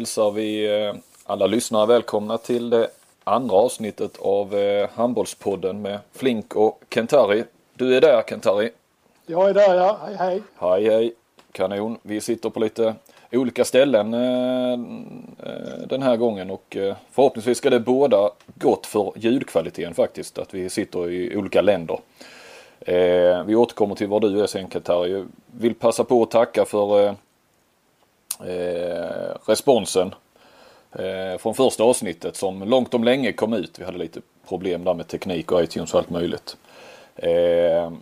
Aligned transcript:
Hälsar 0.00 0.30
vi 0.30 0.82
eh, 0.84 0.94
alla 1.24 1.46
lyssnare 1.46 1.86
välkomna 1.86 2.38
till 2.38 2.70
det 2.70 2.88
andra 3.24 3.56
avsnittet 3.56 4.18
av 4.18 4.54
eh, 4.54 4.88
Handbollspodden 4.94 5.82
med 5.82 5.98
Flink 6.12 6.56
och 6.56 6.82
Kentari. 6.94 7.44
Du 7.74 7.96
är 7.96 8.00
där 8.00 8.22
Kentari? 8.28 8.70
Jag 9.26 9.48
är 9.48 9.54
där 9.54 9.74
ja, 9.74 9.98
hej 10.06 10.16
hej. 10.18 10.42
Hej 10.58 10.84
hej. 10.84 11.14
Kanon. 11.52 11.98
Vi 12.02 12.20
sitter 12.20 12.50
på 12.50 12.60
lite 12.60 12.94
olika 13.32 13.64
ställen 13.64 14.14
eh, 14.14 14.78
den 15.86 16.02
här 16.02 16.16
gången 16.16 16.50
och 16.50 16.76
förhoppningsvis 17.10 17.58
ska 17.58 17.70
det 17.70 17.80
båda 17.80 18.30
gott 18.54 18.86
för 18.86 19.12
ljudkvaliteten 19.16 19.94
faktiskt. 19.94 20.38
Att 20.38 20.54
vi 20.54 20.70
sitter 20.70 21.10
i 21.10 21.36
olika 21.36 21.62
länder. 21.62 21.98
Vi 23.44 23.54
återkommer 23.54 23.94
till 23.94 24.08
var 24.08 24.20
du 24.20 24.42
är 24.42 24.46
sen 24.46 24.70
Kentari. 24.70 25.24
Vill 25.46 25.74
passa 25.74 26.04
på 26.04 26.22
att 26.22 26.30
tacka 26.30 26.64
för 26.64 27.14
eh, 28.46 29.36
responsen 29.46 30.14
eh, 30.92 31.38
från 31.38 31.54
första 31.54 31.84
avsnittet 31.84 32.36
som 32.36 32.62
långt 32.62 32.94
om 32.94 33.04
länge 33.04 33.32
kom 33.32 33.52
ut. 33.52 33.78
Vi 33.78 33.84
hade 33.84 33.98
lite 33.98 34.20
problem 34.48 34.84
där 34.84 34.94
med 34.94 35.08
teknik 35.08 35.52
och 35.52 35.62
iTunes 35.62 35.94
och 35.94 35.98
allt 35.98 36.10
möjligt. 36.10 36.56
Eh, 37.16 37.92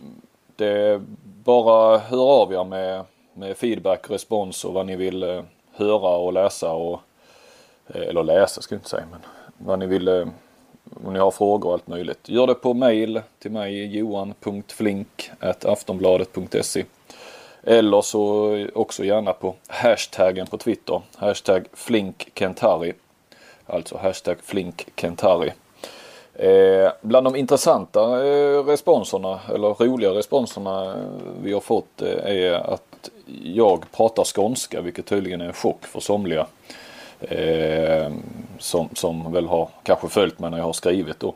det 0.55 1.01
bara 1.43 1.97
hör 1.97 2.41
av 2.41 2.53
er 2.53 2.63
med, 2.63 3.03
med 3.33 3.57
feedback, 3.57 4.09
respons 4.09 4.65
och 4.65 4.73
vad 4.73 4.85
ni 4.85 4.95
vill 4.95 5.23
eh, 5.23 5.43
höra 5.73 6.17
och 6.17 6.33
läsa 6.33 6.71
och 6.73 7.01
eh, 7.87 8.01
eller 8.01 8.23
läsa 8.23 8.61
ska 8.61 8.75
jag 8.75 8.79
inte 8.79 8.89
säga 8.89 9.05
men 9.11 9.19
vad 9.57 9.79
ni 9.79 9.85
vill 9.85 10.07
eh, 10.07 10.27
om 11.05 11.13
ni 11.13 11.19
har 11.19 11.31
frågor 11.31 11.67
och 11.67 11.73
allt 11.73 11.87
möjligt. 11.87 12.29
Gör 12.29 12.47
det 12.47 12.53
på 12.53 12.73
mail 12.73 13.21
till 13.39 13.51
mig 13.51 13.97
johan.flink 13.97 15.31
aftonbladet.se 15.39 16.85
eller 17.63 18.01
så 18.01 18.67
också 18.73 19.03
gärna 19.03 19.33
på 19.33 19.55
hashtaggen 19.67 20.47
på 20.47 20.57
Twitter. 20.57 21.01
Hashtag 21.15 21.65
flinkkentari. 21.73 22.93
Alltså 23.65 23.97
hashtag 23.97 24.37
flinkkentari. 24.43 25.51
Eh, 26.33 26.91
bland 27.01 27.25
de 27.25 27.35
intressanta 27.35 28.27
eh, 28.27 28.65
responserna 28.65 29.39
eller 29.53 29.73
roliga 29.73 30.09
responserna 30.09 30.85
eh, 30.85 30.95
vi 31.41 31.53
har 31.53 31.61
fått 31.61 32.01
eh, 32.01 32.25
är 32.25 32.53
att 32.53 33.09
jag 33.43 33.91
pratar 33.91 34.23
skånska 34.23 34.81
vilket 34.81 35.05
tydligen 35.05 35.41
är 35.41 35.45
en 35.45 35.53
chock 35.53 35.85
för 35.85 35.99
somliga. 35.99 36.47
Eh, 37.19 38.11
som, 38.59 38.89
som 38.93 39.31
väl 39.31 39.47
har 39.47 39.69
kanske 39.83 40.07
följt 40.07 40.39
mig 40.39 40.51
när 40.51 40.57
jag 40.57 40.65
har 40.65 40.73
skrivit 40.73 41.19
då. 41.19 41.33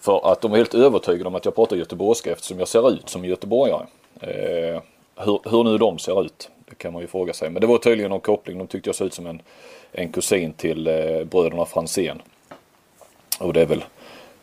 För 0.00 0.32
att 0.32 0.40
de 0.40 0.52
är 0.52 0.56
helt 0.56 0.74
övertygade 0.74 1.28
om 1.28 1.34
att 1.34 1.44
jag 1.44 1.54
pratar 1.54 1.76
göteborgska 1.76 2.32
eftersom 2.32 2.58
jag 2.58 2.68
ser 2.68 2.90
ut 2.90 3.08
som 3.08 3.24
göteborgare. 3.24 3.86
Eh, 4.20 4.80
hur, 5.16 5.40
hur 5.50 5.64
nu 5.64 5.78
de 5.78 5.98
ser 5.98 6.24
ut, 6.24 6.50
det 6.68 6.74
kan 6.74 6.92
man 6.92 7.02
ju 7.02 7.08
fråga 7.08 7.32
sig. 7.32 7.50
Men 7.50 7.60
det 7.60 7.66
var 7.66 7.78
tydligen 7.78 8.10
någon 8.10 8.20
koppling. 8.20 8.58
De 8.58 8.66
tyckte 8.66 8.88
jag 8.88 8.94
såg 8.96 9.06
ut 9.06 9.14
som 9.14 9.26
en, 9.26 9.42
en 9.92 10.12
kusin 10.12 10.52
till 10.52 10.86
eh, 10.86 11.24
bröderna 11.24 11.64
Franzén. 11.64 12.22
Och 13.40 13.52
det 13.52 13.60
är 13.60 13.66
väl 13.66 13.84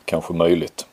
kanske 0.05 0.33
möjligt 0.33 0.85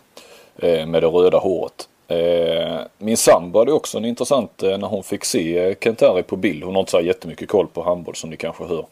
eh, 0.57 0.87
med 0.87 1.03
det 1.03 1.09
röda 1.09 1.39
håret. 1.39 1.89
Eh, 2.09 2.81
min 2.99 3.17
sambo 3.17 3.59
hade 3.59 3.73
också 3.73 3.99
en 3.99 4.05
intressant 4.05 4.63
eh, 4.63 4.79
när 4.79 4.89
hon 4.89 5.05
fick 5.05 5.25
se 5.25 5.59
eh, 5.59 5.75
Kent-Harry 5.75 6.23
på 6.23 6.37
bild. 6.37 6.65
Hon 6.65 6.75
har 6.75 6.81
inte 6.81 6.91
så 6.91 7.01
jättemycket 7.01 7.49
koll 7.49 7.67
på 7.67 7.83
handboll 7.83 8.15
som 8.15 8.31
ni 8.31 8.37
kanske 8.37 8.65
hör. 8.65 8.87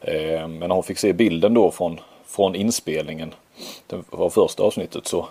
Eh, 0.00 0.48
men 0.48 0.58
när 0.58 0.74
hon 0.74 0.82
fick 0.82 0.98
se 0.98 1.12
bilden 1.12 1.54
då 1.54 1.70
från, 1.70 2.00
från 2.26 2.54
inspelningen. 2.54 3.34
Det 3.86 3.96
var 4.10 4.30
första 4.30 4.62
avsnittet 4.62 5.06
så, 5.06 5.26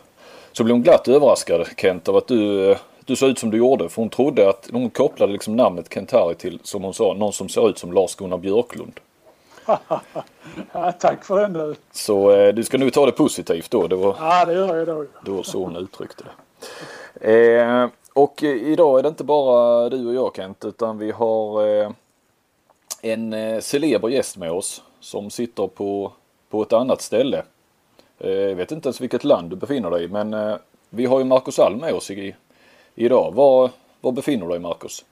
så 0.52 0.64
blev 0.64 0.74
hon 0.74 0.84
glatt 0.84 1.08
överraskad 1.08 1.68
Kent 1.78 2.10
av 2.10 2.18
att 2.18 2.28
du 2.28 2.72
eh, 2.72 2.78
du 3.06 3.16
såg 3.16 3.30
ut 3.30 3.40
som 3.40 3.52
du 3.52 3.58
gjorde. 3.58 3.90
För 3.90 4.02
hon 4.02 4.10
trodde 4.10 4.50
att 4.50 4.70
hon 4.72 4.90
kopplade 4.90 5.34
liksom 5.34 5.56
namnet 5.56 5.94
Kentari 5.94 6.36
till, 6.36 6.60
som 6.64 6.84
hon 6.84 6.94
sa, 6.94 7.14
någon 7.14 7.34
som 7.34 7.50
ser 7.50 7.70
ut 7.70 7.78
som 7.78 7.94
Lars-Gunnar 7.94 8.38
Björklund. 8.38 9.00
ja, 10.72 10.92
tack 10.92 11.26
för 11.26 11.42
den 11.42 11.54
du. 11.54 11.76
Så 11.92 12.32
eh, 12.32 12.54
du 12.54 12.64
ska 12.64 12.78
nu 12.78 12.90
ta 12.90 13.06
det 13.06 13.12
positivt 13.12 13.72
då. 13.72 13.88
Det 13.88 13.96
var, 13.96 14.16
ja 14.20 14.46
det 14.46 14.54
gör 14.54 14.76
jag 14.76 14.88
då. 14.88 15.06
Det 15.26 15.32
var 15.32 15.44
så 15.44 15.64
hon 15.64 15.76
uttryckte 15.76 16.24
det. 16.24 16.32
Eh, 17.22 17.90
och 18.14 18.44
eh, 18.44 18.50
idag 18.50 19.00
är 19.00 19.04
det 19.04 19.10
inte 19.10 19.24
bara 19.24 19.90
du 19.90 20.08
och 20.08 20.14
jag 20.14 20.36
Kent 20.36 20.66
utan 20.66 20.98
vi 20.98 21.12
har 21.12 21.68
eh, 21.68 21.92
en 23.02 23.34
eh, 23.34 23.60
celeber 23.60 24.10
gäst 24.10 24.38
med 24.38 24.52
oss 24.52 24.84
som 25.00 25.30
sitter 25.30 25.68
på, 25.68 26.12
på 26.50 26.62
ett 26.62 26.74
annat 26.74 27.02
ställe. 27.02 27.44
Eh, 28.20 28.32
jag 28.32 28.56
vet 28.56 28.72
inte 28.72 28.88
ens 28.88 29.02
vilket 29.02 29.24
land 29.24 29.50
du 29.50 29.56
befinner 29.56 29.90
dig 29.92 30.04
i 30.04 30.08
men 30.08 30.34
eh, 30.34 30.56
vi 30.90 31.06
har 31.06 31.20
ju 31.20 31.26
Marcus 31.26 31.60
Alm 31.60 31.78
med 31.78 31.94
oss 31.94 32.12
i, 32.12 32.36
idag. 32.96 33.34
Var, 33.34 33.72
var 34.02 34.12
befinner 34.12 34.46
du 34.46 34.52
dig 34.52 34.60
Marcus? 34.60 35.06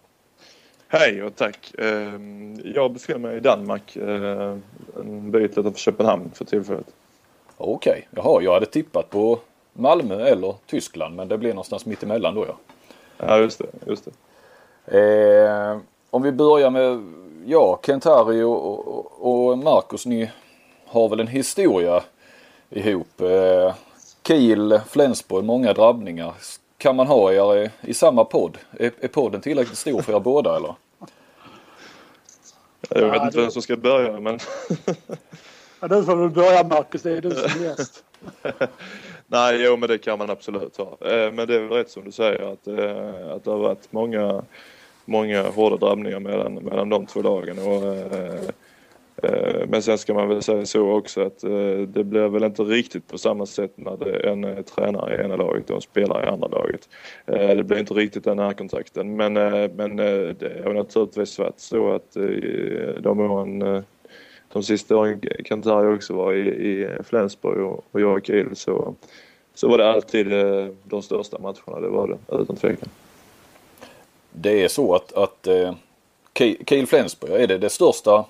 Hej 0.87 1.23
och 1.23 1.35
tack. 1.35 1.73
Ehm, 1.77 2.59
jag 2.75 2.91
befinner 2.91 3.19
mig 3.19 3.37
i 3.37 3.39
Danmark, 3.39 3.95
eh, 3.95 4.57
en 4.99 5.31
bit 5.31 5.57
utanför 5.57 5.79
Köpenhamn 5.79 6.31
för 6.33 6.45
tillfället. 6.45 6.87
Okej, 7.57 7.91
okay. 7.91 8.23
jaha 8.23 8.41
jag 8.41 8.53
hade 8.53 8.65
tippat 8.65 9.09
på 9.09 9.39
Malmö 9.73 10.25
eller 10.25 10.55
Tyskland 10.65 11.15
men 11.15 11.27
det 11.27 11.37
blir 11.37 11.49
någonstans 11.49 11.85
mitt 11.85 12.03
emellan 12.03 12.35
då 12.35 12.45
ja. 12.47 12.57
Ja 13.17 13.37
just 13.37 13.59
det, 13.59 13.67
just 13.87 14.07
det. 14.85 14.99
Eh, 14.99 15.77
om 16.09 16.21
vi 16.21 16.31
börjar 16.31 16.69
med, 16.69 17.13
ja 17.45 17.79
Kent-Harry 17.83 18.43
och, 18.43 18.87
och, 18.87 19.49
och 19.49 19.57
Marcus 19.57 20.05
ni 20.05 20.31
har 20.85 21.09
väl 21.09 21.19
en 21.19 21.27
historia 21.27 22.03
ihop. 22.69 23.21
Eh, 23.21 23.73
Kiel, 24.27 24.79
Flensburg, 24.89 25.45
många 25.45 25.73
drabbningar 25.73 26.33
kan 26.81 26.95
man 26.95 27.07
ha 27.07 27.31
er 27.33 27.63
i, 27.63 27.69
i 27.81 27.93
samma 27.93 28.25
podd? 28.25 28.57
Är, 28.79 28.91
är 28.99 29.07
podden 29.07 29.41
tillräckligt 29.41 29.77
stor 29.77 30.01
för 30.01 30.15
er 30.15 30.19
båda 30.19 30.55
eller? 30.55 30.75
Jag 32.89 33.11
vet 33.11 33.23
inte 33.23 33.41
vem 33.41 33.51
som 33.51 33.61
ska 33.61 33.75
börja 33.75 34.19
men... 34.19 34.39
ja, 35.79 35.87
du 35.87 36.03
får 36.03 36.15
väl 36.15 36.29
börja 36.29 36.63
Marcus, 36.63 37.01
det 37.01 37.11
är 37.11 37.21
du 37.21 37.31
som 37.31 37.61
är 37.61 37.65
gäst. 37.65 38.03
Nej, 39.27 39.63
jo 39.63 39.77
men 39.77 39.89
det 39.89 39.97
kan 39.97 40.17
man 40.19 40.29
absolut 40.29 40.77
ha. 40.77 40.97
Eh, 41.09 41.31
men 41.31 41.47
det 41.47 41.55
är 41.55 41.59
väl 41.59 41.69
rätt 41.69 41.89
som 41.89 42.03
du 42.03 42.11
säger 42.11 42.53
att, 42.53 42.67
eh, 42.67 43.31
att 43.31 43.43
det 43.43 43.51
har 43.51 43.57
varit 43.57 43.91
många, 43.91 44.43
många 45.05 45.43
hårda 45.43 45.77
drabbningar 45.77 46.19
mellan, 46.19 46.53
mellan 46.53 46.89
de 46.89 47.05
två 47.05 47.21
lagen. 47.21 47.59
Och, 47.59 47.83
Eh, 47.95 48.49
Eh, 49.23 49.67
men 49.67 49.81
sen 49.81 49.97
ska 49.97 50.13
man 50.13 50.29
väl 50.29 50.41
säga 50.41 50.65
så 50.65 50.91
också 50.91 51.21
att 51.21 51.43
eh, 51.43 51.79
det 51.87 52.03
blir 52.03 52.27
väl 52.27 52.43
inte 52.43 52.63
riktigt 52.63 53.07
på 53.07 53.17
samma 53.17 53.45
sätt 53.45 53.71
när 53.75 53.97
det 53.97 54.11
är 54.11 54.27
en 54.27 54.43
eh, 54.43 54.61
tränare 54.61 55.15
i 55.15 55.25
ena 55.25 55.35
laget 55.35 55.69
och 55.69 55.75
en 55.75 55.81
spelare 55.81 56.25
i 56.25 56.27
andra 56.27 56.47
laget. 56.47 56.89
Det 57.25 57.65
blir 57.65 57.79
inte 57.79 57.93
riktigt 57.93 58.23
den 58.23 58.39
här 58.39 58.53
kontakten 58.53 59.15
men, 59.15 59.33
men 59.75 59.95
det 59.95 60.61
har 60.65 60.73
naturligtvis 60.73 61.39
varit 61.39 61.59
så 61.59 61.91
att 61.91 62.17
de 62.99 63.19
åren 63.19 63.83
de 64.53 64.63
sista 64.63 64.97
åren 64.97 65.21
Kantari 65.45 65.95
också 65.95 66.13
var 66.13 66.33
i, 66.33 66.47
i 66.47 66.89
Flensburg 67.03 67.59
och, 67.59 67.85
och 67.91 68.01
jag 68.01 68.17
och 68.17 68.25
Kiel 68.25 68.55
så, 68.55 68.95
så 69.53 69.69
var 69.69 69.77
det 69.77 69.91
alltid 69.91 70.27
de 70.83 71.01
största 71.01 71.39
matcherna, 71.39 71.79
det 71.81 71.87
var 71.87 72.07
det 72.07 72.37
utan 72.41 72.55
tvekan. 72.55 72.89
Det 74.31 74.63
är 74.63 74.67
så 74.67 74.95
att, 74.95 75.13
att 75.13 75.47
Kiel 76.65 76.87
Flensburg, 76.87 77.31
är 77.31 77.47
det 77.47 77.57
det 77.57 77.69
största 77.69 78.25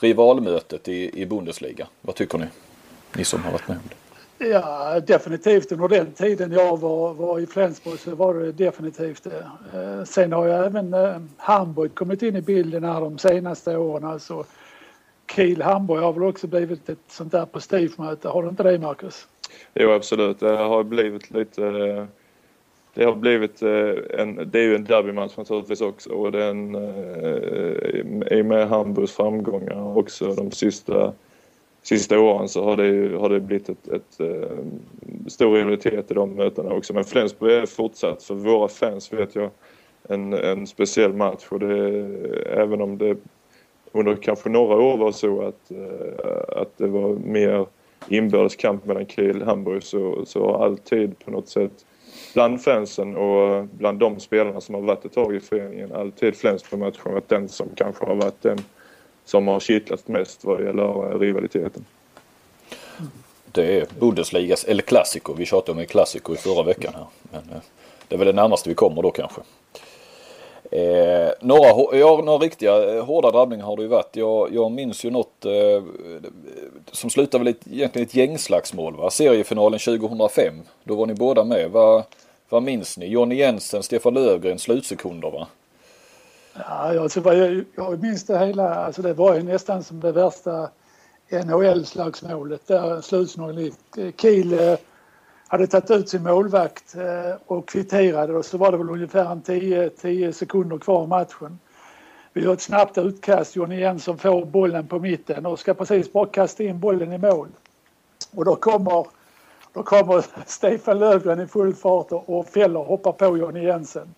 rivalmötet 0.00 0.88
i, 0.88 1.22
i 1.22 1.26
Bundesliga. 1.26 1.86
Vad 2.00 2.14
tycker 2.14 2.38
ni? 2.38 2.46
Ni 3.16 3.24
som 3.24 3.42
har 3.42 3.52
varit 3.52 3.68
med 3.68 3.76
om 3.76 3.82
det. 3.88 3.96
Ja, 4.38 5.00
definitivt 5.00 5.72
under 5.72 5.88
den 5.88 6.12
tiden 6.12 6.52
jag 6.52 6.80
var, 6.80 7.14
var 7.14 7.40
i 7.40 7.46
Flensburg 7.46 7.98
så 7.98 8.14
var 8.14 8.34
det 8.34 8.52
definitivt 8.52 9.24
det. 9.24 9.46
Eh, 9.78 10.04
sen 10.04 10.32
har 10.32 10.46
ju 10.46 10.52
även 10.52 10.94
eh, 10.94 11.16
Hamburg 11.36 11.94
kommit 11.94 12.22
in 12.22 12.36
i 12.36 12.40
bilden 12.40 12.84
här 12.84 13.00
de 13.00 13.18
senaste 13.18 13.76
åren. 13.76 14.04
Alltså 14.04 14.44
Kiel 15.34 15.62
Hamburg 15.62 16.02
har 16.02 16.12
väl 16.12 16.22
också 16.22 16.46
blivit 16.46 16.88
ett 16.88 16.98
sånt 17.08 17.32
där 17.32 17.46
prestigemöte. 17.46 18.28
Har 18.28 18.42
du 18.42 18.48
inte 18.48 18.62
det 18.62 18.78
Marcus? 18.78 19.26
Jo 19.74 19.90
absolut, 19.90 20.40
det 20.40 20.56
har 20.56 20.84
blivit 20.84 21.30
lite 21.30 21.66
eh, 21.66 22.04
det 22.96 23.04
har 23.04 23.14
blivit 23.14 23.62
eh, 23.62 24.20
en, 24.20 24.50
det 24.50 24.58
är 24.58 24.62
ju 24.62 24.74
en 24.74 24.84
derbymatch 24.84 25.36
naturligtvis 25.36 25.80
också 25.80 26.10
och 26.10 26.32
den 26.32 26.74
eh, 26.74 28.38
i 28.38 28.42
och 28.42 28.46
med 28.46 28.68
Hamburgs 28.68 29.12
framgångar 29.12 29.98
också 29.98 30.34
de 30.34 30.50
sista, 30.50 31.12
sista 31.82 32.20
åren 32.20 32.48
så 32.48 32.64
har 32.64 32.76
det, 32.76 32.86
ju, 32.86 33.16
har 33.16 33.28
det 33.28 33.40
blivit 33.40 33.68
ett, 33.68 33.88
ett, 33.88 34.20
ett 34.20 35.32
stor 35.32 35.56
rivalitet 35.56 36.10
i 36.10 36.14
de 36.14 36.34
mötena 36.34 36.72
också. 36.72 36.94
Men 36.94 37.04
Flensburg 37.04 37.52
är 37.52 37.66
fortsatt 37.66 38.22
för 38.22 38.34
våra 38.34 38.68
fans 38.68 39.12
vet 39.12 39.34
jag 39.34 39.50
en, 40.08 40.32
en 40.32 40.66
speciell 40.66 41.12
match 41.12 41.46
och 41.48 41.60
det, 41.60 42.04
även 42.46 42.80
om 42.80 42.98
det 42.98 43.16
under 43.92 44.14
kanske 44.14 44.48
några 44.48 44.74
år 44.74 44.96
var 44.96 45.12
så 45.12 45.42
att, 45.42 45.72
att 46.48 46.78
det 46.78 46.86
var 46.86 47.14
mer 47.14 47.66
inbördes 48.08 48.56
kamp 48.56 48.84
mellan 48.84 49.06
Kiel 49.06 49.40
och 49.40 49.46
Hamburg 49.46 49.82
så, 49.82 50.24
så 50.26 50.46
har 50.46 50.64
alltid 50.64 51.18
på 51.18 51.30
något 51.30 51.48
sätt 51.48 51.84
bland 52.36 52.62
fansen 52.62 53.16
och 53.16 53.64
bland 53.64 53.98
de 53.98 54.20
spelarna 54.20 54.60
som 54.60 54.74
har 54.74 54.82
varit 54.82 55.04
ett 55.04 55.12
tag 55.12 55.34
i 55.34 55.40
föreningen 55.40 55.92
alltid 55.92 56.36
Flensburg-matchen 56.36 57.12
varit 57.12 57.28
den 57.28 57.48
som 57.48 57.68
kanske 57.74 58.06
har 58.06 58.14
varit 58.14 58.42
den 58.42 58.58
som 59.24 59.48
har 59.48 59.60
kittlat 59.60 60.08
mest 60.08 60.44
vad 60.44 60.64
gäller 60.64 61.12
eh, 61.12 61.18
rivaliteten. 61.18 61.84
Det 63.52 63.80
är 63.80 63.86
Bundesligas 64.00 64.64
El 64.68 64.82
Clasico. 64.82 65.34
Vi 65.34 65.46
tjatade 65.46 65.72
om 65.72 65.78
El 65.78 65.86
Clasico 65.86 66.34
i 66.34 66.36
förra 66.36 66.62
veckan 66.62 66.92
här. 66.94 67.06
Men 67.32 67.42
eh, 67.56 67.62
det 68.08 68.14
är 68.14 68.18
väl 68.18 68.26
det 68.26 68.32
närmaste 68.32 68.68
vi 68.68 68.74
kommer 68.74 69.02
då 69.02 69.10
kanske. 69.10 69.40
Eh, 70.70 71.30
några, 71.40 71.96
ja, 71.98 72.22
några 72.24 72.38
riktiga 72.38 72.96
eh, 72.96 73.04
hårda 73.04 73.30
drabbningar 73.30 73.64
har 73.64 73.76
det 73.76 73.82
ju 73.82 73.88
varit. 73.88 74.16
Jag, 74.16 74.54
jag 74.54 74.72
minns 74.72 75.04
ju 75.04 75.10
något 75.10 75.44
eh, 75.44 75.82
som 76.92 77.10
slutade 77.10 77.44
väl 77.44 77.54
ett, 77.54 77.66
egentligen 77.72 78.06
ett 78.06 78.14
gängslagsmål. 78.14 78.96
Va? 78.96 79.10
Seriefinalen 79.10 79.78
2005. 79.78 80.54
Då 80.84 80.94
var 80.94 81.06
ni 81.06 81.14
båda 81.14 81.44
med. 81.44 81.70
Va? 81.70 82.04
Vad 82.48 82.62
minns 82.62 82.98
ni? 82.98 83.06
Jonny 83.06 83.34
Jensen, 83.34 83.82
Stefan 83.82 84.14
Löfgren, 84.14 84.58
slutsekunder 84.58 85.30
va? 85.30 85.48
Ja, 86.54 87.00
alltså, 87.00 87.34
jag, 87.34 87.64
jag 87.74 88.02
minns 88.02 88.24
det 88.24 88.38
hela. 88.38 88.74
Alltså, 88.74 89.02
det 89.02 89.12
var 89.12 89.34
ju 89.34 89.42
nästan 89.42 89.84
som 89.84 90.00
det 90.00 90.12
värsta 90.12 90.70
NHL-slagsmålet. 91.30 92.66
Där 92.66 93.00
slutsignalen 93.00 93.72
Kiel 94.16 94.52
eh, 94.52 94.78
hade 95.48 95.66
tagit 95.66 95.90
ut 95.90 96.08
sin 96.08 96.22
målvakt 96.22 96.94
eh, 96.94 97.36
och 97.46 97.68
kvitterade 97.68 98.32
och 98.32 98.44
så 98.44 98.58
var 98.58 98.72
det 98.72 98.78
väl 98.78 98.90
ungefär 98.90 99.40
10, 99.96 100.32
sekunder 100.32 100.78
kvar 100.78 101.04
i 101.04 101.06
matchen. 101.06 101.58
Vi 102.32 102.42
gör 102.42 102.52
ett 102.52 102.62
snabbt 102.62 102.98
utkast. 102.98 103.56
Jonny 103.56 103.80
Jensen 103.80 104.18
får 104.18 104.44
bollen 104.44 104.86
på 104.86 104.98
mitten 104.98 105.46
och 105.46 105.58
ska 105.58 105.74
precis 105.74 106.12
bara 106.12 106.26
kasta 106.26 106.62
in 106.62 106.80
bollen 106.80 107.12
i 107.12 107.18
mål. 107.18 107.48
Och 108.34 108.44
då 108.44 108.56
kommer, 108.56 109.06
då 109.76 109.82
kommer 109.82 110.24
Stefan 110.46 110.98
Löfgren 110.98 111.40
i 111.40 111.46
full 111.46 111.74
fart 111.74 112.06
och 112.10 112.46
fäller 112.46 112.80
och 112.80 112.86
hoppar 112.86 113.12
på 113.12 113.38
Jonny 113.38 113.64
Jensen. 113.64 114.14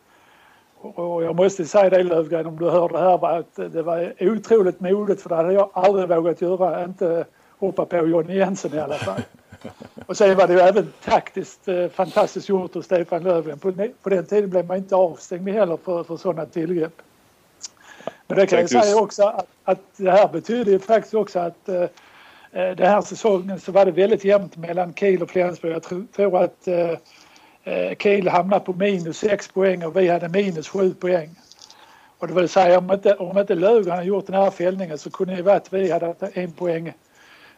Och 0.80 1.24
jag 1.24 1.36
måste 1.36 1.64
säga 1.64 1.90
det 1.90 2.02
Löfgren 2.02 2.46
om 2.46 2.58
du 2.58 2.70
hör 2.70 2.88
det 2.88 2.98
här 2.98 3.38
att 3.38 3.72
det 3.72 3.82
var 3.82 4.12
otroligt 4.20 4.80
modigt 4.80 5.22
för 5.22 5.28
det 5.28 5.34
hade 5.34 5.52
jag 5.52 5.70
aldrig 5.72 6.08
vågat 6.08 6.40
göra. 6.40 6.84
Inte 6.84 7.24
hoppa 7.58 7.84
på 7.84 7.96
Jonny 7.96 8.36
Jensen 8.36 8.74
i 8.74 8.78
alla 8.78 8.94
fall. 8.94 9.20
Och 10.06 10.16
sen 10.16 10.36
var 10.36 10.46
det 10.46 10.52
ju 10.52 10.60
även 10.60 10.92
taktiskt 11.04 11.68
eh, 11.68 11.88
fantastiskt 11.88 12.48
gjort 12.48 12.76
av 12.76 12.82
Stefan 12.82 13.22
Löfven. 13.22 13.58
På, 13.58 13.72
på 14.02 14.08
den 14.08 14.26
tiden 14.26 14.50
blev 14.50 14.66
man 14.66 14.76
inte 14.76 14.96
avstängd 14.96 15.48
heller 15.48 15.78
för, 15.84 16.04
för 16.04 16.16
sådana 16.16 16.46
tillgrepp. 16.46 17.02
Men 18.26 18.38
det 18.38 18.46
kan 18.46 18.58
jag 18.58 18.70
säga 18.70 18.96
också 18.96 19.22
att, 19.22 19.46
att 19.64 19.80
det 19.96 20.10
här 20.10 20.28
betyder 20.28 20.72
ju 20.72 20.78
faktiskt 20.78 21.14
också 21.14 21.38
att 21.38 21.68
eh, 21.68 21.84
Eh, 22.58 22.76
den 22.76 22.86
här 22.86 23.00
säsongen 23.00 23.60
så 23.60 23.72
var 23.72 23.84
det 23.84 23.90
väldigt 23.90 24.24
jämnt 24.24 24.56
mellan 24.56 24.94
Kiel 24.94 25.22
och 25.22 25.30
Flensburg. 25.30 25.72
Jag 25.72 25.82
tror, 26.12 26.42
att 26.44 26.68
eh, 26.68 26.90
eh, 27.64 27.96
Kiel 27.98 28.28
hamnade 28.28 28.64
på 28.64 28.72
minus 28.72 29.18
6 29.18 29.48
poäng 29.48 29.84
och 29.84 29.96
vi 29.96 30.08
hade 30.08 30.28
minus 30.28 30.68
7 30.68 30.94
poäng. 30.94 31.34
Och 32.18 32.28
det 32.28 32.34
vill 32.34 32.48
säga 32.48 32.78
om 32.78 32.92
inte, 32.92 33.14
om 33.14 33.38
inte 33.38 33.54
Löger 33.54 33.90
hade 33.90 34.04
gjort 34.04 34.26
den 34.26 34.34
här 34.34 34.50
fällningen 34.50 34.98
så 34.98 35.10
kunde 35.10 35.36
det 35.36 35.42
vara 35.42 35.56
att 35.56 35.72
vi 35.72 35.90
hade 35.90 36.06
haft 36.06 36.22
en 36.22 36.52
poäng 36.52 36.92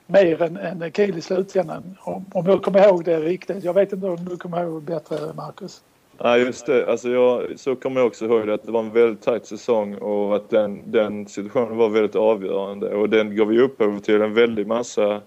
mer 0.07 0.43
än, 0.43 0.57
än 0.57 0.93
Kiel 0.93 1.19
i 1.19 1.21
slutändan. 1.21 1.97
Om, 2.01 2.25
om 2.33 2.47
jag 2.47 2.63
kommer 2.63 2.89
ihåg 2.89 3.05
det 3.05 3.21
riktigt. 3.21 3.65
Jag 3.65 3.75
vet 3.75 3.93
inte 3.93 4.07
om 4.07 4.25
du 4.25 4.37
kommer 4.37 4.63
ihåg 4.63 4.83
bättre, 4.83 5.33
Marcus? 5.35 5.83
Ja, 6.23 6.39
just 6.39 6.67
det. 6.67 6.87
Alltså 6.87 7.09
jag, 7.09 7.59
så 7.59 7.77
kommer 7.77 8.01
jag 8.01 8.07
också 8.07 8.25
ihåg 8.25 8.47
det, 8.47 8.55
att 8.55 8.63
det 8.63 8.73
var 8.73 8.81
en 8.81 8.93
väldigt 8.93 9.23
tajt 9.23 9.47
säsong 9.47 9.95
och 9.95 10.37
att 10.37 10.51
den, 10.51 10.91
den 10.91 11.27
situationen 11.27 11.77
var 11.77 11.89
väldigt 11.89 12.17
avgörande. 12.17 12.95
Och 12.95 13.09
den 13.09 13.37
gav 13.37 13.53
ju 13.53 13.61
upphov 13.63 14.01
till 14.01 14.23
en 14.23 14.35
väldig 14.35 14.67
massa 14.67 15.21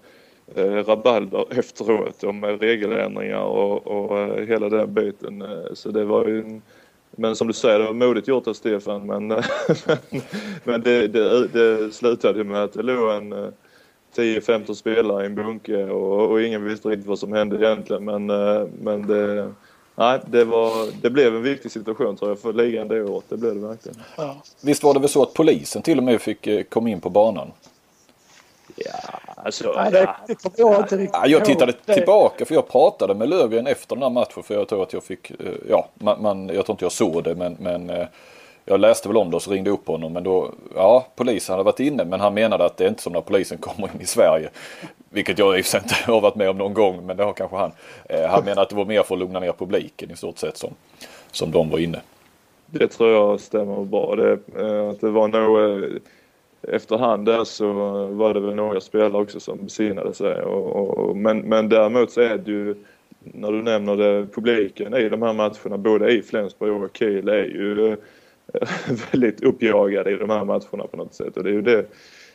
eh, 0.54 0.84
rabalder 0.84 1.58
efteråt 1.58 2.24
om 2.24 2.44
regeländringar 2.44 3.42
och, 3.42 3.86
och 3.86 4.18
eh, 4.18 4.46
hela 4.46 4.68
den 4.68 4.94
biten. 4.94 5.42
Eh, 5.42 5.72
så 5.72 5.90
det 5.90 6.04
var 6.04 6.26
ju 6.26 6.40
en, 6.40 6.62
men 7.10 7.36
som 7.36 7.46
du 7.46 7.52
säger, 7.52 7.78
det 7.78 7.84
var 7.84 7.92
modigt 7.92 8.28
gjort 8.28 8.46
av 8.46 8.54
Stefan 8.54 9.06
men, 9.06 9.28
men 10.64 10.82
det, 10.82 11.08
det, 11.08 11.48
det 11.48 11.94
slutade 11.94 12.44
med 12.44 12.62
att 12.62 12.72
det 12.72 12.82
låg 12.82 13.10
en 13.10 13.32
eh, 13.32 13.48
10-15 14.16 14.74
spelare 14.74 15.22
i 15.22 15.26
en 15.26 15.34
bunke 15.34 15.84
och, 15.84 16.30
och, 16.30 16.42
ingen 16.42 16.64
visste 16.64 16.88
riktigt 16.88 17.06
vad 17.06 17.18
som 17.18 17.32
hände 17.32 17.56
egentligen. 17.56 18.04
Men, 18.04 18.30
eh, 18.30 18.66
men 18.80 19.06
det, 19.06 19.52
nej, 19.94 20.20
det, 20.26 20.44
var, 20.44 20.72
det 21.02 21.10
blev 21.10 21.36
en 21.36 21.42
viktig 21.42 21.70
situation 21.70 22.16
tror 22.16 22.30
jag 22.30 22.38
för 22.38 22.52
ligan 22.52 22.88
det 22.88 23.02
året. 23.02 23.24
Det 23.28 23.36
blev 23.36 23.54
det 23.54 23.66
verkligen. 23.66 23.98
Ja. 24.16 24.36
Visst 24.60 24.82
var 24.82 24.94
det 24.94 25.00
väl 25.00 25.08
så 25.08 25.22
att 25.22 25.34
polisen 25.34 25.82
till 25.82 25.98
och 25.98 26.04
med 26.04 26.20
fick 26.20 26.46
eh, 26.46 26.62
komma 26.62 26.88
in 26.88 27.00
på 27.00 27.10
banan? 27.10 27.52
Ja, 28.76 28.92
alltså. 29.36 29.72
Nej, 29.76 29.92
det, 29.92 30.16
det 30.26 30.34
kommer 30.34 30.54
jag 30.58 30.80
inte 30.80 30.96
riktigt 30.96 31.20
ja, 31.22 31.26
Jag 31.26 31.44
tittade 31.44 31.72
det... 31.84 31.94
tillbaka 31.94 32.44
för 32.44 32.54
jag 32.54 32.68
pratade 32.68 33.14
med 33.14 33.28
Löfgren 33.28 33.66
efter 33.66 33.96
den 33.96 34.02
här 34.02 34.10
matchen 34.10 34.42
för 34.42 34.54
jag 34.54 34.68
tror 34.68 34.82
att 34.82 34.92
jag 34.92 35.04
fick, 35.04 35.30
eh, 35.30 35.36
ja, 35.68 35.88
man, 35.94 36.22
man, 36.22 36.48
jag 36.48 36.66
tror 36.66 36.74
inte 36.74 36.84
jag 36.84 36.92
såg 36.92 37.24
det 37.24 37.34
men, 37.34 37.56
men 37.60 37.92
jag 38.64 38.80
läste 38.80 39.08
väl 39.08 39.16
om 39.16 39.30
det 39.30 39.36
och 39.36 39.42
så 39.42 39.50
ringde 39.50 39.70
upp 39.70 39.86
honom 39.86 40.12
men 40.12 40.24
då, 40.24 40.52
ja 40.74 41.06
polisen 41.16 41.52
hade 41.52 41.64
varit 41.64 41.80
inne 41.80 42.04
men 42.04 42.20
han 42.20 42.34
menade 42.34 42.64
att 42.64 42.76
det 42.76 42.84
är 42.84 42.88
inte 42.88 43.02
som 43.02 43.12
när 43.12 43.20
polisen 43.20 43.58
kommer 43.58 43.90
in 43.94 44.00
i 44.00 44.06
Sverige. 44.06 44.50
Vilket 45.14 45.38
jag 45.38 45.58
i 45.58 45.60
och 45.60 45.64
för 45.64 45.70
sig 45.70 45.80
inte 45.82 46.12
har 46.12 46.20
varit 46.20 46.34
med 46.34 46.50
om 46.50 46.58
någon 46.58 46.74
gång 46.74 47.06
men 47.06 47.16
det 47.16 47.24
har 47.24 47.32
kanske 47.32 47.56
han. 47.56 47.72
Eh, 48.08 48.26
han 48.26 48.44
menar 48.44 48.62
att 48.62 48.68
det 48.68 48.76
var 48.76 48.84
mer 48.84 49.02
för 49.02 49.14
att 49.14 49.18
lugna 49.18 49.40
ner 49.40 49.52
publiken 49.52 50.10
i 50.10 50.16
stort 50.16 50.38
sett 50.38 50.56
som, 50.56 50.74
som 51.30 51.50
de 51.50 51.70
var 51.70 51.78
inne. 51.78 52.00
Det 52.66 52.88
tror 52.88 53.10
jag 53.10 53.40
stämmer 53.40 53.84
bra. 53.84 54.16
Det, 54.16 54.32
eh, 54.32 54.88
att 54.88 55.00
det 55.00 55.10
var 55.10 55.28
nog 55.28 55.82
eh, 55.84 55.90
efterhand 56.74 57.26
där 57.26 57.44
så 57.44 57.72
var 58.06 58.34
det 58.34 58.40
väl 58.40 58.54
några 58.54 58.80
spelare 58.80 59.22
också 59.22 59.40
som 59.40 59.58
besinnade 59.64 60.14
sig. 60.14 60.42
Och, 60.42 60.98
och, 60.98 61.16
men, 61.16 61.38
men 61.38 61.68
däremot 61.68 62.10
så 62.10 62.20
är 62.20 62.38
det 62.38 62.50
ju 62.50 62.74
när 63.18 63.52
du 63.52 63.62
nämner 63.62 63.96
det, 63.96 64.26
publiken 64.26 64.94
i 64.94 65.08
de 65.08 65.22
här 65.22 65.32
matcherna 65.32 65.78
både 65.78 66.12
i 66.12 66.22
Flensburg 66.22 66.82
och 66.82 66.96
Kiel 66.96 67.28
är 67.28 67.44
ju 67.44 67.92
eh, 67.92 67.98
väldigt 69.12 69.42
uppjagade 69.42 70.10
i 70.10 70.16
de 70.16 70.30
här 70.30 70.44
matcherna 70.44 70.86
på 70.90 70.96
något 70.96 71.14
sätt. 71.14 71.36
Och 71.36 71.44
det 71.44 71.50
är 71.50 71.54
ju 71.54 71.62
det, 71.62 71.86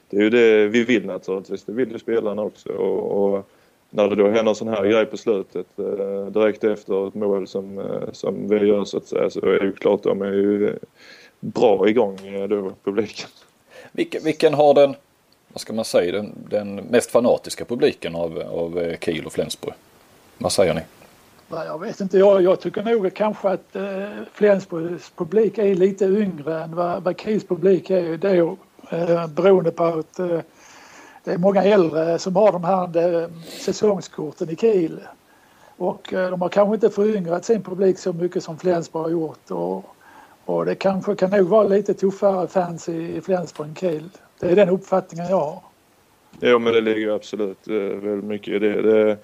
det, 0.09 0.17
är 0.17 0.21
ju 0.21 0.29
det 0.29 0.67
vi 0.67 0.83
vill 0.83 1.05
naturligtvis. 1.05 1.63
Det 1.63 1.71
vill 1.71 1.91
ju 1.91 1.99
spelarna 1.99 2.41
också. 2.41 2.69
Och, 2.69 3.33
och 3.35 3.49
när 3.89 4.07
det 4.07 4.15
då 4.15 4.23
händer 4.25 4.49
en 4.49 4.55
sån 4.55 4.67
här 4.67 4.85
grej 4.85 5.05
på 5.05 5.17
slutet 5.17 5.67
eh, 5.77 6.25
direkt 6.25 6.63
efter 6.63 7.07
ett 7.07 7.15
mål 7.15 7.47
som, 7.47 7.79
eh, 7.79 8.11
som 8.11 8.47
vi 8.47 8.55
gör 8.55 8.85
så 8.85 8.97
att 8.97 9.05
säga 9.05 9.29
så 9.29 9.39
är 9.39 9.59
det 9.59 9.65
ju 9.65 9.71
klart 9.71 10.03
de 10.03 10.21
är 10.21 10.31
ju 10.31 10.77
bra 11.39 11.89
igång 11.89 12.27
eh, 12.27 12.47
då 12.47 12.71
publiken. 12.83 13.29
Vilken, 13.91 14.23
vilken 14.23 14.53
har 14.53 14.73
den, 14.73 14.95
vad 15.47 15.61
ska 15.61 15.73
man 15.73 15.85
säga, 15.85 16.11
den, 16.11 16.33
den 16.49 16.75
mest 16.75 17.11
fanatiska 17.11 17.65
publiken 17.65 18.15
av, 18.15 18.39
av 18.39 18.95
Kiel 19.01 19.25
och 19.25 19.33
Flensburg? 19.33 19.73
Vad 20.37 20.51
säger 20.51 20.73
ni? 20.73 20.81
Jag 21.51 21.79
vet 21.79 21.99
inte, 21.99 22.17
jag, 22.17 22.41
jag 22.41 22.59
tycker 22.59 22.83
nog 22.83 23.13
kanske 23.13 23.49
att 23.49 23.75
eh, 23.75 24.09
Flensburgs 24.33 25.11
publik 25.15 25.57
är 25.57 25.75
lite 25.75 26.05
yngre 26.05 26.63
än 26.63 26.75
vad, 26.75 27.03
vad 27.03 27.19
Kiels 27.19 27.47
publik 27.47 27.89
är. 27.89 28.17
Det 28.17 28.29
är 28.29 28.55
eh, 28.89 29.27
beroende 29.27 29.71
på 29.71 29.83
att 29.83 30.19
eh, 30.19 30.39
det 31.23 31.31
är 31.31 31.37
många 31.37 31.63
äldre 31.63 32.19
som 32.19 32.35
har 32.35 32.51
de 32.51 32.63
här 32.63 33.21
eh, 33.21 33.29
säsongskorten 33.47 34.49
i 34.49 34.55
Kiel. 34.55 34.99
Och 35.77 36.13
eh, 36.13 36.29
de 36.29 36.41
har 36.41 36.49
kanske 36.49 36.75
inte 36.75 36.89
föryngrat 36.89 37.45
sin 37.45 37.63
publik 37.63 37.97
så 37.97 38.13
mycket 38.13 38.43
som 38.43 38.57
Flensburg 38.57 39.03
har 39.03 39.09
gjort. 39.09 39.51
Och, 39.51 39.95
och 40.45 40.65
det 40.65 40.75
kanske 40.75 41.15
kan 41.15 41.29
nog 41.29 41.47
vara 41.47 41.67
lite 41.67 41.93
tuffare 41.93 42.47
fans 42.47 42.89
i, 42.89 43.17
i 43.17 43.21
Flensburg 43.21 43.67
än 43.67 43.75
Kiel. 43.75 44.09
Det 44.39 44.51
är 44.51 44.55
den 44.55 44.69
uppfattningen 44.69 45.29
jag 45.29 45.39
har. 45.39 45.59
Jo 46.41 46.59
men 46.59 46.73
det 46.73 46.81
ligger 46.81 47.15
absolut 47.15 47.67
eh, 47.67 47.75
väldigt 47.75 48.25
mycket 48.25 48.53
i 48.53 48.59
det. 48.59 48.81
det 48.81 49.17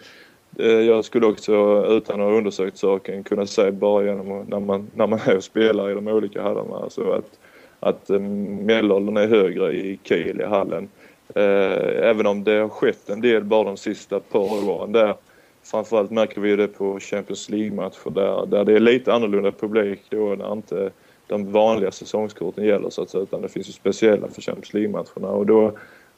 jag 0.84 1.05
skulle 1.05 1.25
också 1.25 1.86
utan 1.89 2.22
att 2.22 2.27
ha 2.27 2.38
undersökt 2.38 2.77
saken 2.77 3.24
kunna 3.24 3.45
säga 3.45 3.72
bara 3.72 4.03
genom 4.03 4.45
när 4.48 4.60
man, 4.60 4.88
när 4.93 5.07
man 5.07 5.19
är 5.25 5.38
och 5.38 5.43
spelar 5.43 5.91
i 5.91 5.93
de 5.93 6.07
olika 6.07 6.41
hallarna 6.41 6.75
alltså 6.75 7.12
att, 7.12 7.39
att 7.85 8.09
eh, 8.09 8.19
medelåldern 8.19 9.17
är 9.17 9.27
högre 9.27 9.73
i 9.73 9.99
Kiel 10.03 10.41
i 10.41 10.45
hallen. 10.45 10.89
Eh, 11.35 12.09
även 12.09 12.25
om 12.25 12.43
det 12.43 12.51
har 12.51 12.69
skett 12.69 13.09
en 13.09 13.21
del 13.21 13.43
bara 13.43 13.63
de 13.63 13.77
sista 13.77 14.19
par 14.19 14.69
åren 14.69 14.91
där. 14.91 15.15
Framförallt 15.63 16.11
märker 16.11 16.41
vi 16.41 16.55
det 16.55 16.67
på 16.67 16.99
Champions 16.99 17.49
League-matcher 17.49 18.09
där, 18.09 18.45
där 18.45 18.65
det 18.65 18.73
är 18.73 18.79
lite 18.79 19.13
annorlunda 19.13 19.51
publik 19.51 19.99
då 20.09 20.17
när 20.17 20.53
inte 20.53 20.91
de 21.27 21.51
vanliga 21.51 21.91
säsongskorten 21.91 22.65
gäller 22.65 22.89
så 22.89 23.01
att 23.01 23.09
säga 23.09 23.23
utan 23.23 23.41
det 23.41 23.49
finns 23.49 23.69
ju 23.69 23.73
speciella 23.73 24.27
för 24.27 24.41
Champions 24.41 24.73
League-matcherna 24.73 25.27
och 25.27 25.45
då 25.45 25.71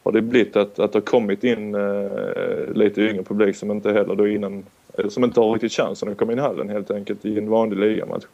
har 0.04 0.12
det 0.12 0.22
blivit 0.22 0.56
att, 0.56 0.80
att 0.80 0.92
det 0.92 1.00
har 1.00 1.06
kommit 1.06 1.44
in 1.44 1.76
eh, 1.76 2.74
lite 2.74 3.02
yngre 3.02 3.24
publik 3.24 3.56
som 3.56 3.72
inte 3.72 3.94
heller 3.94 4.16
då 4.16 4.28
innan, 4.28 4.66
som 5.10 5.24
inte 5.24 5.40
har 5.40 5.54
riktigt 5.54 5.72
chansen 5.72 6.10
att 6.10 6.18
komma 6.18 6.32
in 6.32 6.38
i 6.38 6.42
hallen 6.42 6.70
helt 6.70 6.92
enkelt 6.92 7.26
i 7.26 7.38
en 7.38 7.50
vanlig 7.50 7.80
ligamatch. 7.80 8.26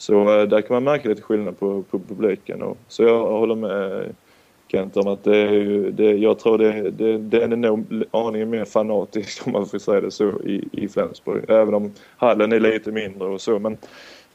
Så 0.00 0.40
eh, 0.40 0.48
där 0.48 0.60
kan 0.60 0.74
man 0.74 0.84
märka 0.84 1.08
lite 1.08 1.22
skillnad 1.22 1.58
på, 1.58 1.82
på 1.82 1.98
publiken. 1.98 2.62
Och, 2.62 2.78
så 2.88 3.02
jag 3.02 3.26
håller 3.26 3.54
med 3.54 4.14
Kent 4.68 4.96
om 4.96 5.08
att 5.08 5.24
det 5.24 5.36
är 5.36 5.52
ju, 5.52 5.90
det, 5.90 6.12
jag 6.12 6.38
tror 6.38 6.58
det, 6.58 6.90
det, 6.90 7.18
den 7.18 7.52
är 7.52 7.56
nog 7.56 8.04
aningen 8.10 8.50
mer 8.50 8.64
fanatisk 8.64 9.46
om 9.46 9.52
man 9.52 9.66
får 9.66 9.78
säga 9.78 10.00
det 10.00 10.10
så 10.10 10.40
i, 10.40 10.68
i 10.72 10.88
Flensburg. 10.88 11.44
Även 11.48 11.74
om 11.74 11.92
hallen 12.16 12.52
är 12.52 12.60
lite 12.60 12.92
mindre 12.92 13.28
och 13.28 13.40
så 13.40 13.58
men, 13.58 13.76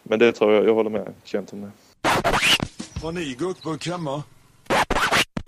men 0.03 0.19
det 0.19 0.31
tror 0.31 0.53
jag, 0.53 0.65
jag 0.65 0.73
håller 0.73 0.89
med 0.89 1.13
Kent 1.23 1.53
om 1.53 1.61
det. 1.61 1.71
Har 3.01 3.11
ni 3.11 3.35
guckburk 3.39 3.87
hemma? 3.87 4.23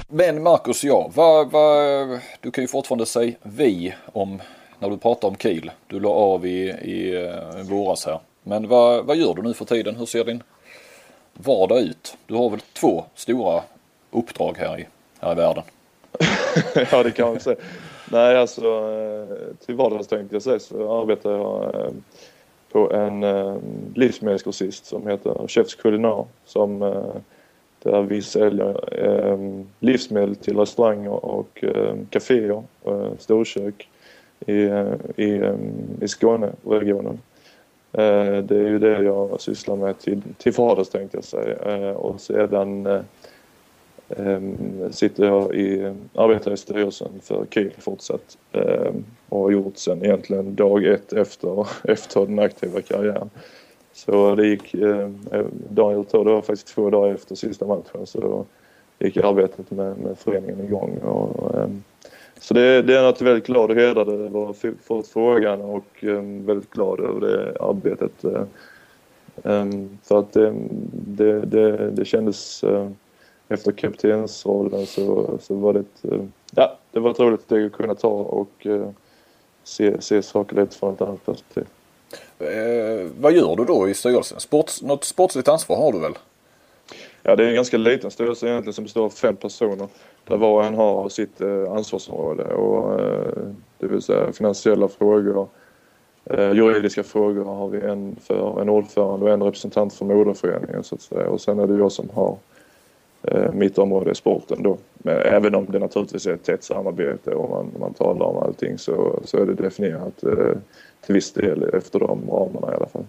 Men 0.09 0.43
Marcus, 0.43 0.83
ja, 0.83 1.11
vad, 1.15 1.51
vad, 1.51 2.19
du 2.41 2.51
kan 2.51 2.63
ju 2.63 2.67
fortfarande 2.67 3.05
säga 3.05 3.33
vi 3.43 3.93
om 4.05 4.41
när 4.79 4.89
du 4.89 4.97
pratar 4.97 5.27
om 5.27 5.35
Kiel. 5.35 5.71
Du 5.87 5.99
la 5.99 6.09
av 6.09 6.45
i, 6.45 6.69
i 6.69 7.27
uh, 7.27 7.69
våras 7.69 8.05
här. 8.05 8.19
Men 8.47 8.67
vad, 8.67 9.05
vad 9.05 9.17
gör 9.17 9.33
du 9.33 9.41
nu 9.41 9.53
för 9.53 9.65
tiden? 9.65 9.95
Hur 9.95 10.05
ser 10.05 10.23
din 10.23 10.43
vardag 11.33 11.79
ut? 11.79 12.17
Du 12.27 12.35
har 12.35 12.49
väl 12.49 12.59
två 12.73 13.05
stora 13.15 13.61
uppdrag 14.11 14.57
här 14.57 14.79
i, 14.79 14.87
här 15.19 15.31
i 15.31 15.35
världen? 15.35 15.63
ja, 16.91 17.03
det 17.03 17.11
kan 17.11 17.27
man 17.27 17.39
säga. 17.39 17.57
Nej, 18.11 18.37
alltså 18.37 18.61
eh, 18.61 19.65
till 19.65 19.75
vardags 19.75 20.07
tänkte 20.07 20.35
jag 20.35 20.43
säga 20.43 20.59
så 20.59 21.01
arbetar 21.01 21.31
jag 21.31 21.75
eh, 21.75 21.91
på 22.71 22.93
en 22.93 23.23
eh, 23.23 23.55
livsmedelsgrossist 23.95 24.85
som 24.85 25.07
heter 25.07 25.47
Chefs 25.47 25.75
Culinar 25.75 26.25
som 26.45 26.79
där 27.83 28.01
vi 28.01 28.21
säljer 28.21 28.77
livsmedel 29.79 30.35
till 30.35 30.57
restauranger 30.57 31.25
och 31.25 31.63
kaféer, 32.09 32.63
storkök 33.19 33.89
i, 34.39 34.53
i, 35.15 35.53
i 36.01 36.07
Skåneregionen. 36.07 37.19
Eh, 37.97 38.43
det 38.43 38.55
är 38.55 38.69
ju 38.69 38.79
det 38.79 39.03
jag 39.03 39.41
sysslar 39.41 39.75
med 39.75 39.99
till, 39.99 40.21
till 40.37 40.51
vardags 40.51 40.89
tänkte 40.89 41.17
jag 41.17 41.23
säga. 41.23 41.55
Eh, 41.55 41.95
och 41.95 42.21
sedan 42.21 42.85
eh, 42.85 43.01
ehm, 44.09 44.57
sitter 44.91 45.25
jag 45.25 45.55
i, 45.55 45.93
arbetar 46.15 46.51
i 46.51 46.57
styrelsen 46.57 47.11
för 47.21 47.45
KIL 47.49 47.71
fortsatt 47.77 48.37
eh, 48.51 48.91
och 49.29 49.39
har 49.39 49.51
gjort 49.51 49.77
sen 49.77 50.05
egentligen 50.05 50.55
dag 50.55 50.85
ett 50.85 51.13
efter, 51.13 51.67
efter 51.83 52.25
den 52.25 52.39
aktiva 52.39 52.81
karriären. 52.81 53.29
Så 53.93 54.35
det 54.35 54.47
gick, 54.47 54.73
eh, 54.73 55.09
dagen 55.69 56.05
det 56.11 56.17
var 56.17 56.41
faktiskt 56.41 56.67
två 56.67 56.89
dagar 56.89 57.13
efter 57.13 57.35
sista 57.35 57.65
matchen 57.65 58.05
så 58.05 58.19
då 58.19 58.45
gick 58.99 59.17
arbetet 59.17 59.71
med, 59.71 59.97
med 59.97 60.17
föreningen 60.17 60.65
igång. 60.65 60.97
Och, 60.97 61.55
ehm, 61.55 61.83
så 62.39 62.53
det, 62.53 62.81
det 62.81 62.97
är 62.97 63.03
jag 63.03 63.21
väldigt 63.21 63.45
glad 63.45 63.71
och 63.71 63.77
hedrad 63.77 64.09
över 64.09 64.49
att 64.49 64.63
fått 64.83 65.07
frågan 65.07 65.61
och 65.61 66.03
um, 66.03 66.45
väldigt 66.45 66.69
glad 66.71 66.99
över 66.99 67.21
det 67.21 67.57
arbetet. 67.59 68.25
Um, 69.43 69.99
för 70.03 70.19
att 70.19 70.33
det, 70.33 70.53
det, 70.91 71.41
det, 71.41 71.91
det 71.91 72.05
kändes 72.05 72.63
uh, 72.63 72.89
efter 73.47 73.71
kaptensrollen 73.71 74.85
så, 74.85 75.37
så 75.41 75.55
var 75.55 75.73
det 75.73 75.79
ett, 75.79 76.11
uh, 76.11 76.23
ja, 76.55 76.77
det 76.91 76.99
var 76.99 77.11
ett 77.11 77.19
roligt 77.19 77.41
steg 77.41 77.65
att 77.65 77.71
kunna 77.71 77.95
ta 77.95 78.07
och 78.07 78.65
uh, 78.65 78.89
se, 79.63 80.01
se 80.01 80.21
saker 80.21 80.55
lite 80.55 80.77
från 80.77 80.93
ett 80.93 81.01
annat 81.01 81.25
perspektiv. 81.25 81.65
Eh, 82.39 83.07
vad 83.19 83.33
gör 83.33 83.55
du 83.55 83.65
då 83.65 83.89
i 83.89 83.93
styrelsen? 83.93 84.39
Sports, 84.39 84.81
något 84.81 85.03
sportsligt 85.03 85.47
ansvar 85.47 85.77
har 85.77 85.91
du 85.91 85.99
väl? 85.99 86.13
Ja, 87.23 87.35
det 87.35 87.43
är 87.43 87.47
en 87.47 87.55
ganska 87.55 87.77
liten 87.77 88.11
styrelse 88.11 88.47
egentligen 88.47 88.73
som 88.73 88.83
består 88.83 89.05
av 89.05 89.09
fem 89.09 89.35
personer. 89.35 89.87
Där 90.27 90.37
var 90.37 90.51
och 90.51 90.65
en 90.65 90.75
har 90.75 91.09
sitt 91.09 91.41
eh, 91.41 91.71
ansvarsområde 91.71 92.43
och 92.43 92.99
eh, 92.99 93.43
det 93.77 93.87
vill 93.87 94.01
säga 94.01 94.31
finansiella 94.31 94.87
frågor, 94.87 95.47
eh, 96.25 96.51
juridiska 96.51 97.03
frågor 97.03 97.45
har 97.45 97.67
vi 97.67 97.81
en 97.81 98.15
för 98.21 98.61
en 98.61 98.69
ordförande 98.69 99.25
och 99.25 99.31
en 99.31 99.43
representant 99.43 99.93
för 99.93 100.05
moderföreningen 100.05 100.83
så 100.83 100.95
att 100.95 101.01
säga. 101.01 101.29
Och 101.29 101.41
sen 101.41 101.59
är 101.59 101.67
det 101.67 101.77
jag 101.77 101.91
som 101.91 102.09
har 102.13 102.37
mitt 103.53 103.77
område 103.77 104.11
i 104.11 104.15
sporten 104.15 104.63
då. 104.63 104.77
Men 104.93 105.17
även 105.17 105.55
om 105.55 105.65
det 105.69 105.79
naturligtvis 105.79 106.25
är 106.27 106.33
ett 106.33 106.43
tätt 106.43 106.63
samarbete 106.63 107.31
och 107.31 107.49
man, 107.49 107.71
man 107.79 107.93
talar 107.93 108.25
om 108.25 108.37
allting 108.37 108.77
så, 108.77 109.19
så 109.25 109.37
är 109.37 109.45
det 109.45 109.53
definierat 109.53 110.17
till 111.05 111.15
viss 111.15 111.31
del 111.31 111.63
efter 111.73 111.99
de 111.99 112.21
ramarna 112.29 112.73
i 112.73 112.75
alla 112.75 112.85
fall. 112.85 113.05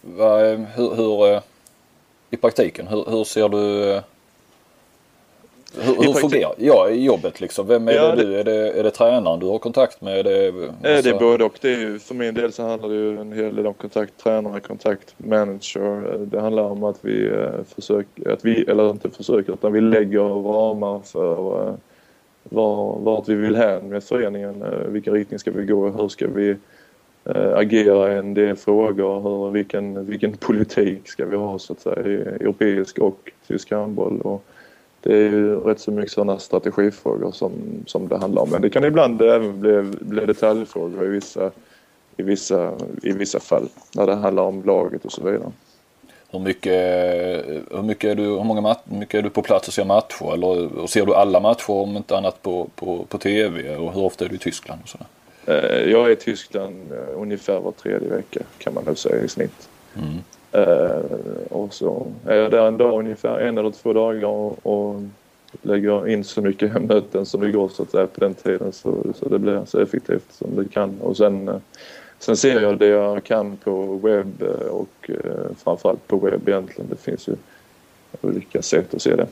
Va, 0.00 0.38
hur, 0.76 0.94
hur 0.94 1.40
i 2.30 2.36
praktiken? 2.36 2.86
Hur, 2.86 3.04
hur 3.10 3.24
ser 3.24 3.48
du 3.48 4.00
hur, 5.80 6.06
hur 6.06 6.12
fungerar 6.12 6.54
ja, 6.58 6.90
jobbet 6.90 7.40
liksom? 7.40 7.66
Vem 7.66 7.88
är 7.88 7.92
ja, 7.92 8.14
det 8.14 8.22
du? 8.22 8.38
Är 8.38 8.44
det, 8.44 8.70
är 8.70 8.82
det 8.82 8.90
tränaren 8.90 9.40
du 9.40 9.46
har 9.46 9.58
kontakt 9.58 10.00
med? 10.00 10.18
Är 10.18 10.22
det, 10.24 10.48
alltså... 10.48 11.10
det 11.10 11.16
är 11.16 11.18
både 11.18 11.44
och. 11.44 11.58
Det 11.60 11.72
är, 11.72 11.98
för 11.98 12.14
min 12.14 12.34
del 12.34 12.52
så 12.52 12.62
handlar 12.62 12.88
det 12.88 12.94
ju 12.94 13.18
en 13.18 13.32
hel 13.32 13.56
del 13.56 13.66
om 13.66 13.74
kontakt 13.74 14.12
tränare, 14.22 14.60
kontakt 14.60 15.14
manager. 15.16 16.18
Det 16.18 16.40
handlar 16.40 16.62
om 16.62 16.84
att 16.84 16.98
vi 17.00 17.26
eh, 17.26 17.64
försöker, 17.74 18.30
att 18.30 18.44
vi, 18.44 18.62
eller 18.62 18.90
inte 18.90 19.10
försöker, 19.10 19.52
utan 19.52 19.72
vi 19.72 19.80
lägger 19.80 20.20
ramar 20.52 21.00
för 21.04 21.62
uh, 21.68 21.74
var, 22.44 22.98
vart 22.98 23.28
vi 23.28 23.34
vill 23.34 23.56
hän 23.56 23.88
med 23.88 24.04
föreningen. 24.04 24.62
Uh, 24.62 24.88
vilken 24.88 25.14
riktning 25.14 25.38
ska 25.38 25.50
vi 25.50 25.64
gå? 25.64 25.88
Hur 25.88 26.08
ska 26.08 26.26
vi 26.28 26.56
Eh, 27.24 27.56
agera 27.56 28.12
i 28.12 28.18
en 28.18 28.34
del 28.34 28.56
frågor. 28.56 29.20
Hur, 29.20 29.50
vilken, 29.50 30.06
vilken 30.06 30.36
politik 30.36 31.08
ska 31.08 31.26
vi 31.26 31.36
ha 31.36 31.58
så 31.58 31.72
att 31.72 31.80
säga 31.80 32.06
i 32.06 32.14
europeisk 32.14 32.98
och 32.98 33.32
tysk 33.46 33.70
handboll. 33.70 34.20
Och 34.20 34.44
det 35.02 35.14
är 35.14 35.30
ju 35.30 35.60
rätt 35.60 35.80
så 35.80 35.90
mycket 35.90 36.12
sådana 36.12 36.38
strategifrågor 36.38 37.32
som, 37.32 37.52
som 37.86 38.08
det 38.08 38.16
handlar 38.16 38.42
om. 38.42 38.50
Men 38.50 38.62
det 38.62 38.70
kan 38.70 38.84
ibland 38.84 39.22
även 39.22 39.60
bli, 39.60 39.82
bli 40.00 40.26
detaljfrågor 40.26 41.04
i 41.04 41.08
vissa, 41.08 41.50
i, 42.16 42.22
vissa, 42.22 42.72
i 43.02 43.12
vissa 43.12 43.40
fall 43.40 43.68
när 43.94 44.06
det 44.06 44.14
handlar 44.14 44.42
om 44.42 44.62
laget 44.64 45.04
och 45.04 45.12
så 45.12 45.22
vidare. 45.24 45.52
Hur 46.30 46.38
mycket, 46.38 46.72
hur 47.70 47.82
mycket, 47.82 48.10
är, 48.10 48.14
du, 48.14 48.22
hur 48.22 48.44
många 48.44 48.60
mat, 48.60 48.90
mycket 48.90 49.14
är 49.14 49.22
du 49.22 49.30
på 49.30 49.42
plats 49.42 49.68
och 49.68 49.74
ser 49.74 49.84
matcher? 49.84 50.32
Eller 50.32 50.78
och 50.78 50.90
ser 50.90 51.06
du 51.06 51.14
alla 51.14 51.40
matcher 51.40 51.70
om 51.70 51.96
inte 51.96 52.16
annat 52.16 52.42
på, 52.42 52.68
på, 52.74 53.04
på 53.08 53.18
TV? 53.18 53.76
Och 53.76 53.92
hur 53.92 54.02
ofta 54.02 54.24
är 54.24 54.28
du 54.28 54.34
i 54.34 54.38
Tyskland? 54.38 54.80
Och 54.82 54.88
sådär? 54.88 55.06
Eh, 55.46 55.90
jag 55.90 56.06
är 56.06 56.10
i 56.10 56.16
Tyskland 56.16 56.92
eh, 56.92 57.20
ungefär 57.20 57.60
var 57.60 57.72
tredje 57.72 58.08
vecka 58.08 58.40
kan 58.58 58.74
man 58.74 58.84
nog 58.84 58.98
säga 58.98 59.22
i 59.22 59.28
snitt. 59.28 59.68
Mm. 59.94 60.18
Eh, 60.52 61.02
och 61.50 61.74
så 61.74 62.06
är 62.26 62.36
jag 62.36 62.50
där 62.50 62.68
en 62.68 62.76
dag 62.76 62.98
ungefär, 62.98 63.38
en 63.38 63.58
eller 63.58 63.70
två 63.70 63.92
dagar 63.92 64.28
och, 64.28 64.58
och 64.62 65.02
lägger 65.62 66.08
in 66.08 66.24
så 66.24 66.40
mycket 66.40 66.82
möten 66.82 67.26
som 67.26 67.40
det 67.40 67.50
går 67.50 67.68
så 67.68 67.82
att 67.82 67.90
säga 67.90 68.06
på 68.06 68.20
den 68.20 68.34
tiden 68.34 68.72
så, 68.72 69.04
så 69.14 69.28
det 69.28 69.38
blir 69.38 69.64
så 69.66 69.80
effektivt 69.80 70.32
som 70.32 70.56
det 70.56 70.68
kan. 70.68 71.00
Och 71.00 71.16
sen, 71.16 71.48
eh, 71.48 71.56
sen 72.18 72.36
ser 72.36 72.60
jag 72.60 72.78
det 72.78 72.86
jag 72.86 73.24
kan 73.24 73.56
på 73.56 73.96
webb 73.96 74.42
eh, 74.42 74.66
och 74.66 75.10
eh, 75.10 75.56
framförallt 75.64 76.06
på 76.08 76.16
webb 76.16 76.48
egentligen. 76.48 76.90
Det 76.90 76.96
finns 76.96 77.28
ju 77.28 77.34
olika 78.20 78.62
sätt 78.62 78.94
att 78.94 79.02
se 79.02 79.16
det. 79.16 79.26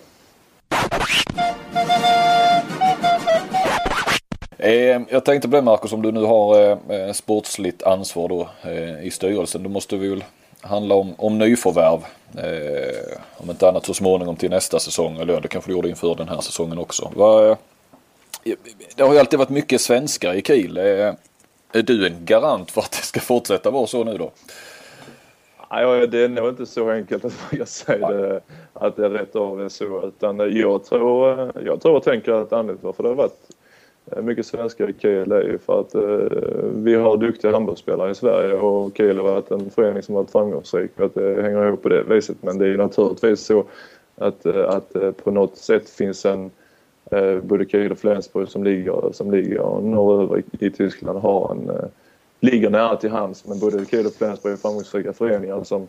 Jag 5.09 5.25
tänkte 5.25 5.49
på 5.49 5.57
det 5.57 5.63
Marcus, 5.63 5.93
om 5.93 6.03
du 6.03 6.13
nu 6.13 6.25
har 6.25 7.13
sportsligt 7.13 7.83
ansvar 7.83 8.29
då 8.29 8.49
i 9.03 9.11
styrelsen. 9.11 9.63
Då 9.63 9.69
måste 9.69 9.97
vi 9.97 10.09
väl 10.09 10.25
handla 10.61 10.95
om, 10.95 11.15
om 11.19 11.39
nyförvärv. 11.39 12.01
om 13.37 13.51
inte 13.51 13.69
annat 13.69 13.87
så 13.87 13.95
småningom 13.95 14.37
till 14.37 14.51
nästa 14.51 14.79
säsong. 14.79 15.19
Eller 15.19 15.41
det 15.41 15.49
kanske 15.49 15.71
du 15.71 15.75
gjorde 15.75 15.89
inför 15.89 16.15
den 16.15 16.29
här 16.29 16.41
säsongen 16.41 16.79
också. 16.79 17.13
Va, 17.15 17.57
det 18.97 19.03
har 19.03 19.13
ju 19.13 19.19
alltid 19.19 19.39
varit 19.39 19.49
mycket 19.49 19.81
svenskar 19.81 20.35
i 20.35 20.43
Kiel. 20.43 20.77
är 20.77 21.17
du 21.73 22.07
en 22.07 22.25
garant 22.25 22.71
för 22.71 22.81
att 22.81 22.91
det 22.91 23.07
ska 23.07 23.21
fortsätta 23.21 23.71
vara 23.71 23.87
så 23.87 24.05
nu 24.05 24.19
då? 24.19 24.31
Nej, 25.71 26.07
det 26.07 26.25
är 26.25 26.29
nog 26.29 26.49
inte 26.49 26.67
så 26.67 26.91
enkelt 26.91 27.25
att 27.25 27.33
jag 27.51 27.69
säger 27.69 28.09
det, 28.09 28.41
att 28.73 28.97
det 28.97 29.05
är 29.05 29.11
rätt 29.11 29.37
av 29.37 29.69
så. 29.69 30.07
Utan 30.07 30.57
jag 30.57 30.85
tror, 30.85 31.53
jag 31.65 31.83
tror 31.83 31.97
och 31.97 32.05
tänker 32.05 32.33
att 32.33 32.53
anledningen 32.53 32.87
varför 32.87 33.03
det 33.03 33.09
har 33.09 33.17
varit 33.17 33.51
Eh, 33.51 33.60
Eh, 34.07 34.23
mycket 34.23 34.47
svenskar 34.47 34.91
i 34.91 34.95
Kiel 34.99 35.33
är 35.33 35.43
ju 35.43 35.59
för 35.59 35.81
att 35.81 35.95
eh, 35.95 36.39
vi 36.75 36.95
har 36.95 37.17
duktiga 37.17 37.53
handbollsspelare 37.53 38.11
i 38.11 38.15
Sverige 38.15 38.55
och 38.55 38.97
Kiel 38.97 39.17
har 39.17 39.25
varit 39.25 39.51
en 39.51 39.71
förening 39.71 40.03
som 40.03 40.15
varit 40.15 40.31
framgångsrik. 40.31 41.01
Att 41.01 41.15
det 41.15 41.43
hänger 41.43 41.67
ihop 41.67 41.83
på 41.83 41.89
det 41.89 42.03
viset. 42.03 42.37
Men 42.41 42.59
det 42.59 42.69
är 42.69 42.77
naturligtvis 42.77 43.41
så 43.41 43.65
att, 44.17 44.47
eh, 44.47 44.69
att 44.69 44.97
eh, 44.97 45.11
på 45.11 45.31
något 45.31 45.57
sätt 45.57 45.91
finns 45.91 46.27
en 46.27 46.51
eh, 47.11 47.37
både 47.43 47.65
Kiel 47.65 47.93
och 47.93 47.99
Flensburg 47.99 48.49
som 48.49 48.65
ligger, 48.65 49.13
som 49.13 49.31
ligger 49.31 49.81
norröver 49.81 50.43
i, 50.61 50.71
Tyskland 50.71 51.19
har 51.19 51.51
en, 51.53 51.71
eh, 51.71 51.85
ligger 52.41 52.71
nära 52.71 52.97
till 52.97 53.11
hands. 53.11 53.47
Men 53.47 53.59
både 53.59 53.87
Kiel 53.87 54.07
och 54.07 54.13
Flensburg 54.13 54.53
är 54.53 54.57
framgångsrika 54.57 55.13
föreningar 55.13 55.65
som, 55.65 55.89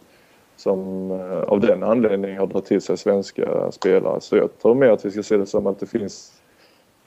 som 0.56 1.12
av 1.48 1.60
den 1.60 1.84
anledningen 1.84 2.38
har 2.38 2.48
dragit 2.48 2.66
till 2.66 2.82
sig 2.82 2.98
svenska 2.98 3.72
spelare. 3.72 4.22
Så 4.22 4.36
jag 4.36 4.58
tror 4.62 4.76
mer 4.76 4.90
att 4.90 5.06
vi 5.06 5.12
ska 5.12 5.24
se 5.24 5.38
det 5.38 5.46
som 5.46 5.68
att 5.68 5.80
det 5.80 5.86
finns 5.86 6.42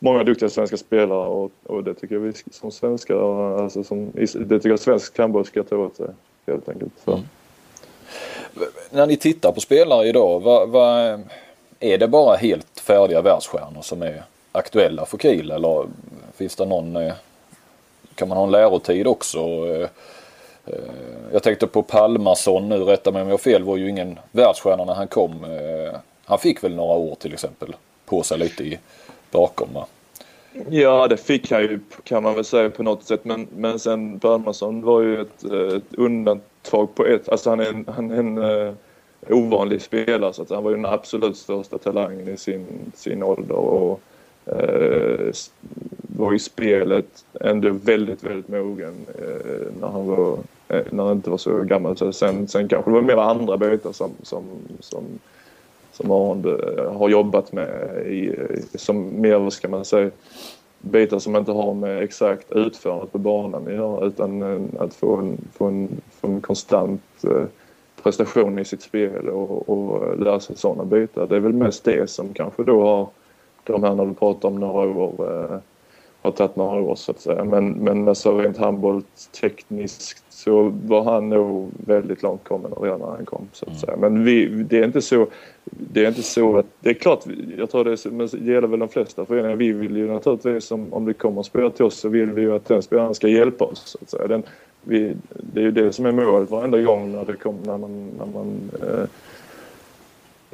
många 0.05 0.25
duktiga 0.25 0.49
svenska 0.49 0.77
spelare 0.77 1.29
och, 1.29 1.53
och 1.63 1.85
det 1.85 1.95
tycker 1.95 2.15
jag 2.15 2.21
vi 2.21 2.33
som 2.51 2.71
svenskar, 2.71 3.17
alltså 3.63 3.85
som, 3.85 4.13
det 4.15 4.59
tycker 4.59 4.69
jag 4.69 4.79
svensk 4.79 5.19
handboll 5.19 5.45
ska 5.45 5.63
ta 5.63 5.77
åt 5.77 5.97
sig 5.97 6.07
helt 6.47 6.69
enkelt. 6.69 6.93
Mm. 7.07 7.21
När 8.91 9.07
ni 9.07 9.17
tittar 9.17 9.53
på 9.53 9.61
spelare 9.61 10.09
idag, 10.09 10.41
vad, 10.41 10.69
vad, 10.69 11.23
är 11.81 11.99
det 11.99 12.09
bara 12.09 12.37
helt 12.37 12.81
färdiga 12.81 13.23
världsstjärnor 13.23 13.83
som 13.83 14.03
är 14.03 14.23
aktuella 14.53 15.07
för 15.07 15.19
Kiel 15.19 15.51
eller 15.51 15.87
finns 16.37 16.57
det 16.57 16.65
någon, 16.65 16.97
eh, 16.97 17.15
kan 18.15 18.29
man 18.29 18.39
ha 18.39 18.45
en 18.45 18.51
lärotid 18.51 19.07
också? 19.07 19.39
Eh, 19.39 19.89
jag 21.33 21.43
tänkte 21.43 21.67
på 21.67 21.83
Palmason 21.83 22.69
nu, 22.69 22.79
rätta 22.85 23.13
mig 23.13 23.23
om 23.23 23.29
jag 23.29 23.33
har 23.33 23.39
fel, 23.39 23.65
var 23.65 23.77
ju 23.77 23.89
ingen 23.89 24.19
världsstjärna 24.33 24.85
när 24.85 24.95
han 24.95 25.09
kom. 25.09 25.45
Eh, 25.45 25.95
han 26.25 26.39
fick 26.39 26.65
väl 26.65 26.75
några 26.75 26.95
år 26.95 27.15
till 27.15 27.33
exempel 27.33 27.77
på 28.07 28.23
sig 28.23 28.39
lite 28.39 28.65
i 28.65 28.79
bakom 29.35 29.69
va? 29.75 29.87
Ja, 30.71 31.09
det 31.09 31.17
fick 31.17 31.50
han 31.50 31.62
ju 31.62 31.81
kan 32.05 32.23
man 32.23 32.35
väl 32.35 32.45
säga 32.45 32.71
på 32.71 32.83
något 32.83 33.05
sätt. 33.05 33.25
Men, 33.25 33.47
men 33.57 33.79
sen 33.79 34.19
Bernhardsson 34.19 34.83
var 34.83 35.00
ju 35.00 35.21
ett, 35.21 35.45
ett 35.45 35.95
undantag 35.95 36.95
på 36.95 37.07
ett... 37.07 37.29
Alltså 37.29 37.50
han 37.50 37.61
är 37.61 37.69
en, 37.69 37.85
han 37.95 38.11
är 38.11 38.17
en 38.17 38.38
uh, 38.38 38.73
ovanlig 39.31 39.83
spelare 39.83 40.33
så 40.33 40.43
att 40.43 40.50
han 40.50 40.64
var 40.64 40.71
ju 40.71 40.76
den 40.76 40.87
absolut 40.87 41.37
största 41.37 41.79
talangen 41.79 42.29
i 42.29 42.37
sin, 42.37 42.67
sin 42.95 43.23
ålder. 43.23 43.55
Och, 43.55 44.00
uh, 44.53 45.33
var 46.17 46.35
i 46.35 46.38
spelet 46.38 47.25
ändå 47.41 47.71
väldigt, 47.71 48.23
väldigt 48.23 48.49
mogen 48.49 49.07
uh, 49.21 49.81
när 49.81 49.88
han 49.88 50.07
var 50.07 50.38
när 50.91 51.05
han 51.05 51.12
inte 51.12 51.31
var 51.31 51.38
så 51.38 51.62
gammal. 51.62 51.97
Så 51.97 52.12
sen, 52.12 52.49
sen 52.49 52.69
kanske 52.69 52.91
det 52.91 52.95
var 52.95 53.03
mer 53.03 53.17
andra 53.17 53.57
bitar 53.57 53.93
som, 53.93 54.11
som, 54.23 54.45
som 54.81 55.05
som 55.95 56.11
Arne 56.11 56.89
har 56.99 57.09
jobbat 57.09 57.53
med 57.53 58.03
i, 58.07 58.37
som 58.75 59.21
mer, 59.21 59.39
vad 59.39 59.53
ska 59.53 59.69
man 59.69 59.85
säga, 59.85 60.11
bitar 60.81 61.19
som 61.19 61.37
inte 61.37 61.53
har 61.53 61.75
med 61.75 62.03
exakt 62.03 62.53
utförandet 62.53 63.13
på 63.13 63.19
banan 63.19 63.67
att 63.67 63.73
göra 63.73 64.07
utan 64.07 64.43
eh, 64.43 64.83
att 64.83 64.95
få 64.95 65.17
en, 65.17 65.39
få 65.53 65.65
en, 65.65 66.01
få 66.21 66.27
en 66.27 66.41
konstant 66.41 67.25
eh, 67.25 67.45
prestation 68.03 68.59
i 68.59 68.65
sitt 68.65 68.83
spel 68.83 69.29
och, 69.29 69.69
och 69.69 70.19
lära 70.19 70.41
sig 70.41 70.57
sådana 70.57 70.85
bitar. 70.85 71.27
Det 71.27 71.37
är 71.37 71.41
väl 71.41 71.53
mest 71.53 71.85
det 71.85 72.11
som 72.11 72.35
kanske 72.35 72.65
då 72.65 72.83
har 72.83 73.09
de 73.65 73.83
här 73.85 73.95
när 73.95 74.07
du 74.07 74.15
pratar 74.15 74.49
om 74.49 74.61
några 74.61 74.89
år 74.89 75.15
eh, 75.19 75.59
har 76.25 76.33
tagit 76.33 76.57
några 76.57 76.81
år 76.81 76.95
så 76.95 77.11
att 77.11 77.21
säga. 77.21 77.45
Men, 77.45 77.73
men 77.73 78.09
alltså 78.09 78.38
rent 78.38 78.57
handbollstekniskt 78.57 80.25
så 80.28 80.73
var 80.85 81.04
han 81.04 81.28
nog 81.28 81.71
väldigt 81.87 82.23
långt 82.23 82.45
kommen 82.45 82.73
redan 82.81 83.00
när 83.00 83.07
han 83.07 83.25
kom 83.25 83.49
så 83.52 83.66
att 83.71 83.81
säga. 83.81 83.97
Men 83.97 84.25
vi, 84.25 84.47
det 84.47 84.78
är 84.78 84.85
inte 84.85 85.02
så, 85.02 85.26
det 85.64 86.04
är 86.04 86.09
inte 86.09 86.23
så 86.23 86.59
att, 86.59 86.66
det 86.81 86.90
är 86.90 86.95
klart, 86.95 87.25
jag 87.59 87.71
tror 87.71 87.85
det, 87.85 88.04
men 88.11 88.28
det 88.33 88.52
gäller 88.52 88.69
väl 88.69 88.81
de 88.81 88.88
flesta 88.88 89.25
föreningar. 89.25 89.57
Vi 89.57 89.73
vill 89.73 89.97
ju 89.97 90.07
naturligtvis 90.07 90.71
om, 90.71 90.93
om 90.93 91.04
det 91.04 91.14
kommer 91.14 91.43
spelare 91.43 91.71
till 91.71 91.85
oss 91.85 91.99
så 91.99 92.09
vill 92.09 92.31
vi 92.31 92.43
ju 92.43 92.54
att 92.54 92.64
den 92.64 92.83
spelaren 92.83 93.14
ska 93.14 93.28
hjälpa 93.28 93.64
oss 93.64 93.83
så 93.87 93.99
att 94.02 94.11
säga. 94.11 94.26
Den, 94.26 94.43
vi, 94.83 95.16
det 95.28 95.61
är 95.61 95.64
ju 95.64 95.71
det 95.71 95.93
som 95.93 96.07
är 96.07 96.12
målet 96.12 96.50
varenda 96.50 96.83
gång 96.83 97.12
när, 97.12 97.25
det 97.25 97.37
kom, 97.37 97.57
när 97.64 97.78
man, 97.78 98.11
när 98.19 98.26
man 98.26 98.71
eh, 98.83 99.09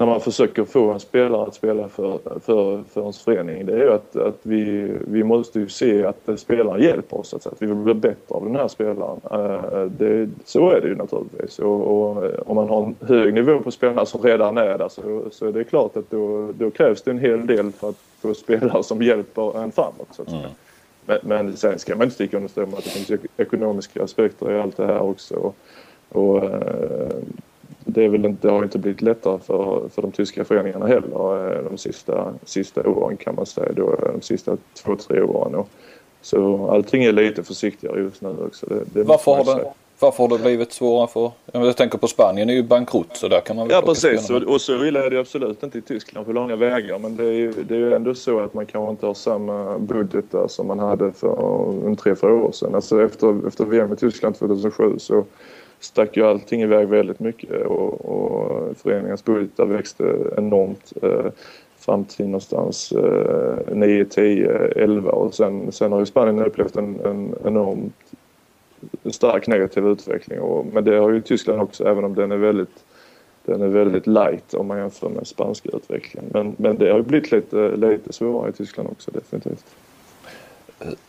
när 0.01 0.07
man 0.07 0.21
försöker 0.21 0.65
få 0.65 0.93
en 0.93 1.01
spelare 1.01 1.43
att 1.43 1.55
spela 1.55 1.89
för, 1.89 2.19
för, 2.41 2.83
för 2.93 3.01
ens 3.01 3.19
förening 3.19 3.67
det 3.67 3.73
är 3.73 3.79
ju 3.79 3.93
att, 3.93 4.17
att 4.17 4.39
vi, 4.43 4.93
vi 5.07 5.25
måste 5.25 5.61
ju 5.61 5.69
se 5.69 6.05
att 6.05 6.29
spelaren 6.41 6.83
hjälper 6.83 7.21
oss. 7.21 7.35
Att, 7.35 7.47
att 7.47 7.63
vi 7.63 7.67
vill 7.67 7.77
bli 7.77 7.95
bättre 7.95 8.35
av 8.35 8.45
den 8.45 8.57
här 8.57 8.69
spelaren. 8.69 9.21
Eh, 9.31 9.83
det, 9.85 10.29
så 10.45 10.71
är 10.71 10.81
det 10.81 10.89
ju 10.89 10.95
naturligtvis. 10.95 11.59
Och, 11.59 11.81
och, 11.81 12.25
om 12.47 12.57
man 12.57 12.69
har 12.69 12.83
en 12.83 12.97
hög 13.01 13.35
nivå 13.35 13.61
på 13.61 13.71
spelarna 13.71 14.07
som 14.07 14.23
redan 14.23 14.59
är 14.59 14.79
där 14.79 14.89
så, 14.89 15.23
så 15.31 15.47
är 15.47 15.53
det 15.53 15.65
klart 15.65 15.97
att 15.97 16.11
då, 16.11 16.53
då 16.53 16.71
krävs 16.71 17.03
det 17.03 17.11
en 17.11 17.19
hel 17.19 17.47
del 17.47 17.73
för 17.73 17.89
att 17.89 17.99
få 18.21 18.35
spelare 18.35 18.83
som 18.83 19.03
hjälper 19.03 19.63
en 19.63 19.73
framåt. 19.73 20.09
Så 20.11 20.23
att 20.23 20.31
säga. 20.31 20.41
Mm. 20.41 20.53
Men, 21.07 21.19
men 21.23 21.57
sen 21.57 21.79
ska 21.79 21.97
man 21.97 22.05
inte 22.05 22.15
sticka 22.15 22.37
under 22.37 22.49
stol 22.49 22.67
med 22.67 22.79
att 22.79 22.85
det 22.85 22.91
finns 22.91 23.21
ekonomiska 23.37 24.05
aspekter 24.05 24.53
i 24.53 24.61
allt 24.61 24.77
det 24.77 24.87
här 24.87 25.01
också. 25.01 25.35
Och, 25.35 25.57
och 26.09 26.45
eh, 26.45 27.09
det, 27.85 28.09
väl 28.09 28.25
inte, 28.25 28.49
det 28.49 28.53
har 28.53 28.63
inte 28.63 28.79
blivit 28.79 29.03
lättare 29.03 29.39
för, 29.39 29.89
för 29.95 30.03
de 30.03 30.13
tyska 30.13 30.45
föreningarna 30.45 30.87
heller 30.87 31.57
eh, 31.57 31.65
de 31.71 31.79
sista, 31.79 32.35
sista 32.45 32.89
åren 32.89 33.17
kan 33.17 33.35
man 33.35 33.47
säga. 33.47 33.73
Då, 33.73 33.97
de 34.13 34.23
sista 34.23 34.57
två, 34.75 34.97
tre 34.97 35.23
åren. 35.23 35.55
Och, 35.55 35.69
så 36.23 36.71
allting 36.71 37.05
är 37.05 37.13
lite 37.13 37.43
försiktigare 37.43 38.01
just 38.01 38.23
nu 38.23 38.37
också. 38.47 38.67
Det, 38.67 38.85
det 38.85 39.03
varför, 39.03 39.35
har 39.35 39.45
det, 39.45 39.73
varför 39.99 40.23
har 40.23 40.39
det 40.39 40.43
blivit 40.43 40.73
svårare 40.73 41.09
för... 41.09 41.33
Jag 41.53 41.77
tänker 41.77 41.99
på 41.99 42.09
Spanien 42.09 42.51
är 42.51 42.55
ju 42.55 42.63
bankrutt 42.63 43.17
så 43.17 43.29
där 43.29 43.41
kan 43.41 43.57
man 43.57 43.69
väl 43.69 43.75
Ja 43.75 43.83
precis 43.83 44.31
och, 44.31 44.43
och 44.43 44.61
så 44.61 44.85
illa 44.85 45.07
är 45.07 45.11
det 45.11 45.21
absolut 45.21 45.63
inte 45.63 45.79
i 45.79 45.81
Tyskland 45.81 46.27
på 46.27 46.33
långa 46.33 46.57
vägar 46.57 46.99
men 46.99 47.17
det 47.17 47.25
är 47.25 47.33
ju 47.33 47.53
det 47.53 47.77
är 47.77 47.91
ändå 47.91 48.15
så 48.15 48.41
att 48.41 48.55
man 48.55 48.67
kanske 48.67 48.91
inte 48.91 49.07
har 49.07 49.15
samma 49.15 49.79
budget 49.79 50.25
där 50.31 50.49
som 50.49 50.67
man 50.67 50.79
hade 50.79 51.13
för 51.13 51.87
en 51.87 51.97
tre, 51.97 52.15
fyra 52.15 52.35
år 52.35 52.53
sedan. 52.53 52.75
Alltså 52.75 53.05
efter, 53.05 53.47
efter 53.47 53.65
VM 53.65 53.93
i 53.93 53.97
Tyskland 53.97 54.39
2007 54.39 54.99
så 54.99 55.25
stack 55.81 56.17
ju 56.17 56.27
allting 56.27 56.63
iväg 56.63 56.89
väldigt 56.89 57.21
mycket 57.21 57.67
och, 57.67 58.05
och 58.05 58.77
föreningens 58.77 59.25
budgetar 59.25 59.67
växte 59.67 60.17
enormt 60.37 60.93
eh, 61.03 61.27
fram 61.79 62.05
till 62.05 62.27
någonstans 62.27 62.93
eh, 62.93 63.75
9, 63.75 64.05
10, 64.05 64.53
11 64.77 65.11
och 65.11 65.35
sen, 65.35 65.73
sen 65.73 65.93
har 65.93 66.01
ju 66.01 66.07
Spanien 66.07 66.47
upplevt 66.47 66.77
en, 66.77 67.01
en 67.01 67.35
enormt 67.45 67.95
stark 69.11 69.47
negativ 69.47 69.87
utveckling. 69.87 70.41
Och, 70.41 70.67
men 70.73 70.85
det 70.85 70.97
har 70.97 71.11
ju 71.11 71.21
Tyskland 71.21 71.61
också 71.61 71.89
även 71.89 72.05
om 72.05 72.15
den 72.15 72.33
är 72.33 72.37
väldigt 72.37 72.85
den 73.45 73.63
är 73.63 73.69
väldigt 73.69 74.07
light 74.07 74.55
om 74.55 74.67
man 74.67 74.79
jämför 74.79 75.09
med 75.09 75.27
spanska 75.27 75.69
utvecklingen. 75.73 76.31
Men, 76.33 76.55
men 76.59 76.79
det 76.79 76.91
har 76.91 76.97
ju 76.97 77.03
blivit 77.03 77.33
lite, 77.33 77.77
lite 77.77 78.13
svårare 78.13 78.51
i 78.51 78.53
Tyskland 78.53 78.89
också 78.93 79.11
definitivt. 79.11 79.65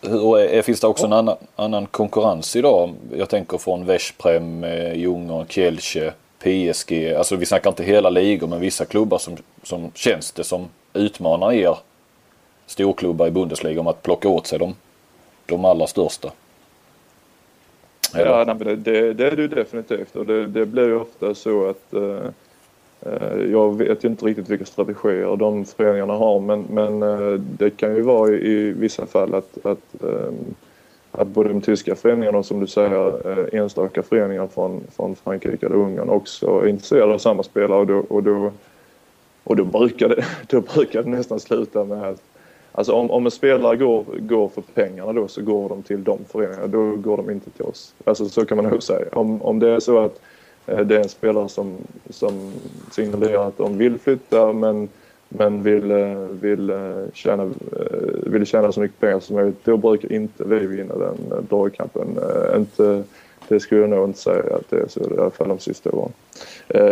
Hur 0.01 0.39
är, 0.39 0.62
finns 0.62 0.79
det 0.79 0.88
också 0.88 1.05
en 1.05 1.13
annan, 1.13 1.38
annan 1.55 1.86
konkurrens 1.86 2.55
idag? 2.55 2.93
Jag 3.12 3.29
tänker 3.29 3.57
från 3.57 3.86
Veszprem, 3.86 4.63
Djurgården, 4.95 5.45
Kielce, 5.47 6.13
PSG. 6.39 7.13
Alltså 7.13 7.36
vi 7.36 7.45
snackar 7.45 7.69
inte 7.69 7.84
hela 7.84 8.10
ligor 8.10 8.47
men 8.47 8.60
vissa 8.60 8.86
klubbar 8.86 9.17
som, 9.17 9.38
som 9.63 9.91
känns 9.95 10.31
det 10.31 10.43
som 10.43 10.67
utmanar 10.93 11.53
er 11.53 11.77
storklubbar 12.65 13.27
i 13.27 13.31
Bundesliga 13.31 13.79
om 13.79 13.88
att 13.88 14.03
plocka 14.03 14.29
åt 14.29 14.47
sig 14.47 14.60
de, 14.60 14.75
de 15.45 15.65
allra 15.65 15.88
största. 15.88 16.31
Eller? 18.15 18.25
Ja, 18.25 18.43
nej, 18.43 18.55
det, 18.55 18.75
det, 18.75 19.13
det, 19.13 19.27
är 19.27 19.36
det 19.36 19.47
definitivt 19.47 20.15
och 20.15 20.25
det, 20.25 20.47
det 20.47 20.65
blir 20.65 20.84
ju 20.84 20.95
ofta 20.95 21.36
så 21.36 21.69
att 21.69 21.93
eh, 21.93 22.01
Eh, 22.01 22.29
Eh, 23.05 23.51
jag 23.51 23.77
vet 23.77 24.03
ju 24.03 24.07
inte 24.07 24.25
riktigt 24.25 24.49
vilka 24.49 24.65
strategier 24.65 25.35
de 25.35 25.65
föreningarna 25.65 26.13
har 26.13 26.39
men, 26.39 26.65
men 26.69 27.03
eh, 27.03 27.39
det 27.39 27.69
kan 27.69 27.95
ju 27.95 28.01
vara 28.01 28.29
i 28.31 28.71
vissa 28.71 29.05
fall 29.05 29.35
att, 29.35 29.65
att, 29.65 30.03
ehm, 30.03 30.55
att 31.11 31.27
både 31.27 31.49
de 31.49 31.61
tyska 31.61 31.95
föreningarna 31.95 32.37
och 32.37 32.45
som 32.45 32.59
du 32.59 32.67
säger 32.67 33.29
eh, 33.31 33.59
enstaka 33.59 34.03
föreningar 34.03 34.47
från, 34.47 34.81
från 34.95 35.15
Frankrike 35.15 35.65
eller 35.65 35.75
Ungern 35.75 36.09
också 36.09 36.47
är 36.47 36.67
intresserade 36.67 37.13
av 37.13 37.17
samma 37.17 37.43
spelare 37.43 37.79
och 37.79 37.87
då, 37.87 37.97
och 37.97 38.23
då, 38.23 38.51
och 39.43 39.55
då, 39.55 39.63
brukar, 39.63 40.09
det, 40.09 40.25
då 40.47 40.61
brukar 40.61 41.03
det 41.03 41.09
nästan 41.09 41.39
sluta 41.39 41.83
med 41.83 42.03
att 42.03 42.21
Alltså 42.73 42.93
om, 42.93 43.11
om 43.11 43.25
en 43.25 43.31
spelare 43.31 43.77
går, 43.77 44.05
går 44.19 44.47
för 44.47 44.61
pengarna 44.61 45.13
då 45.13 45.27
så 45.27 45.41
går 45.41 45.69
de 45.69 45.83
till 45.83 46.03
de 46.03 46.19
föreningarna, 46.31 46.67
då 46.67 46.95
går 46.95 47.17
de 47.17 47.29
inte 47.29 47.49
till 47.49 47.65
oss. 47.65 47.93
Alltså 48.03 48.29
så 48.29 48.45
kan 48.45 48.57
man 48.57 48.65
nog 48.65 48.83
säga. 48.83 49.05
Om, 49.11 49.41
om 49.41 49.59
det 49.59 49.69
är 49.69 49.79
så 49.79 49.99
att 49.99 50.19
det 50.65 50.95
är 50.95 51.00
en 51.00 51.10
spelare 51.10 51.50
som, 51.50 51.78
som 52.10 52.52
signalerar 52.91 53.47
att 53.47 53.58
de 53.58 53.78
vill 53.78 54.00
flytta 54.00 54.54
men, 54.54 54.89
men 55.30 55.63
vill, 55.63 55.91
eh, 55.91 56.17
vill, 56.17 56.69
eh, 56.69 57.04
tjäna, 57.13 57.52
vill 58.26 58.45
tjäna 58.45 58.71
så 58.71 58.80
mycket 58.80 59.00
pengar 59.00 59.19
som 59.19 59.36
möjligt. 59.36 59.65
Då 59.65 59.78
brukar 59.78 60.12
inte 60.12 60.43
vi 60.43 60.67
vinna 60.67 60.95
den 60.95 61.47
dragkampen. 61.50 62.19
Inte, 62.56 63.04
det 63.47 63.60
skulle 63.60 63.82
jag 63.82 63.89
nog 63.89 64.10
inte 64.10 64.19
säga 64.19 64.56
att 64.56 64.69
det 64.69 64.78
är 64.78 64.88
så 64.88 65.00
i 65.00 65.19
alla 65.19 65.32
fall 65.32 65.47
de 65.47 65.60
sista 65.60 65.89
åren. 65.91 66.12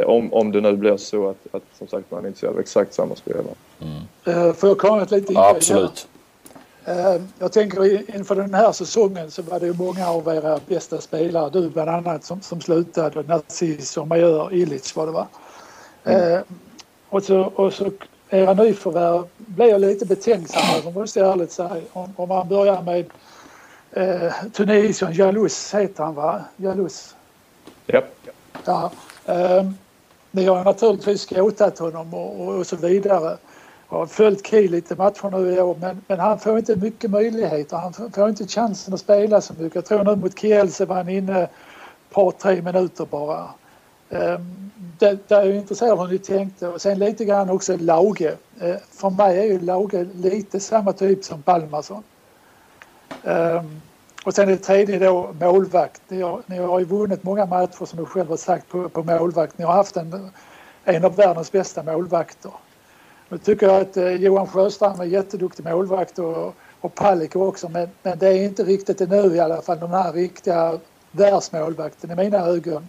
Om, 0.06 0.34
om 0.34 0.52
det 0.52 0.62
nu 0.62 0.76
blir 0.76 0.98
så 0.98 1.30
att, 1.30 1.48
att 1.52 1.64
som 1.78 1.88
sagt 1.88 2.12
man 2.12 2.24
är 2.24 2.28
intresserad 2.28 2.54
av 2.54 2.60
exakt 2.60 2.94
samma 2.94 3.16
spelare. 3.16 3.44
Mm. 4.26 4.54
Får 4.54 4.70
jag 4.70 4.78
komma 4.78 5.08
lite 5.10 5.34
ja, 5.34 5.50
Absolut. 5.56 6.08
Eh, 6.90 7.22
jag 7.40 7.52
tänker 7.52 8.16
inför 8.16 8.36
den 8.36 8.54
här 8.54 8.72
säsongen 8.72 9.32
så 9.32 9.42
var 9.42 9.60
det 9.60 9.78
många 9.78 10.10
av 10.10 10.28
era 10.28 10.60
bästa 10.68 11.02
spelare, 11.02 11.50
du 11.50 11.70
bland 11.70 11.90
annat, 11.90 12.24
som, 12.24 12.42
som 12.42 12.62
slutade. 12.62 13.24
Narciss 13.24 13.98
och 13.98 14.08
Major 14.08 14.54
Illich 14.54 14.96
var 14.96 15.06
det 15.06 15.12
va? 15.12 15.28
Mm. 16.04 16.34
Eh, 16.34 16.42
och, 17.10 17.24
så, 17.24 17.40
och 17.40 17.74
så 17.74 17.92
era 18.30 18.54
nyförvärv 18.54 19.28
blev 19.38 19.70
jag 19.70 19.82
lite 19.82 20.06
betänksam 20.06 20.62
över 20.78 20.92
måste 20.92 21.20
jag 21.20 21.32
ärligt 21.32 21.52
säga. 21.52 21.82
Om, 21.94 22.14
om 22.16 22.30
man 22.30 22.48
börjar 22.48 22.82
med 22.82 23.06
eh, 23.92 24.34
Tunisien, 24.54 25.14
Jalous 25.14 25.74
heter 25.74 26.04
han 26.04 26.16
va? 26.16 26.42
Jalous? 26.58 27.16
Ja. 27.86 28.02
ja 28.66 28.92
eh, 29.26 29.72
ni 30.32 30.46
har 30.46 30.64
naturligtvis 30.64 31.22
skåtat 31.22 31.80
honom 31.80 32.14
och, 32.14 32.42
och, 32.42 32.56
och 32.56 32.68
så 32.68 32.76
vidare 32.76 33.38
har 33.90 34.06
följt 34.06 34.48
Kiel 34.48 34.72
lite 34.72 34.96
matcher 34.96 35.30
nu 35.30 35.54
i 35.54 35.62
år 35.62 35.78
men, 35.82 36.02
men 36.08 36.20
han 36.20 36.40
får 36.40 36.58
inte 36.58 36.76
mycket 36.76 37.12
möjligheter. 37.12 37.78
Han 37.78 37.94
får 37.94 38.30
inte 38.30 38.48
chansen 38.48 38.94
att 38.94 39.00
spela 39.00 39.42
så 39.42 39.54
mycket. 39.54 39.76
Jag 39.76 39.86
tror 39.86 40.04
nu 40.04 40.16
mot 40.16 40.40
Kielce 40.40 40.86
var 40.86 40.96
han 40.96 41.10
inne 41.10 41.42
ett 41.44 41.50
par, 42.10 42.32
tre 42.32 42.62
minuter 42.62 43.06
bara. 43.06 43.50
Um, 44.10 44.72
det, 45.00 45.18
det 45.28 45.36
är 45.36 45.46
jag 45.46 45.56
intresserad 45.56 45.92
av 45.92 46.00
hur 46.00 46.08
ni 46.08 46.18
tänkte 46.18 46.68
och 46.68 46.82
sen 46.82 47.00
lite 47.00 47.26
grann 47.26 47.50
också 47.50 47.78
Lauge. 47.78 48.38
Uh, 48.64 48.76
för 48.92 49.10
mig 49.10 49.40
är 49.40 49.44
ju 49.44 49.60
Lauge 49.60 50.08
lite 50.14 50.60
samma 50.60 50.94
typ 50.94 51.26
som 51.26 51.42
Palmarsson. 51.42 52.04
Um, 53.24 53.32
ehm, 53.32 53.82
och 54.26 54.34
sen 54.34 54.48
det 54.48 54.58
tredje 54.58 55.00
då 55.00 55.36
målvakt. 55.40 56.02
Ni 56.08 56.22
har, 56.22 56.42
ni 56.46 56.58
har 56.58 56.80
ju 56.80 56.86
vunnit 56.86 57.24
många 57.24 57.46
matcher 57.46 57.86
som 57.86 58.00
du 58.00 58.06
själv 58.06 58.30
har 58.30 58.38
sagt 58.38 58.70
på, 58.70 58.90
på 58.90 59.04
målvakt. 59.04 59.58
Ni 59.58 59.66
har 59.66 59.74
haft 59.74 59.98
en, 59.98 60.30
en 60.84 61.06
av 61.06 61.16
världens 61.16 61.52
bästa 61.52 61.84
målvakter. 61.84 62.52
Nu 63.30 63.38
tycker 63.38 63.68
jag 63.68 63.82
att 63.82 63.98
eh, 63.98 64.12
Johan 64.12 64.48
Sjöstrand 64.48 65.02
är 65.02 65.06
jätteduktig 65.06 65.66
målvakt 65.66 66.20
och, 66.20 66.56
och 66.82 66.96
Palicka 66.96 67.40
också 67.40 67.70
men, 67.70 67.90
men 68.04 68.20
det 68.20 68.28
är 68.28 68.44
inte 68.44 68.64
riktigt 68.64 69.02
ännu 69.02 69.30
nu 69.30 69.36
i 69.36 69.40
alla 69.40 69.62
fall, 69.62 69.80
den 69.80 69.90
här 69.90 70.14
riktiga 70.14 70.80
världsmålvakten 71.12 72.12
i 72.12 72.16
mina 72.16 72.38
ögon. 72.38 72.88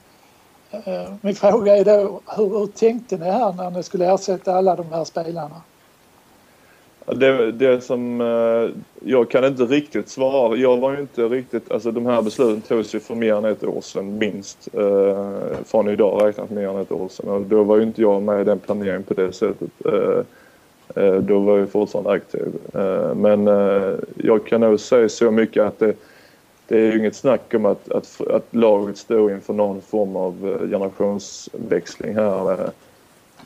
Eh, 0.70 0.88
eh, 0.88 1.12
min 1.20 1.35
fråga 1.35 1.76
är 1.76 1.85
då, 1.85 2.20
hur, 2.37 2.59
hur 2.59 2.66
tänkte 2.66 3.16
ni 3.16 3.31
här 3.31 3.53
när 3.53 3.70
ni 3.70 3.83
skulle 3.83 4.14
ersätta 4.14 4.55
alla 4.55 4.76
de 4.76 4.92
här 4.92 5.05
spelarna? 5.05 5.62
Det, 7.14 7.53
det 7.53 7.81
som 7.81 8.20
eh, 8.20 8.70
jag 9.05 9.31
kan 9.31 9.44
inte 9.44 9.64
riktigt 9.64 10.09
svara. 10.09 10.57
Jag 10.57 10.77
var 10.77 10.92
ju 10.92 11.01
inte 11.01 11.23
riktigt, 11.23 11.70
alltså 11.70 11.90
de 11.92 12.07
här 12.07 12.23
besluten 12.23 12.61
togs 12.61 12.94
ju 12.94 13.01
för 13.01 13.14
mer 13.14 13.35
än 13.35 13.44
ett 13.44 13.64
år 13.64 13.81
sedan 13.81 14.18
minst. 14.18 14.68
Eh, 14.73 15.27
från 15.64 15.88
idag 15.88 16.27
räknat 16.27 16.51
mer 16.51 16.68
än 16.68 16.77
ett 16.77 16.92
år 16.92 17.09
sedan 17.09 17.29
och 17.29 17.40
då 17.40 17.62
var 17.62 17.77
ju 17.77 17.83
inte 17.83 18.03
jag 18.03 18.23
med 18.23 18.40
i 18.40 18.44
den 18.44 18.59
planeringen 18.59 19.03
på 19.03 19.14
det 19.14 19.33
sättet. 19.33 19.70
Eh, 19.85 21.14
då 21.14 21.38
var 21.38 21.59
jag 21.59 21.70
fortfarande 21.70 22.11
aktiv. 22.11 22.49
Men 23.16 23.46
jag 24.16 24.46
kan 24.46 24.61
nog 24.61 24.81
säga 24.81 25.09
så 25.09 25.31
mycket 25.31 25.62
att 25.62 25.79
det, 25.79 25.94
det 26.68 26.79
är 26.79 26.92
ju 26.92 26.99
inget 26.99 27.16
snack 27.16 27.55
om 27.55 27.66
att, 27.66 27.92
att, 27.92 28.20
att 28.31 28.46
laget 28.51 28.99
står 28.99 29.33
inför 29.33 29.53
någon 29.53 29.81
form 29.81 30.16
av 30.16 30.59
generationsväxling 30.70 32.14
här. 32.14 32.70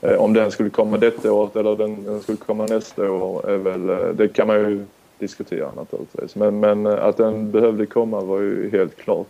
Eh, 0.05 0.21
om 0.21 0.33
den 0.33 0.51
skulle 0.51 0.69
komma 0.69 0.97
detta 0.97 1.33
året 1.33 1.55
eller 1.55 1.75
den, 1.75 2.03
den 2.03 2.21
skulle 2.21 2.37
komma 2.37 2.65
nästa 2.65 3.11
år 3.11 3.49
är 3.49 3.57
väl, 3.57 3.89
eh, 3.89 4.07
det 4.13 4.27
kan 4.27 4.47
man 4.47 4.57
ju 4.57 4.85
diskutera 5.19 5.71
naturligtvis. 5.75 6.35
Men, 6.35 6.59
men 6.59 6.85
eh, 6.85 7.05
att 7.05 7.17
den 7.17 7.51
behövde 7.51 7.85
komma 7.85 8.21
var 8.21 8.39
ju 8.39 8.69
helt 8.71 8.97
klart. 8.97 9.27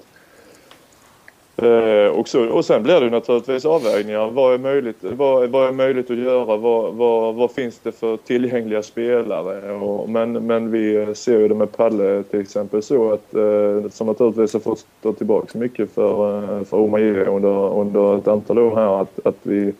Eh, 1.57 2.07
och, 2.07 2.27
så, 2.27 2.49
och 2.49 2.65
sen 2.65 2.83
blir 2.83 2.99
det 2.99 3.09
naturligtvis 3.09 3.65
avvägningar. 3.65 4.31
Vad 4.31 4.53
är 4.53 4.57
möjligt, 4.57 4.97
vad, 5.01 5.49
vad 5.49 5.67
är 5.67 5.71
möjligt 5.71 6.11
att 6.11 6.17
göra? 6.17 6.57
Vad, 6.57 6.93
vad, 6.93 7.35
vad 7.35 7.51
finns 7.51 7.79
det 7.79 7.91
för 7.91 8.17
tillgängliga 8.17 8.83
spelare? 8.83 9.71
Och, 9.71 10.09
men, 10.09 10.45
men 10.45 10.71
vi 10.71 11.15
ser 11.15 11.39
ju 11.39 11.47
det 11.47 11.55
med 11.55 11.71
Palle 11.71 12.23
till 12.23 12.39
exempel 12.39 12.81
så 12.81 13.11
att 13.13 13.35
eh, 13.35 13.89
som 13.91 14.07
naturligtvis 14.07 14.53
har 14.53 14.59
fått 14.59 14.85
stå 14.99 15.13
tillbaka 15.13 15.59
mycket 15.59 15.91
för, 15.91 16.63
för 16.63 16.77
Omaye 16.77 17.25
under, 17.25 17.79
under 17.79 18.17
ett 18.17 18.27
antal 18.27 18.59
år 18.59 18.75
här 18.75 19.01
att, 19.01 19.25
att 19.25 19.38
vi 19.43 19.73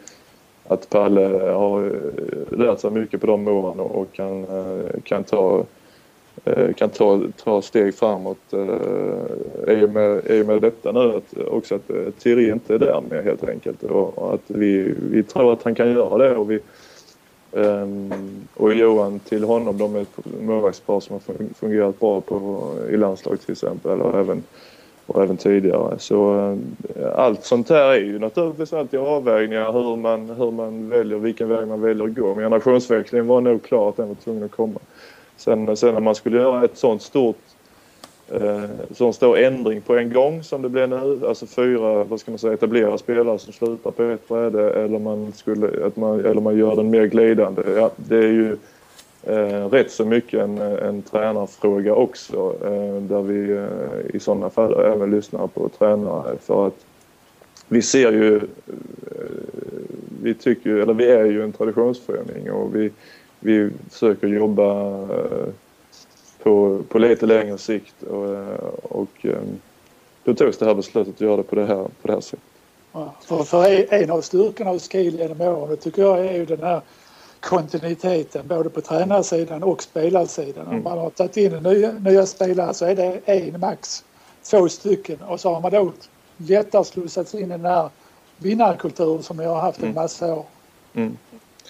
att 0.67 0.89
Palle 0.89 1.51
har 1.54 1.86
eh, 1.86 2.58
lärt 2.58 2.80
sig 2.80 2.91
mycket 2.91 3.21
på 3.21 3.28
de 3.28 3.47
åren 3.47 3.80
och 3.80 4.13
kan, 4.13 4.43
eh, 4.43 5.01
kan 5.04 5.23
ta 5.23 5.65
eh, 6.45 6.73
kan 6.73 6.89
ta, 6.89 7.21
ta 7.43 7.62
steg 7.62 7.95
framåt. 7.95 8.54
Eh, 8.54 9.84
och 9.84 9.89
med, 9.89 10.25
är 10.25 10.43
med 10.43 10.62
detta 10.62 10.91
nu 10.91 11.15
att, 11.15 11.47
också 11.47 11.75
att 11.75 11.89
eh, 11.89 12.12
Thierry 12.19 12.51
inte 12.51 12.73
är 12.73 12.80
där 12.80 13.01
med 13.10 13.23
helt 13.23 13.49
enkelt. 13.49 13.84
Och, 13.84 14.34
att 14.34 14.43
vi, 14.47 14.93
vi 15.12 15.23
tror 15.23 15.54
att 15.54 15.63
han 15.63 15.75
kan 15.75 15.91
göra 15.91 16.17
det. 16.17 16.36
Och 16.36 16.51
vi 16.51 16.60
um, 17.51 18.12
och 18.54 18.73
Johan 18.73 19.19
till 19.19 19.43
honom, 19.43 19.78
de 19.78 19.95
är 19.95 20.01
ett 20.01 20.41
målvaktspar 20.41 20.99
som 20.99 21.13
har 21.13 21.54
fungerat 21.54 21.99
bra 21.99 22.21
på, 22.21 22.71
i 22.89 22.97
landslaget 22.97 23.41
till 23.41 23.51
exempel. 23.51 24.01
Och 24.01 24.19
även, 24.19 24.43
och 25.08 25.24
även 25.24 25.38
tidigare. 25.38 26.00
Så 26.00 26.36
eh, 26.96 27.15
allt 27.15 27.44
sånt 27.44 27.70
här 27.70 27.89
är 27.89 28.00
ju 28.00 28.20
naturligtvis 28.20 28.74
alltid 28.74 29.00
avvägningar 29.00 29.72
hur 29.72 29.96
man, 29.96 30.30
hur 30.30 30.52
man 30.52 30.89
väljer, 30.89 31.18
vilken 31.18 31.50
väg 31.50 31.68
man 31.68 31.82
väljer 31.82 32.06
att 32.06 32.15
gå. 32.15 32.28
Men 32.28 32.44
generationsväxlingen 32.44 33.28
var 33.28 33.41
nog 33.41 33.63
klar 33.63 33.89
att 33.89 33.98
den 33.98 34.08
var 34.08 34.15
tvungen 34.15 34.44
att 34.44 34.52
komma. 34.52 34.80
Sen, 35.38 35.78
sen 35.78 35.94
när 35.94 36.02
man 36.02 36.15
skulle 36.15 36.38
göra 36.38 36.65
ett 36.65 36.78
sånt 36.78 37.02
stort 37.02 37.38
eh, 38.32 38.63
sån 38.91 39.13
stor 39.13 39.38
ändring 39.38 39.82
på 39.82 39.98
en 39.98 40.13
gång 40.13 40.44
som 40.44 40.62
det 40.62 40.70
blir 40.70 40.88
nu, 40.88 41.28
alltså 41.28 41.46
fyra 41.46 42.04
vad 42.04 42.20
ska 42.20 42.32
man 42.32 42.38
säga, 42.38 42.54
etablerade 42.54 42.98
spelare 42.98 43.39
som 43.39 43.54
slutar 43.54 43.91
på 43.91 44.04
ett 44.04 44.28
bräde 44.28 44.74
eller 44.74 45.00
man, 45.00 45.32
skulle, 45.32 45.86
att 45.88 45.96
man, 45.96 46.26
eller 46.26 46.41
man 46.41 46.58
gör 46.58 46.76
den 46.76 46.89
mer 46.89 47.06
glidande. 47.06 47.62
Ja, 47.76 47.91
det 47.96 48.18
är 48.18 48.32
ju 48.32 48.58
eh, 49.26 49.70
rätt 49.70 49.92
så 49.92 50.06
mycket 50.06 50.40
en, 50.40 50.58
en 50.58 51.02
tränarfråga 51.02 51.96
också 51.96 52.56
eh, 52.64 53.02
där 53.02 53.22
vi 53.22 53.52
eh, 53.52 54.16
i 54.16 54.20
sådana 54.20 54.50
fall 54.50 54.74
även 54.74 55.12
lyssnar 55.12 55.48
på 55.48 55.70
tränare 55.70 56.38
för 56.42 56.68
att 56.68 56.86
vi 57.68 57.82
ser 57.82 58.12
ju, 58.12 58.36
eh, 58.36 58.42
vi 60.22 60.34
tycker 60.34 60.70
eller 60.70 60.94
vi 60.94 61.12
är 61.12 61.26
ju 61.26 61.44
en 61.44 61.52
traditionsförening 61.52 62.52
och 62.52 62.76
vi 62.76 62.92
vi 63.46 63.70
försöker 63.92 64.28
jobba 64.28 64.92
eh, 65.02 65.48
på, 66.44 66.84
på 66.90 67.00
lite 67.00 67.26
längre 67.26 67.58
sikt 67.58 68.04
och, 68.04 68.34
eh, 68.34 68.58
och 68.84 69.26
eh, 69.26 69.42
då 70.24 70.34
togs 70.34 70.58
det 70.58 70.66
här 70.66 70.74
beslutet 70.76 71.14
att 71.14 71.22
göra 71.22 71.38
det 71.38 71.44
på 71.44 71.56
det 71.56 71.66
här, 71.66 71.84
på 71.84 72.08
det 72.08 72.14
här 72.14 72.22
sättet. 72.22 72.46
Ja, 72.92 73.16
för, 73.22 73.44
för 73.44 73.94
en 73.94 74.12
av 74.12 74.22
styrkorna 74.22 74.70
hos 74.70 74.92
Kiel 74.92 75.20
genom 75.20 75.42
åren 75.42 75.70
det 75.70 75.76
tycker 75.76 76.02
jag 76.02 76.26
är 76.26 76.34
ju 76.34 76.46
den 76.46 76.64
här 76.64 76.82
kontinuiteten 77.39 78.48
både 78.48 78.69
på 78.69 78.82
tränarsidan 78.82 79.63
och 79.63 79.84
spelarsidan. 79.84 80.65
Mm. 80.65 80.78
Om 80.78 80.84
man 80.84 80.98
har 80.98 81.10
tagit 81.10 81.38
in 81.38 81.54
nya, 81.54 81.91
nya 81.91 82.26
spelare 82.26 82.74
så 82.74 82.86
är 82.86 82.95
det 82.95 83.21
en 83.26 83.60
max 83.60 84.04
två 84.43 84.69
stycken 84.69 85.21
och 85.21 85.39
så 85.39 85.54
har 85.54 85.62
man 85.62 85.71
då 85.71 85.91
lättare 86.38 86.84
slussats 86.84 87.36
in 87.36 87.41
i 87.41 87.45
den 87.45 87.65
här 87.65 87.89
vinnarkulturen 88.38 89.24
som 89.24 89.39
jag 89.39 89.50
har 89.50 89.62
haft 89.62 89.78
en 89.78 89.84
mm. 89.84 89.95
massa 89.95 90.34
år. 90.34 90.45
Mm. 90.93 91.17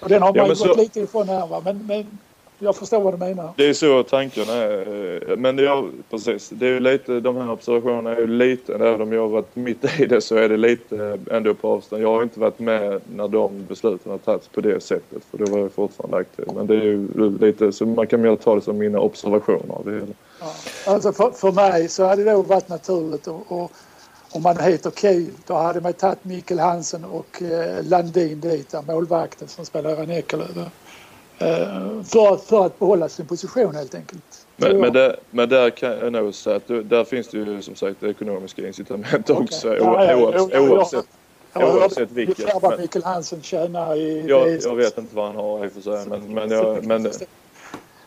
Och 0.02 0.08
den 0.08 0.22
har 0.22 0.28
man 0.28 0.36
ja, 0.36 0.42
ju 0.42 0.48
gått 0.48 0.58
så... 0.58 0.74
lite 0.74 1.00
ifrån 1.00 1.28
här 1.28 1.46
va? 1.46 1.62
Men, 1.64 1.86
men 1.86 2.18
jag 2.58 2.76
förstår 2.76 3.00
vad 3.00 3.14
du 3.14 3.18
menar. 3.18 3.50
Det 3.56 3.68
är 3.68 3.72
så 3.72 4.02
tanken 4.02 4.48
är. 4.48 5.36
Men 5.36 5.58
ja, 5.58 5.84
precis. 6.10 6.48
Det 6.48 6.66
är 6.66 6.70
ju 6.70 6.80
lite, 6.80 7.20
de 7.20 7.36
här 7.36 7.50
observationerna 7.50 8.10
är 8.10 8.20
ju 8.20 8.26
lite, 8.26 8.74
även 8.74 9.00
om 9.00 9.12
jag 9.12 9.20
har 9.20 9.28
varit 9.28 9.56
mitt 9.56 10.00
i 10.00 10.06
det 10.06 10.20
så 10.20 10.36
är 10.36 10.48
det 10.48 10.56
lite 10.56 11.18
ändå 11.30 11.54
på 11.54 11.68
avstånd. 11.68 12.02
Jag 12.02 12.14
har 12.14 12.22
inte 12.22 12.40
varit 12.40 12.58
med 12.58 13.00
när 13.14 13.28
de 13.28 13.64
besluten 13.68 14.12
har 14.12 14.18
tagits 14.18 14.48
på 14.48 14.60
det 14.60 14.82
sättet 14.82 15.22
för 15.30 15.38
då 15.38 15.44
var 15.52 15.58
jag 15.58 15.72
fortfarande 15.72 16.16
aktiv. 16.16 16.44
Men 16.54 16.66
det 16.66 16.74
är 16.74 16.84
ju 16.84 17.08
lite, 17.40 17.72
så 17.72 17.86
man 17.86 18.06
kan 18.06 18.20
mer 18.20 18.36
ta 18.36 18.54
det 18.54 18.60
som 18.60 18.78
mina 18.78 19.00
observationer 19.00 19.74
av 19.74 19.84
det 19.84 19.92
hela. 19.92 20.06
Ja. 20.40 20.52
Alltså 20.92 21.12
för, 21.12 21.30
för 21.30 21.52
mig 21.52 21.88
så 21.88 22.04
hade 22.04 22.24
det 22.24 22.32
då 22.32 22.42
varit 22.42 22.68
naturligt 22.68 23.28
att 23.28 23.70
om 24.30 24.42
man 24.42 24.58
heter 24.60 24.90
Kiel 24.90 25.30
då 25.46 25.54
hade 25.54 25.80
man 25.80 25.92
tagit 25.92 26.24
Mikkel 26.24 26.58
Hansen 26.58 27.04
och 27.04 27.42
eh, 27.42 27.84
Landin 27.84 28.40
dit, 28.40 28.74
målvakten 28.86 29.48
som 29.48 29.64
spelar 29.64 30.10
i 30.10 30.16
Ekelöf. 30.16 30.48
Eh, 31.38 32.02
för, 32.02 32.36
för 32.36 32.66
att 32.66 32.78
behålla 32.78 33.08
sin 33.08 33.26
position 33.26 33.74
helt 33.74 33.94
enkelt. 33.94 34.46
Men, 34.56 34.80
men, 34.80 34.92
där, 34.92 35.16
men 35.30 35.48
där 35.48 35.70
kan 35.70 35.90
jag 35.90 36.12
nog 36.12 36.34
säga 36.34 36.56
att 36.56 36.68
där 36.68 37.04
finns 37.04 37.28
det 37.28 37.38
ju 37.38 37.62
som 37.62 37.74
sagt 37.74 38.02
ekonomiska 38.02 38.66
incitament 38.66 39.30
okay. 39.30 39.44
också 39.44 39.76
ja, 39.76 40.04
ja, 40.04 40.16
oavsett, 40.16 40.52
ja, 40.52 40.60
oavsett, 40.60 41.06
oavsett 41.54 42.10
vilket. 42.10 42.38
Ungefär 42.38 42.60
vad 42.60 42.80
Mikkel 42.80 43.04
Hansen 43.04 43.42
tjänar 43.42 43.96
i 43.96 44.24
jag, 44.28 44.60
jag 44.62 44.76
vet 44.76 44.98
inte 44.98 45.16
vad 45.16 45.26
han 45.26 45.36
har 45.36 45.64
i 45.64 45.68
och 45.68 45.72
för 45.72 45.80
sig 45.80 46.06
men, 46.06 46.34
men, 46.34 46.50
jag, 46.50 46.86
men 46.86 47.12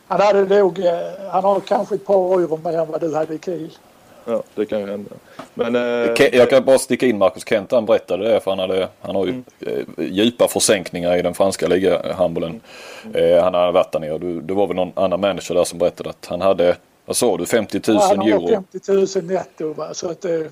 han 0.07 0.21
hade 0.21 0.59
nog, 0.59 0.79
eh, 0.79 0.93
han 1.31 1.43
har 1.43 1.59
kanske 1.59 1.95
ett 1.95 2.05
par 2.05 2.39
euro 2.41 2.59
mer 2.63 2.77
än 2.77 2.91
vad 2.91 3.01
du 3.01 3.15
hade 3.15 3.33
i 3.33 3.39
Kiel. 3.39 3.77
Ja, 4.25 4.43
det 4.55 4.65
kan 4.65 4.79
ju 4.79 4.87
hända. 4.87 5.11
Men, 5.53 5.75
eh, 5.75 6.35
jag 6.37 6.49
kan 6.49 6.65
bara 6.65 6.79
sticka 6.79 7.05
in 7.05 7.17
Marcus 7.17 7.45
Kent. 7.47 7.71
Han 7.71 7.85
berättade 7.85 8.33
det 8.33 8.39
för 8.39 8.51
han, 8.51 8.59
hade, 8.59 8.87
han 9.01 9.15
har 9.15 9.25
ju 9.25 9.31
mm. 9.31 9.43
Eh, 9.59 10.05
djupa 10.05 10.47
försänkningar 10.47 11.17
i 11.17 11.21
den 11.21 11.33
franska 11.33 11.67
ligahandbollen. 11.67 12.61
Mm. 13.05 13.33
Eh, 13.33 13.43
han 13.43 13.53
har 13.53 13.71
varit 13.71 13.91
där 13.91 13.99
nere. 13.99 14.17
Du, 14.17 14.41
det 14.41 14.53
var 14.53 14.67
väl 14.67 14.75
någon 14.75 14.91
annan 14.95 15.21
manager 15.21 15.55
där 15.55 15.63
som 15.63 15.79
berättade 15.79 16.09
att 16.09 16.25
han 16.25 16.41
hade, 16.41 16.75
vad 17.05 17.15
sa 17.15 17.37
du, 17.37 17.45
50 17.45 17.81
000 17.87 17.97
ja, 17.99 18.13
euro? 18.13 18.45
Han 18.45 18.65
har 18.81 19.05
50 19.05 19.19
000 19.19 19.25
netto 19.25 19.73
va? 19.73 19.93
så 19.93 20.09
att 20.09 20.21
det, 20.21 20.51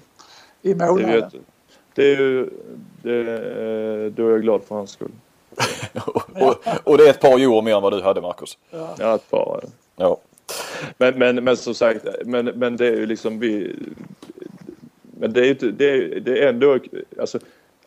i 0.61 0.75
månaden. 0.75 1.31
Det, 1.93 2.03
är 2.03 2.17
ju, 2.17 2.49
det, 3.01 3.19
eh, 3.19 4.11
då 4.11 4.27
är 4.27 4.31
jag 4.31 4.41
glad 4.41 4.61
för 4.67 4.75
hans 4.75 4.91
skull. 4.91 5.11
och, 6.39 6.57
och, 6.83 6.97
det 6.97 7.05
är 7.05 7.09
ett 7.09 7.21
par 7.21 7.39
euro 7.39 7.61
mer 7.61 7.75
än 7.75 7.81
vad 7.81 7.93
du 7.93 8.01
hade 8.01 8.21
Marcus? 8.21 8.57
Ja, 8.69 8.95
ja 8.99 9.15
ett 9.15 9.29
par. 9.29 9.63
Ja. 9.95 10.17
Men, 10.97 11.19
men, 11.19 11.43
men 11.43 11.57
som 11.57 11.73
sagt, 11.73 12.05
men, 12.25 12.45
men 12.45 12.77
det 12.77 12.87
är 12.87 12.95
ju 12.95 13.05
liksom 13.05 13.39
vi... 13.39 13.75
Men 15.19 15.33
det 15.33 15.47
är, 15.47 15.49
inte, 15.49 15.71
det 15.71 15.89
är, 15.89 16.19
det 16.19 16.43
är 16.43 16.49
ändå... 16.49 16.79
Alltså, 17.19 17.39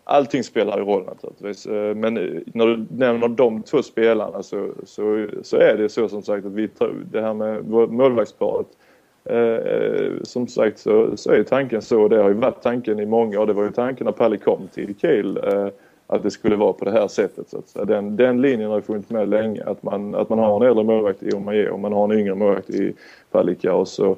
allting 0.05 0.44
spelar 0.44 0.79
ju 0.79 0.85
roll 0.85 1.05
naturligtvis. 1.05 1.66
Eh, 1.66 1.94
men 1.94 2.14
när 2.55 2.66
du 2.66 2.87
nämner 2.90 3.29
de 3.29 3.62
två 3.62 3.83
spelarna 3.83 4.42
så, 4.42 4.70
så, 4.85 5.27
så 5.42 5.57
är 5.57 5.77
det 5.77 5.88
så 5.88 6.09
som 6.09 6.23
sagt 6.23 6.46
att 6.46 6.53
vi 6.53 6.68
det 7.12 7.20
här 7.20 7.35
med 7.35 7.68
målvaktsparet. 7.68 8.66
Eh, 9.25 9.37
eh, 9.37 10.12
som 10.23 10.49
sagt 10.49 10.79
så, 10.79 11.16
så 11.16 11.31
är 11.31 11.42
tanken 11.42 11.83
så. 11.83 12.09
Det 12.09 12.23
har 12.23 12.29
ju 12.29 12.35
varit 12.35 12.62
tanken 12.62 13.01
i 13.01 13.07
många 13.07 13.40
år. 13.40 13.46
det 13.46 13.53
var 13.53 13.64
ju 13.64 13.73
tanken 13.73 14.05
när 14.05 14.12
Palle 14.12 14.37
kom 14.37 14.68
till 14.68 14.94
Kiel. 15.01 15.37
Eh, 15.37 15.68
att 16.11 16.23
det 16.23 16.31
skulle 16.31 16.57
vara 16.57 16.73
på 16.73 16.85
det 16.85 16.90
här 16.90 17.09
sättet. 17.09 17.49
Så 17.49 17.59
att 17.59 17.88
den, 17.88 18.16
den 18.16 18.40
linjen 18.40 18.70
har 18.70 18.81
funnits 18.81 19.11
med 19.11 19.29
länge. 19.29 19.64
Att 19.64 19.83
man, 19.83 20.14
att 20.14 20.29
man 20.29 20.38
har 20.38 20.57
en 20.57 20.68
äldre 20.68 20.85
målvakt 20.85 21.23
i 21.23 21.33
Omaye 21.33 21.70
och 21.70 21.79
man 21.79 21.92
har 21.92 22.05
en 22.05 22.18
yngre 22.18 22.35
målvakt 22.35 22.70
i 22.70 22.94
Palicka 23.31 23.75
och 23.75 23.88
så 23.88 24.16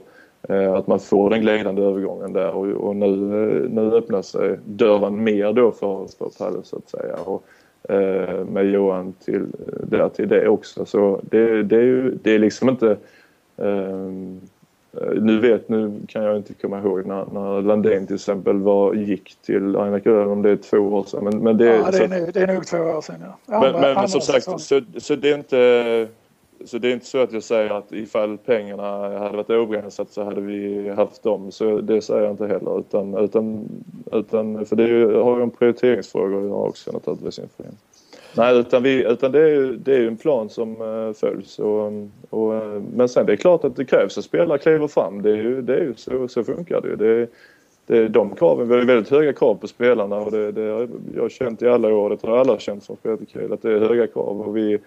eh, 0.48 0.72
att 0.72 0.86
man 0.86 1.00
får 1.00 1.30
den 1.30 1.40
glidande 1.40 1.82
övergången 1.82 2.32
där 2.32 2.50
och, 2.50 2.66
och 2.66 2.96
nu, 2.96 3.06
eh, 3.06 3.70
nu 3.70 3.94
öppnar 3.94 4.22
sig 4.22 4.50
eh, 4.50 4.58
dörren 4.64 5.24
mer 5.24 5.52
då 5.52 5.70
för, 5.72 6.06
för 6.18 6.38
Palle 6.38 6.62
så 6.62 6.76
att 6.76 6.88
säga. 6.88 7.16
Och, 7.16 7.44
eh, 7.92 8.44
med 8.44 8.70
Johan 8.70 9.12
till, 9.24 9.46
där 9.82 10.08
till 10.08 10.28
det 10.28 10.48
också. 10.48 10.84
Så 10.84 11.20
det, 11.22 11.62
det 11.62 11.76
är 11.76 11.82
ju 11.82 12.18
det 12.22 12.34
är 12.34 12.38
liksom 12.38 12.68
inte 12.68 12.96
Eh, 13.56 14.10
nu 15.20 15.40
vet, 15.40 15.68
nu 15.68 16.00
kan 16.08 16.22
jag 16.22 16.36
inte 16.36 16.54
komma 16.54 16.78
ihåg 16.78 17.06
när, 17.06 17.26
när 17.32 17.62
Landén 17.62 18.06
till 18.06 18.14
exempel 18.14 18.58
var, 18.58 18.94
gick 18.94 19.36
till 19.42 19.76
Einar 19.76 19.98
Grön 19.98 20.28
om 20.28 20.42
det 20.42 20.50
är 20.50 20.56
två 20.56 20.78
år 20.78 21.04
sedan. 21.04 21.24
Men, 21.24 21.38
men 21.38 21.56
det, 21.56 21.64
ja, 21.64 21.90
det 21.90 22.04
är, 22.04 22.08
nog, 22.08 22.32
det 22.32 22.40
är 22.40 22.46
nog 22.46 22.66
två 22.66 22.78
år 22.78 23.00
sedan 23.00 23.16
ja. 23.46 23.60
men, 23.60 23.72
men, 23.72 23.94
men 23.94 24.08
som 24.08 24.20
sagt, 24.20 24.60
så, 24.60 24.80
så, 24.96 25.14
det 25.16 25.30
är 25.30 25.34
inte 25.34 26.08
så 26.64 26.78
det 26.78 26.88
är 26.88 26.92
inte 26.92 27.06
så 27.06 27.18
att 27.18 27.32
jag 27.32 27.42
säger 27.42 27.70
att 27.70 27.92
ifall 27.92 28.38
pengarna 28.38 29.18
hade 29.18 29.36
varit 29.36 29.50
obegränsat 29.50 30.10
så 30.10 30.24
hade 30.24 30.40
vi 30.40 30.88
haft 30.88 31.22
dem. 31.22 31.52
Så 31.52 31.80
det 31.80 32.02
säger 32.02 32.22
jag 32.22 32.30
inte 32.30 32.46
heller. 32.46 32.78
Utan, 32.78 33.14
utan, 33.14 33.68
utan, 34.12 34.66
för 34.66 34.76
det 34.76 34.82
har 35.22 35.36
ju 35.36 35.42
en 35.42 35.50
prioriteringsfråga 35.50 36.36
att 36.36 36.42
göra 36.42 36.54
också 36.54 36.92
naturligtvis 36.92 37.38
inför 37.38 37.64
Nej, 38.36 38.58
utan, 38.58 38.82
vi, 38.82 39.04
utan 39.04 39.32
det, 39.32 39.40
är 39.40 39.48
ju, 39.48 39.76
det 39.76 39.94
är 39.94 39.98
ju 39.98 40.08
en 40.08 40.16
plan 40.16 40.48
som 40.48 40.80
uh, 40.80 41.12
följs. 41.12 41.58
Och, 41.58 41.92
och, 42.30 42.52
uh, 42.52 42.82
men 42.94 43.08
sen 43.08 43.26
det 43.26 43.32
är 43.32 43.36
klart 43.36 43.64
att 43.64 43.76
det 43.76 43.84
krävs 43.84 44.18
att 44.18 44.24
spelare 44.24 44.58
kliver 44.58 44.88
fram. 44.88 45.22
Det 45.22 45.30
är 45.30 45.36
ju, 45.36 45.62
det 45.62 45.74
är 45.74 45.80
ju 45.80 45.94
så, 45.96 46.28
så 46.28 46.44
funkar 46.44 46.80
det 46.80 46.88
ju. 46.88 46.96
Det, 46.96 47.28
det, 47.86 48.08
de 48.08 48.34
kraven, 48.34 48.68
vi 48.68 48.74
har 48.74 48.80
ju 48.80 48.86
väldigt 48.86 49.10
höga 49.10 49.32
krav 49.32 49.54
på 49.54 49.68
spelarna 49.68 50.16
och 50.16 50.30
det, 50.30 50.52
det 50.52 50.70
har 50.70 50.88
jag 51.16 51.30
känt 51.30 51.62
i 51.62 51.68
alla 51.68 51.94
år, 51.94 52.10
det 52.10 52.16
tror 52.16 52.32
jag 52.32 52.40
alla 52.40 52.52
har 52.52 52.58
känt 52.58 52.84
som 52.84 52.96
spelat 52.96 53.20
i 53.20 53.26
Kiel, 53.26 53.52
att 53.52 53.62
det 53.62 53.72
är 53.72 53.80
höga 53.80 54.06
krav. 54.06 54.40
Och 54.40 54.56
vi, 54.56 54.78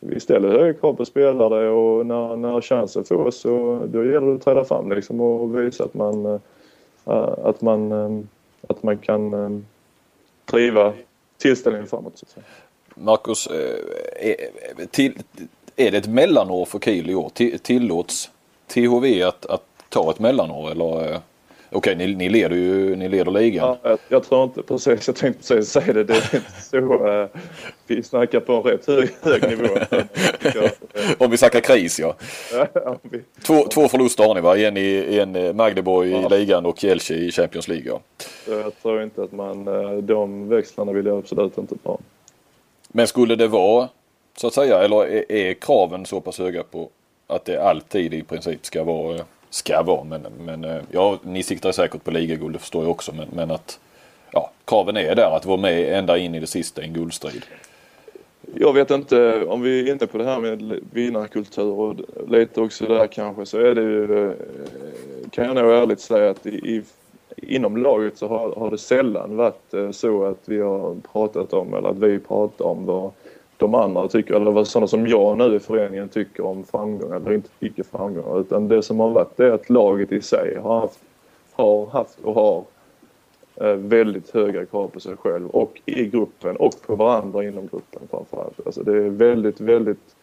vi 0.00 0.20
ställer 0.20 0.48
höga 0.48 0.72
krav 0.72 0.94
på 0.94 1.04
spelare 1.04 1.68
och 1.68 2.06
när, 2.06 2.36
när 2.36 2.60
chansen 2.60 3.04
fås 3.04 3.36
så 3.36 3.82
då 3.92 4.04
gäller 4.04 4.26
det 4.26 4.34
att 4.34 4.42
träda 4.42 4.64
fram 4.64 4.92
liksom 4.92 5.20
och 5.20 5.60
visa 5.60 5.84
att 5.84 5.94
man, 5.94 6.26
uh, 6.26 6.38
att 7.44 7.60
man, 7.60 7.92
att 8.68 8.82
man 8.82 8.98
kan 8.98 9.64
driva 10.44 10.92
tillställningen 11.38 11.86
framåt. 11.88 12.18
Så 12.18 12.24
att 12.24 12.30
säga. 12.30 12.44
Marcus, 13.00 13.46
eh, 13.46 14.30
eh, 14.30 14.86
till, 14.90 15.18
är 15.76 15.90
det 15.90 15.98
ett 15.98 16.08
mellanår 16.08 16.64
för 16.64 16.78
Kiel 16.78 17.10
i 17.10 17.14
år? 17.14 17.30
Tillåts 17.58 18.30
THV 18.66 19.22
att, 19.22 19.46
att 19.46 19.62
ta 19.88 20.10
ett 20.10 20.18
mellanår 20.18 20.70
eller? 20.70 21.20
Okej, 21.72 21.96
ni, 21.96 22.14
ni, 22.14 22.28
leder 22.28 22.56
ju 22.56 22.96
ni 22.96 23.08
leder 23.08 23.32
ligan. 23.32 23.76
Ja, 23.82 23.90
jag, 23.90 23.98
jag, 24.08 24.24
tror 24.24 24.44
inte 24.44 24.62
precis, 24.62 25.06
jag 25.06 25.16
tänkte 25.16 25.54
precis 25.54 25.72
säga 25.72 25.92
det. 25.92 26.04
Det 26.04 26.14
är 26.14 26.36
inte 26.36 26.62
så. 26.62 26.76
Uh, 26.76 27.28
vi 27.86 28.02
snackar 28.02 28.40
på 28.40 28.52
en 28.52 28.62
rätt 28.62 28.86
hög, 28.86 29.10
hög 29.22 29.48
nivå. 29.48 29.68
Om 31.18 31.30
vi 31.30 31.36
snackar 31.36 31.60
kris 31.60 32.00
ja. 32.00 32.16
två, 33.46 33.62
två 33.62 33.88
förluster 33.88 34.24
har 34.24 34.34
ni 34.34 34.40
va? 34.40 34.58
En 34.58 34.76
i 34.76 35.18
en 35.18 35.36
eh, 35.36 35.52
Magdeborg 35.54 36.10
ja. 36.10 36.26
i 36.26 36.38
ligan 36.38 36.66
och 36.66 36.78
Kielce 36.78 37.14
i 37.14 37.30
Champions 37.30 37.68
League. 37.68 37.86
Ja. 37.86 38.00
Jag 38.46 38.82
tror 38.82 39.02
inte 39.02 39.22
att 39.22 39.32
man, 39.32 39.68
eh, 39.68 39.92
de 39.92 40.48
växlarna 40.48 40.92
vill 40.92 41.06
jag 41.06 41.18
absolut 41.18 41.58
inte 41.58 41.78
ta. 41.78 41.98
Men 42.92 43.06
skulle 43.06 43.36
det 43.36 43.48
vara 43.48 43.88
så 44.36 44.46
att 44.46 44.54
säga, 44.54 44.78
eller 44.78 45.06
är, 45.06 45.32
är 45.32 45.54
kraven 45.54 46.06
så 46.06 46.20
pass 46.20 46.38
höga 46.38 46.62
på 46.62 46.88
att 47.26 47.44
det 47.44 47.62
alltid 47.62 48.14
i 48.14 48.22
princip 48.22 48.66
ska 48.66 48.84
vara 48.84 49.16
eh, 49.16 49.22
ska 49.50 49.82
vara. 49.82 50.04
Men, 50.04 50.26
men 50.40 50.64
eh, 50.64 50.82
ja, 50.90 51.18
ni 51.22 51.42
siktar 51.42 51.72
säkert 51.72 52.04
på 52.04 52.10
ligaguld, 52.10 52.54
det 52.54 52.58
förstår 52.58 52.82
jag 52.82 52.90
också. 52.90 53.12
Men, 53.14 53.28
men 53.32 53.50
att 53.50 53.80
ja, 54.30 54.50
kraven 54.64 54.96
är 54.96 55.14
där 55.14 55.36
att 55.36 55.46
vara 55.46 55.60
med 55.60 55.98
ända 55.98 56.18
in 56.18 56.34
i 56.34 56.40
det 56.40 56.46
sista 56.46 56.82
i 56.82 56.84
en 56.84 56.92
guldstrid. 56.92 57.42
Jag 58.54 58.72
vet 58.72 58.90
inte 58.90 59.44
om 59.44 59.62
vi 59.62 59.80
är 59.80 59.92
inne 59.92 60.06
på 60.06 60.18
det 60.18 60.24
här 60.24 60.40
med 60.40 60.80
vinnarkultur 60.92 61.72
och 61.72 61.96
lite 62.28 62.60
också 62.60 62.86
där 62.86 63.06
kanske 63.06 63.46
så 63.46 63.58
är 63.58 63.74
det 63.74 63.82
ju, 63.82 64.28
eh, 64.28 64.34
kan 65.30 65.44
jag 65.44 65.54
nog 65.54 65.72
ärligt 65.72 66.00
säga 66.00 66.30
att 66.30 66.46
i, 66.46 66.50
i 66.50 66.82
inom 67.42 67.76
laget 67.76 68.18
så 68.18 68.28
har, 68.28 68.54
har 68.56 68.70
det 68.70 68.78
sällan 68.78 69.36
varit 69.36 69.74
eh, 69.74 69.90
så 69.90 70.24
att 70.24 70.48
vi 70.48 70.60
har 70.60 70.96
pratat 71.12 71.52
om 71.52 71.74
eller 71.74 71.88
att 71.88 71.98
vi 71.98 72.18
pratar 72.18 72.64
om 72.64 72.86
vad 72.86 73.10
de 73.56 73.74
andra 73.74 74.08
tycker, 74.08 74.34
eller 74.34 74.50
vad 74.50 74.68
sådana 74.68 74.86
som 74.86 75.06
jag 75.06 75.38
nu 75.38 75.56
i 75.56 75.60
föreningen 75.60 76.08
tycker 76.08 76.44
om 76.44 76.64
framgångar 76.64 77.16
eller 77.16 77.32
inte 77.32 77.48
icke 77.60 77.84
framgångar. 77.84 78.40
Utan 78.40 78.68
det 78.68 78.82
som 78.82 79.00
har 79.00 79.10
varit 79.10 79.40
är 79.40 79.50
att 79.50 79.70
laget 79.70 80.12
i 80.12 80.20
sig 80.20 80.58
har 80.62 80.80
haft, 80.80 81.00
har 81.52 81.86
haft 81.86 82.18
och 82.22 82.34
har 82.34 82.64
eh, 83.56 83.74
väldigt 83.74 84.30
höga 84.30 84.66
krav 84.66 84.88
på 84.88 85.00
sig 85.00 85.16
själv 85.16 85.48
och 85.48 85.80
i 85.86 86.06
gruppen 86.06 86.56
och 86.56 86.74
på 86.86 86.96
varandra 86.96 87.44
inom 87.44 87.66
gruppen 87.66 88.02
framförallt. 88.10 88.66
Alltså 88.66 88.82
det 88.82 88.92
är 88.92 89.10
väldigt, 89.10 89.60
väldigt 89.60 90.16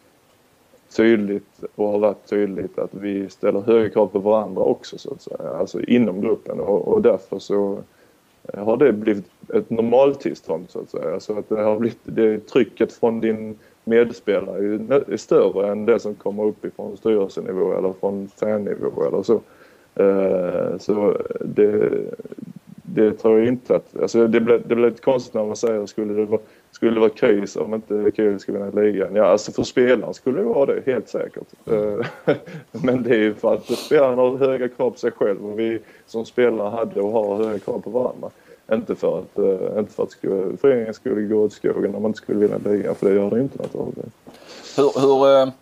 tydligt 0.96 1.64
och 1.76 1.88
har 1.88 2.00
varit 2.00 2.30
tydligt 2.30 2.80
att 2.80 2.94
vi 2.94 3.30
ställer 3.30 3.62
höga 3.62 3.90
krav 3.90 4.08
på 4.08 4.20
varandra 4.20 4.62
också 4.62 4.98
så 4.98 5.14
att 5.14 5.22
säga, 5.22 5.50
alltså 5.60 5.82
inom 5.82 6.22
gruppen 6.22 6.60
och, 6.60 6.88
och 6.88 7.02
därför 7.02 7.40
så 7.40 7.80
eh, 8.44 8.66
har 8.66 8.78
det 8.78 8.94
blivit 8.94 9.26
ett 9.54 9.70
normaltillstånd 9.70 10.66
så 10.70 10.80
att 10.80 10.90
säga. 10.90 11.20
Så 11.20 11.40
att 11.40 11.50
det 11.50 11.62
har 11.62 11.80
blivit, 11.80 12.00
det, 12.04 12.40
trycket 12.40 12.94
från 12.94 13.20
din 13.20 13.58
medspelare 13.84 14.58
är 15.08 15.18
större 15.18 15.72
än 15.72 15.86
det 15.86 16.00
som 16.00 16.16
kommer 16.16 16.44
uppifrån 16.44 16.98
styrelsenivå 16.98 17.74
eller 17.74 17.94
från 18.00 18.28
fannivå 18.28 19.08
eller 19.08 19.24
så. 19.24 19.42
Uh, 20.00 20.78
så 20.78 21.18
det, 21.42 21.92
det 22.98 23.12
tror 23.12 23.40
jag 23.40 23.48
inte 23.48 23.76
att... 23.76 24.00
Alltså 24.02 24.28
det 24.28 24.40
blir, 24.40 24.62
det 24.68 24.76
blir 24.76 24.90
lite 24.90 25.02
konstigt 25.02 25.34
när 25.34 25.46
man 25.46 25.56
säger 25.56 25.86
skulle 25.86 26.14
det 26.14 26.26
vara, 26.26 26.42
skulle 26.78 26.94
det 26.94 27.00
vara 27.00 27.10
kris 27.10 27.56
om 27.56 27.74
inte 27.74 28.12
Kiel 28.16 28.40
skulle 28.40 28.60
vinna 28.60 28.82
ligan. 28.82 29.16
Ja, 29.16 29.26
alltså 29.26 29.52
för 29.52 29.64
spelaren 29.64 30.14
skulle 30.14 30.40
det 30.40 30.46
vara 30.46 30.66
det, 30.66 30.84
helt 30.86 31.10
säkert. 31.10 31.48
Eh, 31.66 32.36
men 32.72 33.04
det 33.04 33.10
är 33.10 33.20
ju 33.20 33.34
för 33.34 33.54
att 33.54 33.66
spelaren 33.66 34.18
har 34.18 34.38
höga 34.38 34.68
krav 34.68 34.92
på 34.92 34.98
sig 34.98 35.12
själv 35.12 35.46
och 35.46 35.60
vi 35.60 35.80
som 36.08 36.26
spelare 36.26 36.70
hade 36.70 37.02
och 37.02 37.12
har 37.12 37.44
höga 37.44 37.60
krav 37.60 37.80
på 37.80 37.90
varandra. 37.90 38.30
Inte 38.72 38.96
för 38.96 39.20
att, 39.20 39.38
eh, 39.38 39.80
inte 39.80 39.94
för 39.94 40.04
att 40.04 40.12
skulle, 40.12 40.58
föreningen 40.58 40.94
skulle 40.94 41.22
gå 41.22 41.44
åt 41.44 41.54
skogen 41.54 41.96
om 41.96 42.02
man 42.02 42.10
inte 42.10 42.18
skulle 42.18 42.48
vinna 42.48 42.72
ligan, 42.72 42.96
för 42.96 43.10
det 43.10 43.16
gör 43.16 43.30
det 43.30 43.40
inte 43.40 43.58
naturligtvis. 43.62 44.14
Hur, 44.78 45.02
hur, 45.02 45.42
eh, 45.42 45.54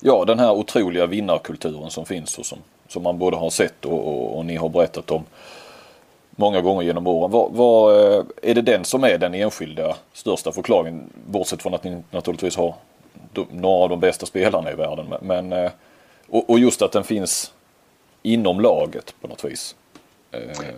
ja 0.00 0.24
den 0.24 0.38
här 0.38 0.52
otroliga 0.52 1.06
vinnarkulturen 1.06 1.90
som 1.90 2.06
finns 2.06 2.38
och 2.38 2.46
som, 2.46 2.58
som 2.88 3.02
man 3.02 3.18
både 3.18 3.36
har 3.36 3.50
sett 3.50 3.84
och, 3.84 4.08
och, 4.08 4.38
och 4.38 4.44
ni 4.44 4.56
har 4.56 4.68
berättat 4.68 5.10
om 5.10 5.24
många 6.38 6.60
gånger 6.60 6.82
genom 6.82 7.06
åren. 7.06 7.30
Vad, 7.30 7.52
vad, 7.52 7.94
eh, 7.94 8.24
är 8.42 8.54
det 8.54 8.62
den 8.62 8.84
som 8.84 9.04
är 9.04 9.18
den 9.18 9.34
enskilda 9.34 9.96
största 10.12 10.52
förklaringen? 10.52 11.10
Bortsett 11.26 11.62
från 11.62 11.74
att 11.74 11.84
ni 11.84 12.02
naturligtvis 12.10 12.56
har 12.56 12.74
några 13.50 13.82
av 13.82 13.88
de 13.88 14.00
bästa 14.00 14.26
spelarna 14.26 14.72
i 14.72 14.74
världen. 14.74 15.06
Men, 15.20 15.70
och, 16.28 16.50
och 16.50 16.58
just 16.58 16.82
att 16.82 16.92
den 16.92 17.04
finns 17.04 17.52
inom 18.22 18.60
laget 18.60 19.14
på 19.20 19.28
något 19.28 19.44
vis. 19.44 19.76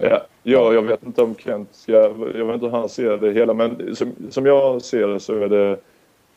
Ja, 0.00 0.22
ja, 0.42 0.72
jag 0.72 0.82
vet 0.82 1.02
inte 1.02 1.22
om 1.22 1.34
Kent 1.34 1.68
ska, 1.72 1.92
jag 1.92 2.44
vet 2.44 2.54
inte 2.54 2.66
hur 2.66 2.72
han 2.72 2.88
ser 2.88 3.16
det 3.16 3.32
hela 3.32 3.54
men 3.54 3.96
som, 3.96 4.14
som 4.30 4.46
jag 4.46 4.82
ser 4.82 5.08
det 5.08 5.20
så 5.20 5.34
är 5.34 5.48
det, 5.48 5.76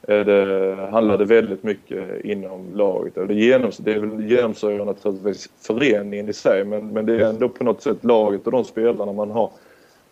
det, 0.08 0.88
handlar 0.92 1.18
det 1.18 1.26
väldigt 1.26 1.64
mycket 1.64 2.26
inom 2.26 2.76
laget. 2.76 3.16
Det, 3.16 3.34
genoms, 3.34 3.78
det 3.78 3.94
är 3.94 4.00
väl 4.00 4.30
genomsyrar 4.30 4.86
naturligtvis 4.86 5.50
föreningen 5.62 6.30
i 6.30 6.34
sig 6.34 6.66
men, 6.66 6.88
men 6.88 7.06
det 7.06 7.16
är 7.16 7.30
ändå 7.30 7.50
på 7.50 7.64
något 7.64 7.82
sätt 7.82 8.04
laget 8.04 8.46
och 8.46 8.52
de 8.52 8.64
spelarna 8.64 9.14
man 9.14 9.32
har 9.32 9.52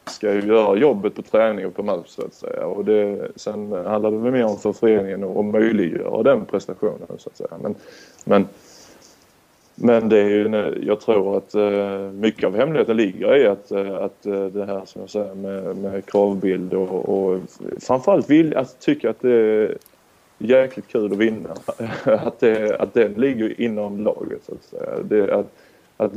ska 0.05 0.33
ju 0.33 0.41
göra 0.41 0.75
jobbet 0.75 1.15
på 1.15 1.21
träning 1.21 1.65
och 1.65 1.75
på 1.75 1.83
match 1.83 2.07
så 2.07 2.25
att 2.25 2.33
säga. 2.33 2.65
Och 2.65 2.85
det, 2.85 3.31
sen 3.35 3.71
handlar 3.71 4.11
det 4.11 4.17
väl 4.17 4.31
mer 4.31 4.45
om 4.45 4.57
för 4.57 4.73
föreningen 4.73 5.23
att 5.23 5.45
möjliggöra 5.45 6.23
den 6.23 6.45
prestationen 6.45 7.07
så 7.17 7.29
att 7.29 7.37
säga. 7.37 7.57
Men, 7.61 7.75
men 8.25 8.47
men 9.83 10.09
det 10.09 10.19
är 10.19 10.29
ju, 10.29 10.75
jag 10.85 10.99
tror 10.99 11.37
att 11.37 11.55
eh, 11.55 11.99
mycket 11.99 12.43
av 12.43 12.55
hemligheten 12.55 12.97
ligger 12.97 13.37
i 13.37 13.47
att, 13.47 13.71
eh, 13.71 13.95
att 13.95 14.25
eh, 14.25 14.45
det 14.45 14.65
här 14.65 14.81
som 14.85 15.01
jag 15.01 15.09
säger 15.09 15.35
med, 15.35 15.77
med 15.77 16.05
kravbild 16.05 16.73
och, 16.73 17.09
och 17.09 17.39
framförallt 17.79 18.29
vill, 18.29 18.57
att 18.57 18.79
tycka 18.79 19.09
att 19.09 19.21
det 19.21 19.31
är 19.31 19.77
jäkligt 20.37 20.87
kul 20.87 21.11
att 21.11 21.17
vinna. 21.17 21.49
Att, 22.05 22.39
det, 22.39 22.75
att 22.79 22.93
den 22.93 23.13
ligger 23.13 23.61
inom 23.61 24.03
laget 24.03 24.43
så 24.43 24.51
att 24.51 24.63
säga. 24.63 25.03
Det, 25.03 25.33
att, 25.33 25.53
att 25.97 26.15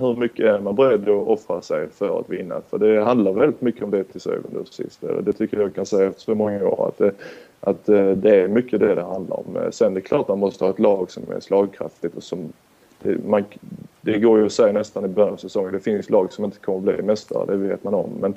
hur 0.00 0.16
mycket 0.16 0.46
är 0.46 0.60
man 0.60 0.74
beredd 0.74 1.08
att 1.08 1.28
offra 1.28 1.60
sig 1.60 1.88
för 1.90 2.20
att 2.20 2.30
vinna? 2.30 2.60
För 2.70 2.78
det 2.78 3.04
handlar 3.04 3.32
väldigt 3.32 3.60
mycket 3.60 3.82
om 3.82 3.90
det 3.90 4.04
till 4.04 4.20
syvende 4.20 4.58
och 4.58 4.68
sist. 4.68 5.04
Det 5.22 5.32
tycker 5.32 5.60
jag 5.60 5.74
kan 5.74 5.86
säga 5.86 6.08
efter 6.08 6.20
så 6.20 6.34
många 6.34 6.64
år 6.64 6.88
att 6.88 6.98
det, 6.98 7.12
att 7.60 7.84
det 8.22 8.40
är 8.40 8.48
mycket 8.48 8.80
det 8.80 8.94
det 8.94 9.02
handlar 9.02 9.36
om. 9.36 9.58
Sen 9.70 9.92
är 9.92 9.94
det 9.94 10.00
klart 10.00 10.28
man 10.28 10.38
måste 10.38 10.64
ha 10.64 10.70
ett 10.70 10.78
lag 10.78 11.10
som 11.10 11.22
är 11.36 11.40
slagkraftigt 11.40 12.16
och 12.16 12.22
som 12.22 12.52
det, 13.02 13.28
man, 13.28 13.44
det 14.00 14.18
går 14.18 14.38
ju 14.38 14.46
att 14.46 14.52
säga 14.52 14.72
nästan 14.72 15.04
i 15.04 15.08
början 15.08 15.32
av 15.32 15.36
säsongen. 15.36 15.72
Det 15.72 15.80
finns 15.80 16.10
lag 16.10 16.32
som 16.32 16.44
inte 16.44 16.58
kommer 16.58 16.78
att 16.78 16.96
bli 16.96 17.02
mästare, 17.02 17.46
det 17.46 17.56
vet 17.56 17.84
man 17.84 17.94
om. 17.94 18.10
Men, 18.20 18.34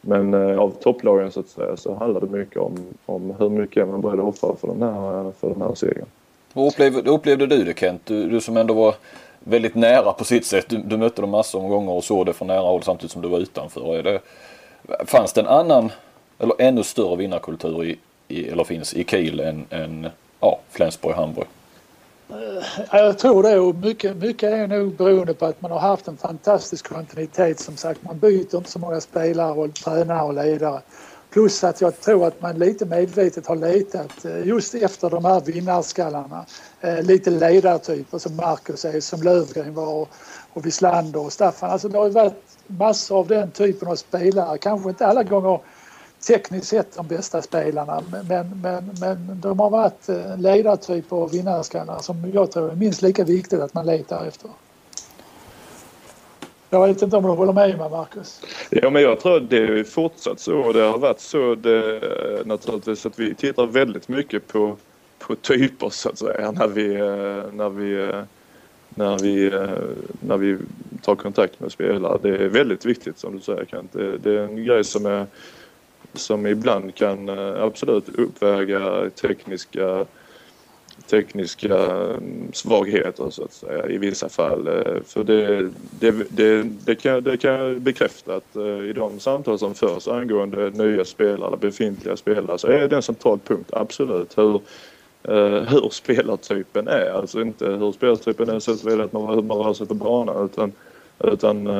men 0.00 0.34
eh, 0.34 0.58
av 0.58 0.70
topplagen 0.70 1.30
så 1.30 1.40
att 1.40 1.48
säga 1.48 1.76
så 1.76 1.94
handlar 1.94 2.20
det 2.20 2.26
mycket 2.26 2.56
om, 2.56 2.76
om 3.06 3.34
hur 3.38 3.48
mycket 3.48 3.88
man 3.88 3.96
är 3.96 4.02
beredd 4.02 4.20
att 4.20 4.26
offra 4.26 4.56
för 4.56 4.68
den 4.68 4.82
här, 4.82 5.32
för 5.40 5.48
den 5.48 5.62
här 5.62 5.74
segern. 5.74 6.06
Hur 6.54 6.66
upplevde, 6.66 7.10
upplevde 7.10 7.46
du 7.46 7.64
det 7.64 7.78
Kent? 7.78 8.02
Du, 8.04 8.28
du, 8.28 8.40
som 8.40 8.56
ändå 8.56 8.74
var 8.74 8.94
väldigt 9.40 9.74
nära 9.74 10.12
på 10.12 10.24
sitt 10.24 10.46
sätt. 10.46 10.66
Du, 10.68 10.76
du 10.76 10.96
mötte 10.96 11.20
dem 11.20 11.30
massor 11.30 11.62
av 11.64 11.68
gånger 11.68 11.92
och 11.92 12.04
såg 12.04 12.26
det 12.26 12.32
från 12.32 12.48
nära 12.48 12.60
håll 12.60 12.82
samtidigt 12.82 13.12
som 13.12 13.22
du 13.22 13.28
var 13.28 13.38
utanför. 13.38 13.96
Är 13.96 14.02
det, 14.02 14.20
fanns 15.06 15.32
det 15.32 15.40
en 15.40 15.46
annan 15.46 15.90
eller 16.38 16.54
ännu 16.58 16.82
större 16.82 17.16
vinnarkultur 17.16 17.84
i, 17.84 17.98
i 18.28 18.48
eller 18.48 18.64
finns 18.64 18.94
i 18.94 19.04
Kiel 19.04 19.40
än, 19.40 19.64
än 19.70 20.08
ja, 20.40 20.60
Flensburg-Hamburg? 20.70 21.46
Eh, 22.32 22.64
jag 22.92 23.18
tror 23.18 23.42
det 23.42 23.58
och 23.58 23.74
mycket, 23.74 24.16
mycket 24.16 24.52
är 24.52 24.66
nog 24.66 24.96
beroende 24.96 25.34
på 25.34 25.46
att 25.46 25.62
man 25.62 25.70
har 25.70 25.78
haft 25.78 26.08
en 26.08 26.16
fantastisk 26.16 26.88
kontinuitet 26.88 27.60
som 27.60 27.76
sagt. 27.76 28.02
Man 28.02 28.18
byter 28.18 28.56
inte 28.56 28.70
så 28.70 28.78
många 28.78 29.00
spelare 29.00 29.52
och 29.52 29.74
tränare 29.74 30.22
och 30.22 30.34
ledare. 30.34 30.80
Plus 31.30 31.64
att 31.64 31.80
jag 31.80 32.00
tror 32.00 32.26
att 32.26 32.42
man 32.42 32.58
lite 32.58 32.86
medvetet 32.86 33.46
har 33.46 33.56
letat 33.56 34.24
eh, 34.24 34.46
just 34.46 34.74
efter 34.74 35.10
de 35.10 35.24
här 35.24 35.40
vinnarskallarna. 35.40 36.44
Eh, 36.80 37.02
lite 37.02 37.30
ledartyper 37.30 38.18
som 38.18 38.36
Marcus 38.36 38.84
är, 38.84 39.00
som 39.00 39.22
Lövgren 39.22 39.74
var 39.74 40.08
och 40.52 40.66
Wislander 40.66 41.20
och 41.20 41.32
Staffan. 41.32 41.70
Alltså 41.70 41.88
det 41.88 41.98
har 41.98 42.06
ju 42.06 42.12
varit 42.12 42.42
massor 42.66 43.18
av 43.18 43.26
den 43.26 43.50
typen 43.50 43.88
av 43.88 43.96
spelare. 43.96 44.58
Kanske 44.58 44.88
inte 44.88 45.06
alla 45.06 45.22
gånger 45.22 45.60
tekniskt 46.26 46.66
sett 46.66 46.96
de 46.96 47.06
bästa 47.06 47.42
spelarna 47.42 48.02
men, 48.28 48.60
men, 48.62 48.90
men 49.00 49.40
de 49.40 49.58
har 49.58 49.70
varit 49.70 50.08
eh, 50.08 50.38
ledartyper 50.38 51.16
och 51.16 51.34
vinnarskallar 51.34 51.98
som 51.98 52.30
jag 52.34 52.50
tror 52.50 52.70
är 52.70 52.76
minst 52.76 53.02
lika 53.02 53.24
viktigt 53.24 53.60
att 53.60 53.74
man 53.74 53.86
letar 53.86 54.26
efter. 54.26 54.50
Jag 56.70 56.86
vet 56.86 57.02
inte 57.02 57.16
om 57.16 57.22
du 57.22 57.28
håller 57.28 57.52
med 57.52 57.78
mig 57.78 57.90
Marcus? 57.90 58.42
Ja 58.70 58.90
men 58.90 59.02
jag 59.02 59.20
tror 59.20 59.36
att 59.36 59.50
det 59.50 59.58
är 59.58 59.84
fortsatt 59.84 60.40
så. 60.40 60.56
och 60.56 60.74
Det 60.74 60.82
har 60.82 60.98
varit 60.98 61.20
så 61.20 61.54
det, 61.54 62.00
naturligtvis 62.46 63.06
att 63.06 63.18
vi 63.18 63.34
tittar 63.34 63.66
väldigt 63.66 64.08
mycket 64.08 64.48
på, 64.48 64.76
på 65.18 65.34
typer 65.34 65.90
så 65.90 66.08
att 66.08 66.18
säga 66.18 66.50
när 66.50 66.68
vi, 66.68 66.94
eh, 66.94 67.52
när 67.52 67.68
vi 67.68 68.12
när 68.94 69.18
vi, 69.18 69.50
när 70.20 70.36
vi 70.36 70.58
tar 71.02 71.14
kontakt 71.14 71.60
med 71.60 71.72
spelare. 71.72 72.18
Det 72.22 72.28
är 72.28 72.48
väldigt 72.48 72.84
viktigt 72.84 73.18
som 73.18 73.36
du 73.36 73.40
säger 73.40 73.64
Kent. 73.64 73.92
Det, 73.92 74.18
det 74.18 74.30
är 74.30 74.44
en 74.44 74.64
grej 74.64 74.84
som 74.84 75.06
är 75.06 75.26
som 76.14 76.46
ibland 76.46 76.94
kan 76.94 77.28
eh, 77.28 77.62
absolut 77.62 78.08
uppväga 78.08 79.10
tekniska 79.10 80.06
tekniska 81.06 81.76
mm, 81.76 82.52
svagheter 82.52 83.30
så 83.30 83.44
att 83.44 83.52
säga 83.52 83.88
i 83.88 83.98
vissa 83.98 84.28
fall. 84.28 84.68
Eh, 84.68 85.02
för 85.06 85.24
det, 85.24 85.70
det, 86.00 86.14
det, 86.28 86.62
det, 86.62 86.94
kan, 86.94 87.22
det 87.22 87.36
kan 87.36 87.52
jag 87.52 87.80
bekräfta 87.80 88.34
att 88.34 88.56
eh, 88.56 88.62
i 88.62 88.92
de 88.92 89.20
samtal 89.20 89.58
som 89.58 89.74
förs 89.74 90.08
angående 90.08 90.70
nya 90.70 91.04
spelare, 91.04 91.56
befintliga 91.56 92.16
spelare 92.16 92.58
så 92.58 92.66
är 92.66 92.88
det 92.88 92.96
en 92.96 93.02
central 93.02 93.38
punkt, 93.38 93.70
absolut. 93.72 94.38
Hur, 94.38 94.60
hur 95.70 95.88
spelartypen 95.90 96.88
är. 96.88 97.10
Alltså 97.10 97.40
inte 97.40 97.66
hur 97.66 97.92
spelartypen 97.92 98.48
är 98.48 98.58
så 98.58 98.72
att 98.72 98.84
hur 98.84 99.42
man 99.42 99.58
rör 99.58 99.74
sig 99.74 99.86
på 99.86 99.94
banan 99.94 100.44
utan, 100.44 100.72
utan 101.24 101.66
eh, 101.66 101.72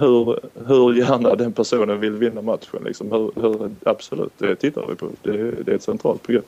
hur, 0.00 0.38
hur 0.66 0.94
gärna 0.94 1.34
den 1.34 1.52
personen 1.52 2.00
vill 2.00 2.12
vinna 2.12 2.42
matchen. 2.42 2.84
Liksom. 2.84 3.12
Hur, 3.12 3.42
hur, 3.42 3.70
absolut, 3.84 4.32
det 4.38 4.56
tittar 4.56 4.86
vi 4.88 4.94
på. 4.94 5.08
Det, 5.22 5.50
det 5.64 5.72
är 5.72 5.76
ett 5.76 5.82
centralt 5.82 6.26
begrepp. 6.26 6.46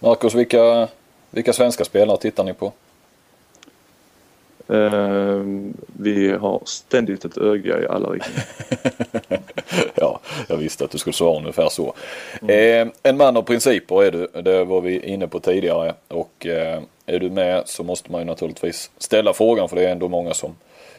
Marcus, 0.00 0.34
vilka, 0.34 0.88
vilka 1.30 1.52
svenska 1.52 1.84
spelare 1.84 2.16
tittar 2.16 2.44
ni 2.44 2.54
på? 2.54 2.72
Uh, 4.70 5.70
vi 5.86 6.30
har 6.30 6.62
ständigt 6.64 7.24
ett 7.24 7.38
öga 7.38 7.82
i 7.82 7.86
alla 7.86 8.08
riktningar. 8.08 8.44
ja, 9.94 10.20
jag 10.48 10.56
visste 10.56 10.84
att 10.84 10.90
du 10.90 10.98
skulle 10.98 11.14
svara 11.14 11.38
ungefär 11.38 11.68
så. 11.68 11.94
Mm. 12.42 12.88
Eh, 12.88 12.92
en 13.02 13.16
man 13.16 13.36
av 13.36 13.42
principer 13.42 14.02
är 14.02 14.10
du. 14.10 14.42
Det 14.42 14.64
var 14.64 14.80
vi 14.80 15.00
inne 15.00 15.28
på 15.28 15.40
tidigare. 15.40 15.94
Och 16.08 16.46
eh, 16.46 16.82
är 17.06 17.18
du 17.18 17.30
med 17.30 17.62
så 17.68 17.84
måste 17.84 18.12
man 18.12 18.20
ju 18.20 18.24
naturligtvis 18.24 18.90
ställa 18.98 19.32
frågan 19.32 19.68
för 19.68 19.76
det 19.76 19.84
är 19.86 19.92
ändå 19.92 20.08
många 20.08 20.34
som 20.34 20.56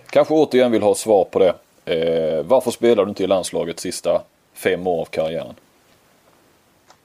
kanske 0.09 0.33
återigen 0.33 0.71
vill 0.71 0.81
ha 0.81 0.95
svar 0.95 1.23
på 1.23 1.39
det. 1.39 1.53
Eh, 1.85 2.43
varför 2.43 2.71
spelar 2.71 3.05
du 3.05 3.09
inte 3.09 3.23
i 3.23 3.27
landslaget 3.27 3.79
sista 3.79 4.21
fem 4.53 4.87
år 4.87 5.01
av 5.01 5.05
karriären? 5.05 5.55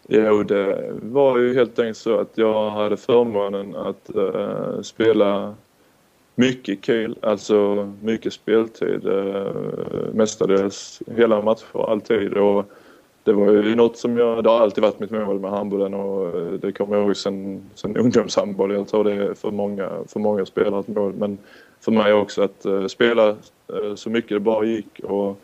Jo, 0.08 0.42
det 0.42 0.90
var 1.02 1.38
ju 1.38 1.54
helt 1.54 1.78
enkelt 1.78 1.98
så 1.98 2.20
att 2.20 2.30
jag 2.34 2.70
hade 2.70 2.96
förmånen 2.96 3.76
att 3.76 4.16
uh, 4.16 4.82
spela 4.82 5.54
mycket 6.40 6.80
kul, 6.80 7.16
alltså 7.22 7.92
mycket 8.02 8.32
speltid. 8.32 9.06
Eh, 9.06 9.52
mestadels 10.12 11.02
hela 11.16 11.42
matcher, 11.42 11.90
alltid. 11.90 12.32
Och 12.32 12.64
det 13.24 13.32
var 13.32 13.52
ju 13.52 13.74
något 13.74 13.96
som 13.96 14.18
jag, 14.18 14.44
det 14.44 14.50
har 14.50 14.60
alltid 14.60 14.82
varit 14.82 15.00
mitt 15.00 15.10
mål 15.10 15.40
med 15.40 15.50
handbollen 15.50 15.94
och 15.94 16.38
eh, 16.38 16.52
det 16.52 16.72
kommer 16.72 16.96
jag 16.96 17.04
ihåg 17.04 17.16
sen, 17.16 17.62
sen 17.74 17.96
ungdomshandboll. 17.96 18.74
Jag 18.74 18.88
tror 18.88 19.04
det 19.04 19.12
är 19.12 19.34
för 19.34 19.50
många, 19.50 19.90
för 20.08 20.20
många 20.20 20.46
spelare 20.46 20.80
ett 20.80 20.88
mål. 20.88 21.12
Men 21.18 21.38
för 21.80 21.92
mig 21.92 22.12
också 22.12 22.42
att 22.42 22.64
eh, 22.64 22.86
spela 22.86 23.36
så 23.94 24.10
mycket 24.10 24.30
det 24.30 24.40
bara 24.40 24.64
gick. 24.64 25.00
Och, 25.02 25.40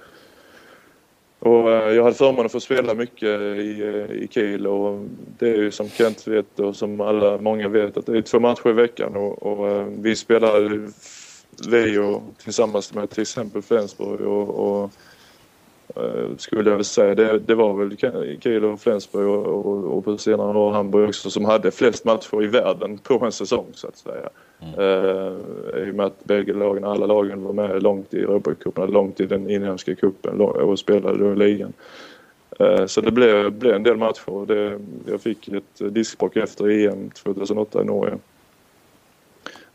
och 1.39 1.73
eh, 1.73 1.95
jag 1.95 2.03
hade 2.03 2.17
förmånen 2.17 2.47
att 2.47 2.53
få 2.53 2.61
spela 2.61 2.95
mycket 2.95 3.41
i, 3.41 3.83
eh, 3.83 4.17
i 4.17 4.29
Kiel 4.31 4.67
och 4.67 5.07
det 5.39 5.49
är 5.49 5.57
ju 5.57 5.71
som 5.71 5.89
Kent 5.89 6.27
vet 6.27 6.61
och 6.61 6.77
som 6.77 7.01
alla 7.01 7.39
många 7.39 7.69
vet 7.69 7.97
att 7.97 8.07
det 8.07 8.19
är 8.19 8.23
två 8.23 8.41
matcher 8.41 8.69
i 8.69 8.73
veckan 8.73 9.17
och, 9.17 9.43
och 9.43 9.69
eh, 9.69 9.87
vi 9.87 10.17
spelar 10.17 10.89
vi 11.71 11.99
och 11.99 12.23
tillsammans 12.45 12.95
med 12.95 13.11
till 13.11 13.23
exempel 13.23 13.63
Flensburg 13.63 14.21
och, 14.21 14.49
och 14.49 14.91
skulle 16.37 16.71
jag 16.71 16.77
väl 16.77 16.85
säga. 16.85 17.15
Det, 17.15 17.39
det 17.39 17.55
var 17.55 17.75
väl 17.75 17.97
Kiel 18.41 18.65
och 18.65 18.81
Flensburg 18.81 19.29
och, 19.29 19.67
och, 19.67 19.97
och 19.97 20.05
på 20.05 20.19
senare 20.19 20.59
år 20.59 20.73
Hamburg 20.73 21.09
också 21.09 21.31
som 21.31 21.45
hade 21.45 21.71
flest 21.71 22.05
matcher 22.05 22.43
i 22.43 22.47
världen 22.47 22.99
på 22.99 23.25
en 23.25 23.33
säsong 23.33 23.67
så 23.73 23.87
att 23.87 23.97
säga. 23.97 24.29
Mm. 24.61 24.81
Uh, 24.81 25.89
I 25.89 25.91
och 25.91 25.95
med 25.95 26.07
att 26.07 26.25
bägge 26.25 26.53
lagen, 26.53 26.85
alla 26.85 27.07
lagen 27.07 27.43
var 27.43 27.53
med 27.53 27.83
långt 27.83 28.15
i 28.15 28.19
Europacupen, 28.19 28.91
långt 28.91 29.21
i 29.21 29.27
den 29.27 29.51
inhemska 29.51 29.95
cupen 29.95 30.41
och 30.41 30.79
spelade 30.79 31.19
då 31.19 31.33
i 31.33 31.37
ligan. 31.37 31.73
Uh, 32.61 32.87
så 32.87 33.01
det 33.01 33.11
blev, 33.11 33.53
blev 33.53 33.75
en 33.75 33.83
del 33.83 33.97
matcher. 33.97 34.47
Det, 34.47 34.79
jag 35.11 35.21
fick 35.21 35.49
ett 35.49 35.95
diskbråck 35.95 36.37
efter 36.37 36.69
EM 36.69 37.11
2008 37.11 37.83
i 37.83 37.85
Norge. 37.85 38.19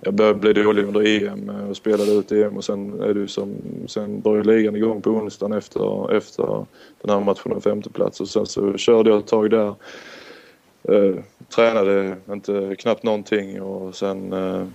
Jag 0.03 0.13
började 0.13 0.39
bli 0.39 0.53
dålig 0.53 0.85
under 0.85 1.23
EM 1.23 1.49
eh, 1.49 1.69
och 1.69 1.77
spelade 1.77 2.11
ut 2.11 2.31
EM 2.31 2.57
och 2.57 2.63
sen 2.63 3.01
är 3.01 3.13
det 3.13 3.27
som, 3.27 3.55
sen 3.87 4.21
drar 4.21 4.35
ju 4.35 4.43
ligan 4.43 4.75
igång 4.75 5.01
på 5.01 5.09
onsdagen 5.09 5.57
efter, 5.57 6.13
efter 6.13 6.65
den 7.01 7.09
här 7.09 7.19
matchen 7.19 7.51
om 7.51 7.61
femteplats 7.61 8.21
och 8.21 8.27
sen 8.27 8.45
så 8.45 8.77
körde 8.77 9.09
jag 9.09 9.19
ett 9.19 9.27
tag 9.27 9.49
där. 9.49 9.75
Eh, 10.83 11.15
tränade 11.55 12.17
inte 12.31 12.75
knappt 12.79 13.03
någonting 13.03 13.61
och 13.61 13.95
sen 13.95 14.33
eh, 14.33 14.65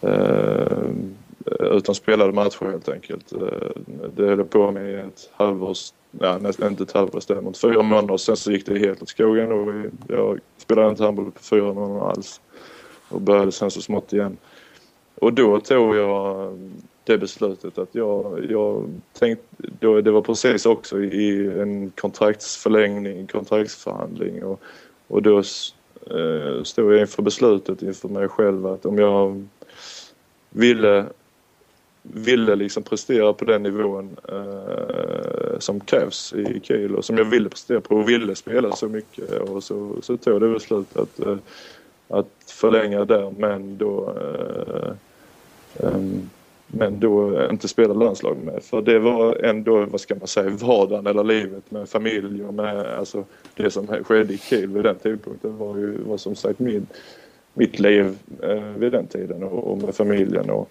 eh, 0.00 0.88
utan 1.60 1.94
spelade 1.94 2.32
matcher 2.32 2.70
helt 2.70 2.88
enkelt. 2.88 3.32
Eh, 3.32 3.82
det 4.16 4.26
höll 4.26 4.44
på 4.44 4.70
med 4.70 5.00
ett 5.00 5.30
halvårs, 5.32 5.92
Nej, 6.10 6.40
nästan 6.40 6.70
inte 6.70 6.82
ett 6.82 6.92
halvårs 6.92 7.26
däremot 7.26 7.58
fyra 7.58 7.82
månader 7.82 8.16
sen 8.16 8.36
så 8.36 8.52
gick 8.52 8.66
det 8.66 8.78
helt 8.78 9.02
åt 9.02 9.08
skogen 9.08 9.52
och 9.52 9.74
jag 10.08 10.38
spelade 10.58 10.88
inte 10.88 11.04
handboll 11.04 11.30
på 11.30 11.42
fyra 11.42 11.72
månader 11.72 12.10
alls 12.10 12.40
och 13.08 13.20
började 13.20 13.52
sen 13.52 13.70
så 13.70 13.80
smått 13.80 14.12
igen. 14.12 14.36
Och 15.14 15.32
då 15.32 15.60
tog 15.60 15.96
jag 15.96 16.52
det 17.04 17.18
beslutet 17.18 17.78
att 17.78 17.94
jag, 17.94 18.46
jag 18.50 19.00
tänkte, 19.12 19.44
då, 19.56 20.00
det 20.00 20.10
var 20.10 20.22
precis 20.22 20.66
också 20.66 21.02
i 21.02 21.46
en 21.60 21.90
kontraktsförlängning, 21.90 23.26
kontraktsförhandling 23.26 24.44
och, 24.44 24.60
och 25.08 25.22
då 25.22 25.38
eh, 25.38 26.62
stod 26.62 26.92
jag 26.92 27.00
inför 27.00 27.22
beslutet 27.22 27.82
inför 27.82 28.08
mig 28.08 28.28
själv 28.28 28.66
att 28.66 28.86
om 28.86 28.98
jag 28.98 29.46
ville 30.50 31.06
ville 32.02 32.56
liksom 32.56 32.82
prestera 32.82 33.32
på 33.32 33.44
den 33.44 33.62
nivån 33.62 34.16
eh, 34.28 35.58
som 35.58 35.80
krävs 35.80 36.32
i 36.32 36.60
Kiel 36.62 36.94
och 36.94 37.04
som 37.04 37.18
jag 37.18 37.24
ville 37.24 37.48
prestera 37.48 37.80
på 37.80 37.96
och 37.96 38.08
ville 38.08 38.34
spela 38.34 38.76
så 38.76 38.88
mycket 38.88 39.30
och 39.30 39.64
så, 39.64 39.96
så 40.02 40.16
tog 40.16 40.40
det 40.40 40.48
beslutet 40.48 40.96
att 40.96 41.20
eh, 41.20 41.36
att 42.08 42.28
förlänga 42.46 43.04
där 43.04 43.32
men 43.38 43.78
då 43.78 44.14
eh, 44.20 44.90
eh, 45.86 46.00
men 46.66 47.00
då 47.00 47.46
inte 47.50 47.68
spela 47.68 47.94
landslag 47.94 48.36
med. 48.44 48.62
För 48.62 48.82
det 48.82 48.98
var 48.98 49.44
ändå, 49.44 49.84
vad 49.84 50.00
ska 50.00 50.14
man 50.14 50.26
säga, 50.26 50.50
vardagen 50.50 51.06
eller 51.06 51.24
livet 51.24 51.70
med 51.70 51.88
familj 51.88 52.44
och 52.44 52.54
med 52.54 52.86
alltså 52.98 53.24
det 53.54 53.70
som 53.70 53.86
skedde 53.86 54.34
i 54.34 54.38
Kiel 54.38 54.72
vid 54.72 54.84
den 54.84 54.96
tidpunkten 54.96 55.58
var 55.58 55.76
ju 55.76 55.98
var 56.02 56.16
som 56.16 56.34
sagt 56.34 56.58
min, 56.58 56.86
mitt 57.54 57.78
liv 57.78 58.18
eh, 58.42 58.62
vid 58.76 58.92
den 58.92 59.06
tiden 59.06 59.42
och, 59.42 59.72
och 59.72 59.78
med 59.78 59.94
familjen 59.94 60.50
och 60.50 60.70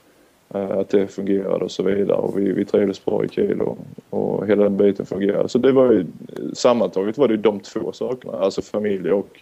eh, 0.54 0.78
att 0.78 0.89
det 0.89 1.08
fungerade 1.08 1.65
och 1.65 1.71
så 1.71 1.84
vidare 1.84 2.17
och 2.17 2.39
vi, 2.39 2.52
vi 2.52 2.65
trivdes 2.65 3.06
bra 3.06 3.26
i 3.26 3.30
Kiel 3.30 3.62
och, 3.62 3.78
och 4.10 4.48
hela 4.48 4.63
den 4.63 4.78
biten 4.78 5.06
fungerade. 5.06 5.50
Så 5.50 5.58
det 5.58 5.71
var 5.71 5.91
ju 5.91 6.06
sammantaget 6.54 7.17
var 7.17 7.28
det 7.28 7.38
de 7.38 7.60
två 7.60 7.91
sakerna, 7.91 8.38
alltså 8.38 8.62
familj 8.62 9.12
och 9.12 9.41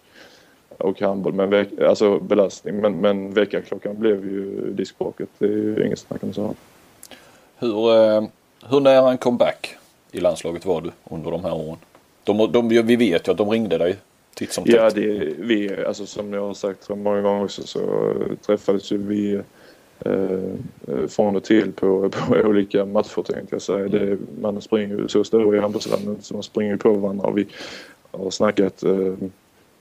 och 0.78 1.02
handboll, 1.02 1.34
men 1.34 1.68
alltså 1.88 2.20
belastning. 2.20 2.76
Men, 2.76 3.02
men 3.02 3.34
väckarklockan 3.34 4.00
blev 4.00 4.32
ju 4.32 4.74
diskbråket. 4.74 5.30
Det 5.38 5.46
är 5.46 5.50
ju 5.50 5.86
inget 5.86 6.00
snack 6.00 6.24
om 6.24 6.34
så. 6.34 6.56
Hur, 7.60 7.96
eh, 7.96 8.24
hur 8.70 8.80
nära 8.80 9.12
en 9.12 9.18
comeback 9.18 9.76
i 10.12 10.20
landslaget 10.20 10.66
var 10.66 10.82
du 10.82 10.92
under 11.04 11.32
de 11.32 11.44
här 11.44 11.54
åren? 11.54 11.78
De, 12.24 12.52
de, 12.52 12.68
vi 12.88 12.96
vet 12.96 13.28
ju 13.28 13.32
att 13.32 13.38
de 13.38 13.50
ringde 13.50 13.78
dig 13.78 13.98
titt 14.34 14.54
som 14.54 14.64
tätt. 14.64 14.76
Ja, 14.76 14.90
det, 14.90 15.34
vi, 15.38 15.86
alltså 15.88 16.06
som 16.06 16.34
jag 16.34 16.42
har 16.42 16.54
sagt 16.54 16.84
så 16.84 16.96
många 16.96 17.22
gånger 17.22 17.44
också 17.44 17.68
så 17.68 18.14
träffades 18.46 18.92
ju 18.92 18.98
vi 18.98 19.42
eh, 20.00 21.08
från 21.08 21.36
och 21.36 21.44
till 21.44 21.72
på, 21.72 22.10
på 22.10 22.36
olika 22.36 22.86
matcher 22.86 23.24
tänkte 23.24 23.56
jag 23.56 23.62
säga. 23.62 23.88
Det, 23.88 24.18
man 24.42 24.62
springer 24.62 24.98
ju 24.98 25.08
så 25.08 25.24
stor 25.24 25.56
i 25.56 25.60
handbollslandet 25.60 26.26
så 26.26 26.34
man 26.34 26.44
springer 26.44 26.78
på 26.78 26.94
varandra 26.94 27.28
och 27.28 27.38
vi 27.38 27.48
har 28.12 28.30
snackat 28.30 28.84
eh, 28.84 29.14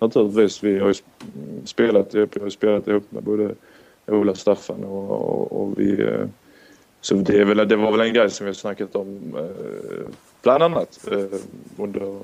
naturligtvis. 0.02 0.62
Vi 0.62 0.78
har 0.78 0.88
ju 0.88 0.94
spelat 1.64 2.14
ihop, 2.14 2.30
jag 2.34 2.42
har 2.42 2.50
spelat 2.50 2.88
ihop 2.88 3.12
med 3.12 3.22
både 3.22 3.54
Ola 4.06 4.34
Staffan 4.34 4.84
och, 4.84 5.10
och, 5.10 5.62
och 5.62 5.78
vi... 5.78 6.02
Eh, 6.02 6.26
så 7.00 7.14
det, 7.14 7.44
väl, 7.44 7.68
det 7.68 7.76
var 7.76 7.92
väl 7.92 8.00
en 8.00 8.14
grej 8.14 8.30
som 8.30 8.46
vi 8.46 8.48
har 8.48 8.54
snackat 8.54 8.96
om 8.96 9.36
eh, 9.36 10.12
bland 10.42 10.62
annat 10.62 11.08
eh, 11.10 11.38
under 11.76 12.18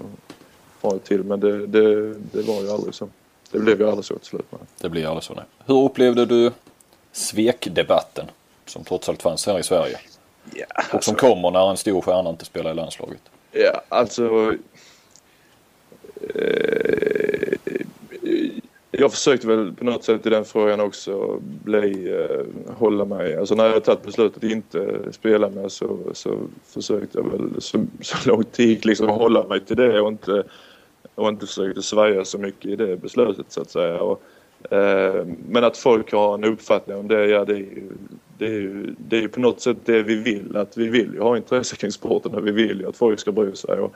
från 0.81 0.99
till 0.99 1.25
men 1.25 1.41
det, 1.41 1.67
det, 1.67 2.15
det 2.15 2.43
var 2.43 2.63
ju 2.63 2.71
aldrig 2.71 2.95
så. 2.95 3.09
Det 3.51 3.59
blev 3.59 3.81
ju 3.81 3.89
aldrig 3.89 4.05
så 4.05 4.15
till 4.19 4.27
slut. 4.27 4.47
Det 4.81 4.89
blev 4.89 5.07
aldrig 5.07 5.25
så 5.25 5.35
nej. 5.35 5.45
Hur 5.67 5.85
upplevde 5.85 6.27
du 6.27 6.53
svekdebatten 7.13 8.27
som 8.67 8.85
trots 8.85 9.09
allt 9.09 9.23
fanns 9.23 9.47
här 9.47 9.59
i 9.59 9.63
Sverige? 9.63 9.99
Ja, 10.55 10.65
alltså, 10.75 10.97
och 10.97 11.05
som 11.05 11.13
alltså- 11.15 11.27
kommer 11.27 11.51
när 11.51 11.71
en 11.71 11.77
stor 11.77 12.01
stjärna 12.01 12.31
inte 12.31 12.45
spelar 12.45 12.71
i 12.71 12.75
landslaget? 12.75 13.21
Ja, 13.53 13.83
alltså... 13.89 14.55
Eh, 16.35 17.18
jag 19.01 19.13
försökte 19.13 19.47
väl 19.47 19.73
på 19.73 19.85
något 19.85 20.05
sätt 20.05 20.27
i 20.27 20.31
den 20.31 20.45
frågan 20.45 20.81
också 20.81 21.41
bli, 21.43 22.11
eh, 22.21 22.75
hålla 22.75 23.05
mig, 23.05 23.37
alltså 23.37 23.55
när 23.55 23.65
jag 23.65 23.85
tagit 23.85 24.03
beslutet 24.03 24.45
att 24.45 24.51
inte 24.51 24.99
spela 25.11 25.51
med 25.51 25.73
så, 25.73 25.99
så 26.13 26.39
försökte 26.65 27.19
jag 27.19 27.31
väl 27.31 27.61
så, 27.61 27.87
så 28.01 28.29
långt 28.31 28.53
det 28.53 28.63
gick 28.63 28.85
liksom 28.85 29.09
hålla 29.09 29.45
mig 29.45 29.61
till 29.61 29.77
det 29.77 30.01
och 30.01 30.09
inte, 30.09 30.45
och 31.15 31.29
inte 31.29 31.47
försökte 31.47 31.83
svaja 31.83 32.25
så 32.25 32.39
mycket 32.39 32.71
i 32.71 32.77
det 32.77 32.97
beslutet 32.97 33.47
så 33.49 33.61
att 33.61 33.71
säga. 33.71 34.01
Och, 34.01 34.23
eh, 34.73 35.27
men 35.49 35.65
att 35.65 35.77
folk 35.77 36.13
har 36.13 36.35
en 36.35 36.45
uppfattning 36.45 36.97
om 36.97 37.09
det, 37.09 37.27
ja 37.27 37.45
det 37.45 37.55
är 37.55 37.57
ju 37.57 37.89
det 38.39 38.47
är 38.47 38.51
ju 38.51 38.95
det 38.99 39.25
är 39.25 39.29
på 39.29 39.41
något 39.41 39.61
sätt 39.61 39.77
det 39.85 40.03
vi 40.03 40.15
vill. 40.15 40.57
Att 40.57 40.77
vi 40.77 40.89
vill 40.89 41.15
ju 41.15 41.21
ha 41.21 41.37
intresse 41.37 41.77
kring 41.77 41.93
sporten 41.93 42.35
och 42.35 42.47
vi 42.47 42.51
vill 42.51 42.81
ju 42.81 42.89
att 42.89 42.97
folk 42.97 43.21
ska 43.21 43.33
bry 43.33 43.55
sig. 43.55 43.79
Och, 43.79 43.95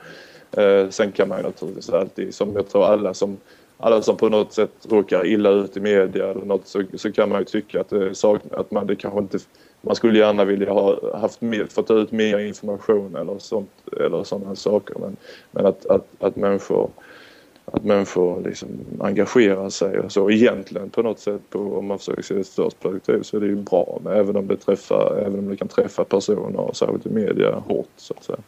eh, 0.59 0.89
sen 0.89 1.11
kan 1.11 1.27
man 1.27 1.37
ju 1.37 1.43
naturligtvis 1.43 1.89
alltid, 1.89 2.35
som 2.35 2.55
jag 2.55 2.69
tror 2.69 2.85
alla 2.85 3.13
som 3.13 3.37
alla 3.83 4.01
som 4.01 4.17
på 4.17 4.29
något 4.29 4.53
sätt 4.53 4.87
råkar 4.89 5.25
illa 5.25 5.49
ut 5.49 5.77
i 5.77 5.79
media 5.79 6.31
eller 6.31 6.45
något 6.45 6.67
så, 6.67 6.83
så 6.93 7.11
kan 7.11 7.29
man 7.29 7.39
ju 7.39 7.45
tycka 7.45 7.81
att 7.81 7.91
eh, 7.91 7.99
det 7.99 8.15
saknas, 8.15 8.53
att 8.53 8.71
man 8.71 8.87
det 8.87 8.95
kanske 8.95 9.19
inte 9.19 9.39
man 9.81 9.95
skulle 9.95 10.19
gärna 10.19 10.45
vilja 10.45 10.73
ha 10.73 11.17
haft 11.19 11.41
mer, 11.41 11.65
fått 11.65 11.91
ut 11.91 12.11
mer 12.11 12.39
information 12.39 13.15
eller 13.15 13.39
sånt 13.39 13.69
eller 13.99 14.23
sådana 14.23 14.55
saker 14.55 14.95
men, 14.99 15.17
men 15.51 15.65
att, 15.65 15.85
att, 15.85 16.07
att 16.19 16.35
människor 16.35 16.89
att 17.65 17.83
människor 17.83 18.41
liksom 18.41 18.67
engagerar 18.99 19.69
sig 19.69 19.99
och 19.99 20.11
så. 20.11 20.31
Egentligen 20.31 20.89
på 20.89 21.01
något 21.01 21.19
sätt, 21.19 21.41
på, 21.49 21.59
om 21.59 21.87
man 21.87 21.99
försöker 21.99 22.21
se 22.21 22.33
det 22.33 22.37
i 22.37 22.41
ett 22.41 22.47
större 22.47 22.69
perspektiv, 22.69 23.21
så 23.21 23.37
är 23.37 23.41
det 23.41 23.47
ju 23.47 23.55
bra. 23.55 23.99
Men 24.03 24.13
även 24.13 24.35
om 24.35 24.47
det, 24.47 24.57
träffar, 24.57 25.17
även 25.17 25.39
om 25.39 25.49
det 25.49 25.57
kan 25.57 25.67
träffa 25.67 26.03
personer, 26.03 26.59
och 26.59 26.75
särskilt 26.75 27.05
i 27.05 27.09
media, 27.09 27.55
hårt 27.55 27.87
så 27.97 28.13
att 28.17 28.23
säga. 28.23 28.39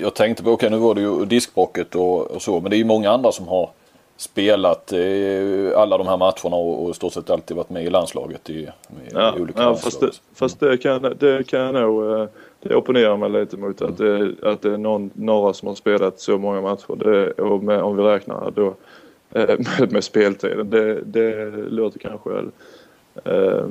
Jag 0.00 0.14
tänkte 0.14 0.42
på, 0.42 0.50
okej 0.50 0.66
okay, 0.66 0.78
nu 0.78 0.84
var 0.84 0.94
det 0.94 1.00
ju 1.00 1.24
diskbrocket 1.24 1.94
och, 1.94 2.30
och, 2.30 2.42
så, 2.42 2.60
men 2.60 2.70
det 2.70 2.76
är 2.76 2.78
ju 2.78 2.84
många 2.84 3.10
andra 3.10 3.32
som 3.32 3.48
har 3.48 3.70
spelat 4.16 4.92
eh, 4.92 5.78
alla 5.78 5.98
de 5.98 6.06
här 6.06 6.16
matcherna 6.16 6.56
och, 6.56 6.84
och 6.84 6.90
i 6.90 6.94
stort 6.94 7.12
sett 7.12 7.30
alltid 7.30 7.56
varit 7.56 7.70
med 7.70 7.84
i 7.84 7.90
landslaget 7.90 8.50
i, 8.50 8.68
ja, 9.12 9.36
i 9.36 9.40
olika 9.40 9.60
ja, 9.60 9.66
landslag. 9.66 9.92
Fast, 9.92 10.00
det, 10.00 10.10
fast 10.34 10.60
det, 10.60 10.78
kan, 10.78 11.16
det 11.18 11.46
kan 11.46 11.60
jag 11.60 11.74
nog 11.74 12.20
eh, 12.20 12.26
det 12.62 12.74
opponerar 12.74 13.16
mig 13.16 13.30
lite 13.30 13.56
mot 13.56 13.82
att 13.82 13.98
det, 13.98 14.34
att 14.42 14.62
det 14.62 14.72
är 14.72 14.78
någon, 14.78 15.10
några 15.14 15.52
som 15.52 15.68
har 15.68 15.74
spelat 15.74 16.20
så 16.20 16.38
många 16.38 16.60
matcher. 16.60 16.96
Det, 16.96 17.30
och 17.30 17.62
med, 17.62 17.82
om 17.82 17.96
vi 17.96 18.02
räknar 18.02 18.50
då 18.50 18.74
eh, 19.30 19.58
med, 19.78 19.92
med 19.92 20.04
speltiden. 20.04 20.70
Det, 20.70 21.00
det 21.00 21.50
låter 21.50 21.98
kanske 21.98 22.30
äh, 23.24 23.66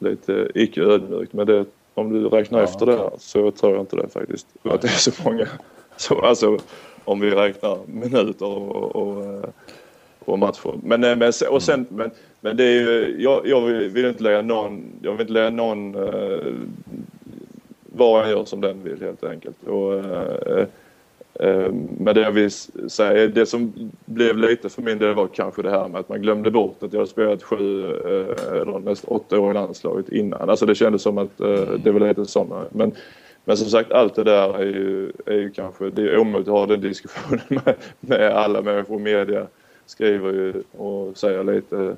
lite 0.00 0.48
icke 0.54 0.80
ödmjukt 0.80 1.32
men 1.32 1.46
det, 1.46 1.64
om 1.96 2.12
du 2.12 2.28
räknar 2.28 2.58
ja, 2.58 2.64
efter 2.64 2.82
okay. 2.82 2.96
det 2.96 3.10
så 3.18 3.50
tror 3.50 3.72
jag 3.72 3.82
inte 3.82 3.96
det 3.96 4.08
faktiskt. 4.08 4.46
Att 4.62 4.82
det 4.82 4.88
är 4.88 5.10
så 5.10 5.10
många. 5.24 5.46
Så, 5.98 6.20
alltså 6.20 6.58
om 7.04 7.20
vi 7.20 7.30
räknar 7.30 7.78
minuter 7.86 8.46
och, 8.46 8.96
och, 8.96 9.24
eh, 9.24 9.44
och 10.24 10.38
matcher. 10.38 10.74
Men, 10.82 11.00
men, 11.00 11.32
och 11.50 11.62
sen, 11.62 11.86
men, 11.88 12.10
men 12.40 12.56
det 12.56 12.64
är 12.64 12.80
ju, 12.80 13.16
jag, 13.18 13.46
jag 13.46 13.60
vill 13.60 14.04
inte 14.04 14.22
lägga 14.22 14.42
någon, 14.42 14.84
jag 15.02 15.12
vill 15.12 15.20
inte 15.20 15.32
lägga 15.32 15.50
någon 15.50 15.96
var 17.96 18.20
han 18.20 18.30
gör 18.30 18.44
som 18.44 18.60
den 18.60 18.82
vill 18.82 19.00
helt 19.00 19.24
enkelt. 19.24 19.66
Och, 19.66 19.94
eh, 19.94 20.58
eh, 20.58 20.66
men 21.98 22.14
det 22.14 22.20
jag 22.20 22.32
vill 22.32 22.50
säga, 22.50 23.28
det 23.28 23.46
som 23.46 23.90
blev 24.04 24.38
lite 24.38 24.68
för 24.68 24.82
min 24.82 24.98
del 24.98 25.14
var 25.14 25.26
kanske 25.26 25.62
det 25.62 25.70
här 25.70 25.88
med 25.88 26.00
att 26.00 26.08
man 26.08 26.22
glömde 26.22 26.50
bort 26.50 26.82
att 26.82 26.92
jag 26.92 27.00
hade 27.00 27.10
spelat 27.10 27.42
sju 27.42 27.84
eh, 27.84 28.60
eller 28.60 28.78
mest 28.78 29.04
åtta 29.04 29.40
år 29.40 29.50
i 29.50 29.54
landslaget 29.54 30.08
innan. 30.08 30.50
Alltså 30.50 30.66
det 30.66 30.74
kändes 30.74 31.02
som 31.02 31.18
att 31.18 31.40
eh, 31.40 31.70
det 31.84 31.90
var 31.90 32.08
lite 32.08 32.24
sådana. 32.24 32.64
Men, 32.70 32.92
men 33.44 33.56
som 33.56 33.68
sagt 33.68 33.92
allt 33.92 34.14
det 34.14 34.24
där 34.24 34.58
är 34.58 34.64
ju, 34.64 35.12
är 35.26 35.36
ju 35.36 35.50
kanske, 35.50 35.90
det 35.90 36.02
är 36.02 36.18
omöjligt 36.18 36.48
att 36.48 36.54
ha 36.54 36.66
den 36.66 36.80
diskussionen 36.80 37.40
med, 37.48 37.74
med 38.00 38.32
alla 38.32 38.62
människor. 38.62 38.98
Media 38.98 39.46
skriver 39.86 40.32
ju 40.32 40.54
och 40.72 41.16
säger 41.16 41.44
lite 41.44 41.96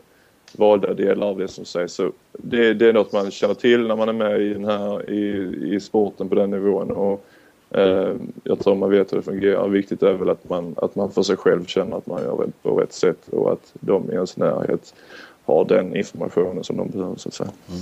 valda 0.52 0.94
delar 0.94 1.26
av 1.26 1.38
det 1.38 1.48
som 1.48 1.64
sägs. 1.64 1.92
Så 1.92 2.12
det, 2.32 2.74
det, 2.74 2.88
är 2.88 2.92
något 2.92 3.12
man 3.12 3.30
känner 3.30 3.54
till 3.54 3.86
när 3.86 3.96
man 3.96 4.08
är 4.08 4.12
med 4.12 4.40
i, 4.40 4.52
den 4.52 4.64
här, 4.64 5.10
i, 5.10 5.54
i 5.74 5.80
sporten 5.80 6.28
på 6.28 6.34
den 6.34 6.50
nivån. 6.50 6.90
Och, 6.90 7.12
eh, 7.12 7.18
Eh, 7.70 8.14
jag 8.44 8.58
tror 8.60 8.74
man 8.74 8.90
vet 8.90 9.12
hur 9.12 9.16
det 9.16 9.22
fungerar. 9.22 9.68
Viktigt 9.68 10.02
är 10.02 10.12
väl 10.12 10.30
att 10.30 10.48
man, 10.48 10.74
att 10.76 10.94
man 10.94 11.10
för 11.10 11.22
sig 11.22 11.36
själv 11.36 11.66
känner 11.66 11.96
att 11.96 12.06
man 12.06 12.22
gör 12.22 12.44
det 12.46 12.52
på 12.62 12.76
rätt 12.76 12.92
sätt 12.92 13.28
och 13.28 13.52
att 13.52 13.72
de 13.72 14.10
i 14.10 14.14
ens 14.14 14.36
närhet 14.36 14.94
har 15.44 15.64
den 15.64 15.96
informationen 15.96 16.64
som 16.64 16.76
de 16.76 16.88
behöver 16.90 17.16
så 17.16 17.28
att 17.28 17.34
säga. 17.34 17.50
Mm. 17.68 17.80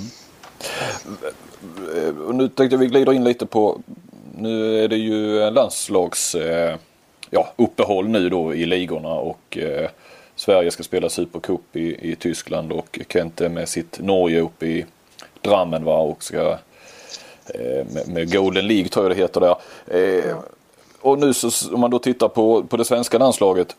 Och 2.26 2.34
nu 2.34 2.48
tänkte 2.48 2.74
jag 2.74 2.80
vi 2.80 2.86
glider 2.86 3.12
in 3.12 3.24
lite 3.24 3.46
på, 3.46 3.80
nu 4.38 4.84
är 4.84 4.88
det 4.88 4.96
ju 4.96 5.50
landslags 5.50 6.34
eh, 6.34 6.76
ja, 7.30 7.52
uppehåll 7.56 8.08
nu 8.08 8.28
då 8.28 8.54
i 8.54 8.66
ligorna 8.66 9.14
och 9.14 9.58
eh, 9.58 9.90
Sverige 10.34 10.70
ska 10.70 10.82
spela 10.82 11.08
Supercup 11.08 11.76
i, 11.76 12.10
i 12.10 12.16
Tyskland 12.16 12.72
och 12.72 12.98
Kent 13.08 13.40
är 13.40 13.48
med 13.48 13.68
sitt 13.68 14.00
Norge 14.00 14.40
uppe 14.40 14.66
i 14.66 14.86
Drammen 15.40 15.84
va 15.84 15.98
och 15.98 16.22
ska 16.22 16.58
Eh, 17.54 17.86
med, 17.94 18.08
med, 18.08 18.32
Golden 18.32 18.66
League 18.66 18.88
tror 18.88 19.04
jag 19.04 19.16
det 19.16 19.22
heter 19.22 19.40
där. 19.40 19.56
Eh, 19.86 20.36
och 21.00 21.18
nu 21.18 21.34
så 21.34 21.74
om 21.74 21.80
man 21.80 21.90
då 21.90 21.98
tittar 21.98 22.28
på, 22.28 22.62
på 22.62 22.76
det 22.76 22.84
svenska 22.84 23.18
landslaget 23.18 23.76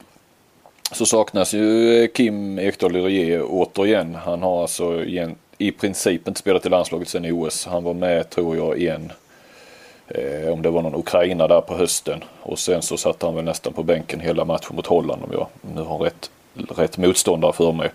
så 0.91 1.05
saknas 1.05 1.53
ju 1.53 1.97
eh, 2.03 2.07
Kim 2.07 2.59
Ekdahl 2.59 2.93
Rie 2.93 3.41
återigen. 3.41 4.15
Han 4.15 4.41
har 4.41 4.61
alltså 4.61 5.03
igen, 5.03 5.35
i 5.57 5.71
princip 5.71 6.27
inte 6.27 6.39
spelat 6.39 6.65
i 6.65 6.69
landslaget 6.69 7.09
sedan 7.09 7.25
i 7.25 7.31
OS. 7.31 7.65
Han 7.65 7.83
var 7.83 7.93
med 7.93 8.29
tror 8.29 8.55
jag 8.55 8.77
igen 8.77 9.11
Eh, 10.07 10.53
om 10.53 10.61
det 10.61 10.69
var 10.69 10.81
någon 10.81 10.95
Ukraina 10.95 11.47
där 11.47 11.61
på 11.61 11.75
hösten. 11.75 12.23
Och 12.41 12.59
sen 12.59 12.81
så 12.81 12.97
satt 12.97 13.21
han 13.21 13.35
väl 13.35 13.45
nästan 13.45 13.73
på 13.73 13.83
bänken 13.83 14.19
hela 14.19 14.45
matchen 14.45 14.75
mot 14.75 14.87
Holland 14.87 15.23
om 15.23 15.29
jag 15.31 15.47
nu 15.75 15.81
har 15.81 15.97
rätt 15.97 16.29
rätt 16.75 16.97
motståndare 16.97 17.53
för 17.53 17.71
mig. 17.71 17.91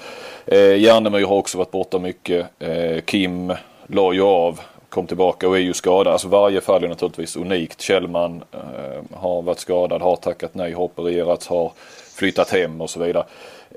Eh, 0.46 0.76
Järnemyr 0.76 1.24
har 1.24 1.36
också 1.36 1.58
varit 1.58 1.70
borta 1.70 1.98
mycket. 1.98 2.46
Eh, 2.58 3.00
Kim 3.04 3.52
la 3.86 4.12
ju 4.12 4.22
av, 4.22 4.60
kom 4.92 5.06
tillbaka 5.06 5.48
och 5.48 5.56
är 5.56 5.60
ju 5.60 5.72
skadad. 5.72 6.12
Alltså 6.12 6.28
varje 6.28 6.60
fall 6.60 6.84
är 6.84 6.88
naturligtvis 6.88 7.36
unikt. 7.36 7.80
Kjellman 7.80 8.44
eh, 8.52 9.18
har 9.18 9.42
varit 9.42 9.58
skadad, 9.58 10.02
har 10.02 10.16
tackat 10.16 10.54
nej, 10.54 10.72
har 10.72 10.82
opererats, 10.82 11.46
har 11.46 11.72
flyttat 12.14 12.50
hem 12.50 12.80
och 12.80 12.90
så 12.90 13.00
vidare. 13.00 13.24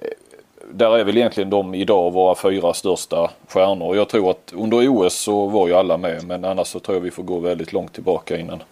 Eh, 0.02 0.08
där 0.72 0.98
är 0.98 1.04
väl 1.04 1.18
egentligen 1.18 1.50
de 1.50 1.76
idag 1.76 2.12
våra 2.12 2.36
fyra 2.36 2.74
största 2.74 3.32
stjärnor. 3.48 3.96
Jag 3.96 4.10
tror 4.10 4.32
att 4.32 4.54
under 4.56 4.90
OS 4.90 5.14
så 5.14 5.48
var 5.48 5.68
ju 5.68 5.74
alla 5.74 5.98
med 5.98 6.24
men 6.28 6.46
annars 6.46 6.68
så 6.68 6.80
tror 6.80 6.98
jag 6.98 7.02
vi 7.02 7.12
får 7.12 7.24
gå 7.24 7.40
väldigt 7.40 7.74
långt 7.74 7.94
tillbaka 7.94 8.38
innan 8.38 8.64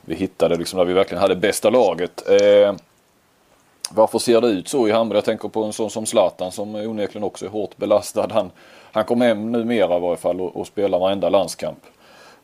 vi 0.00 0.14
hittade 0.14 0.56
liksom 0.56 0.78
där 0.78 0.84
vi 0.84 0.92
verkligen 0.92 1.20
hade 1.20 1.36
bästa 1.36 1.70
laget. 1.70 2.28
Eh, 2.28 2.74
varför 3.90 4.18
ser 4.18 4.40
det 4.40 4.48
ut 4.48 4.68
så 4.68 4.88
i 4.88 4.90
Hammarby? 4.90 5.16
Jag 5.16 5.24
tänker 5.24 5.48
på 5.48 5.64
en 5.64 5.72
sån 5.72 5.90
som 5.90 6.06
Zlatan 6.06 6.52
som 6.52 6.74
onekligen 6.74 7.24
också 7.24 7.46
är 7.46 7.50
hårt 7.50 7.76
belastad. 7.76 8.28
Han, 8.30 8.50
han 8.96 9.04
kom 9.04 9.20
hem 9.20 9.52
numera 9.52 9.96
i 9.96 10.00
varje 10.00 10.16
fall 10.16 10.40
och, 10.40 10.56
och 10.56 10.66
spelar 10.66 10.98
varenda 10.98 11.28
landskamp. 11.28 11.78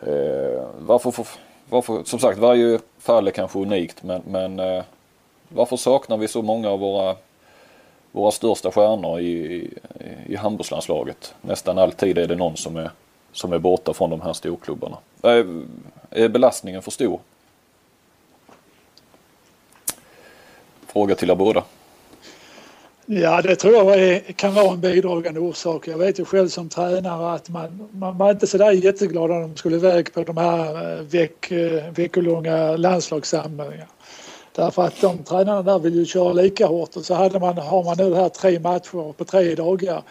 Eh, 0.00 0.64
varför, 0.78 1.26
varför, 1.68 2.04
som 2.04 2.18
sagt 2.18 2.38
varje 2.38 2.78
fall 2.98 3.26
är 3.26 3.30
kanske 3.30 3.58
unikt 3.58 4.02
men, 4.02 4.22
men 4.26 4.60
eh, 4.60 4.84
varför 5.48 5.76
saknar 5.76 6.16
vi 6.16 6.28
så 6.28 6.42
många 6.42 6.70
av 6.70 6.78
våra, 6.78 7.16
våra 8.12 8.30
största 8.30 8.70
stjärnor 8.70 9.20
i, 9.20 9.24
i, 9.24 9.70
i 10.26 10.36
handbollslandslaget? 10.36 11.34
Nästan 11.40 11.78
alltid 11.78 12.18
är 12.18 12.26
det 12.26 12.36
någon 12.36 12.56
som 12.56 12.76
är, 12.76 12.90
som 13.32 13.52
är 13.52 13.58
borta 13.58 13.94
från 13.94 14.10
de 14.10 14.20
här 14.20 14.32
storklubbarna. 14.32 14.96
Eh, 15.22 15.46
är 16.10 16.28
belastningen 16.28 16.82
för 16.82 16.90
stor? 16.90 17.20
Fråga 20.86 21.14
till 21.14 21.30
er 21.30 21.34
båda. 21.34 21.64
Ja, 23.06 23.42
det 23.42 23.56
tror 23.56 23.74
jag 23.74 23.98
är, 23.98 24.20
kan 24.20 24.54
vara 24.54 24.72
en 24.72 24.80
bidragande 24.80 25.40
orsak. 25.40 25.88
Jag 25.88 25.98
vet 25.98 26.20
ju 26.20 26.24
själv 26.24 26.48
som 26.48 26.68
tränare 26.68 27.34
att 27.34 27.48
man, 27.48 27.88
man 27.92 28.18
var 28.18 28.30
inte 28.30 28.46
så 28.46 28.58
där 28.58 28.70
jätteglad 28.70 29.30
när 29.30 29.40
de 29.40 29.56
skulle 29.56 29.76
iväg 29.76 30.14
på 30.14 30.22
de 30.22 30.36
här 30.36 30.96
eh, 30.98 31.02
veck, 31.02 31.50
eh, 31.50 31.92
veckolånga 31.92 32.76
landslagssamlingarna. 32.76 33.86
Därför 34.52 34.82
att 34.82 35.00
de 35.00 35.18
tränarna 35.18 35.62
där 35.62 35.78
vill 35.78 35.94
ju 35.94 36.04
köra 36.04 36.32
lika 36.32 36.66
hårt 36.66 36.96
och 36.96 37.04
så 37.04 37.14
hade 37.14 37.40
man, 37.40 37.58
har 37.58 37.84
man 37.84 37.96
nu 37.98 38.14
här 38.14 38.28
tre 38.28 38.60
matcher 38.60 39.12
på 39.12 39.24
tre 39.24 39.54
dagar. 39.54 40.02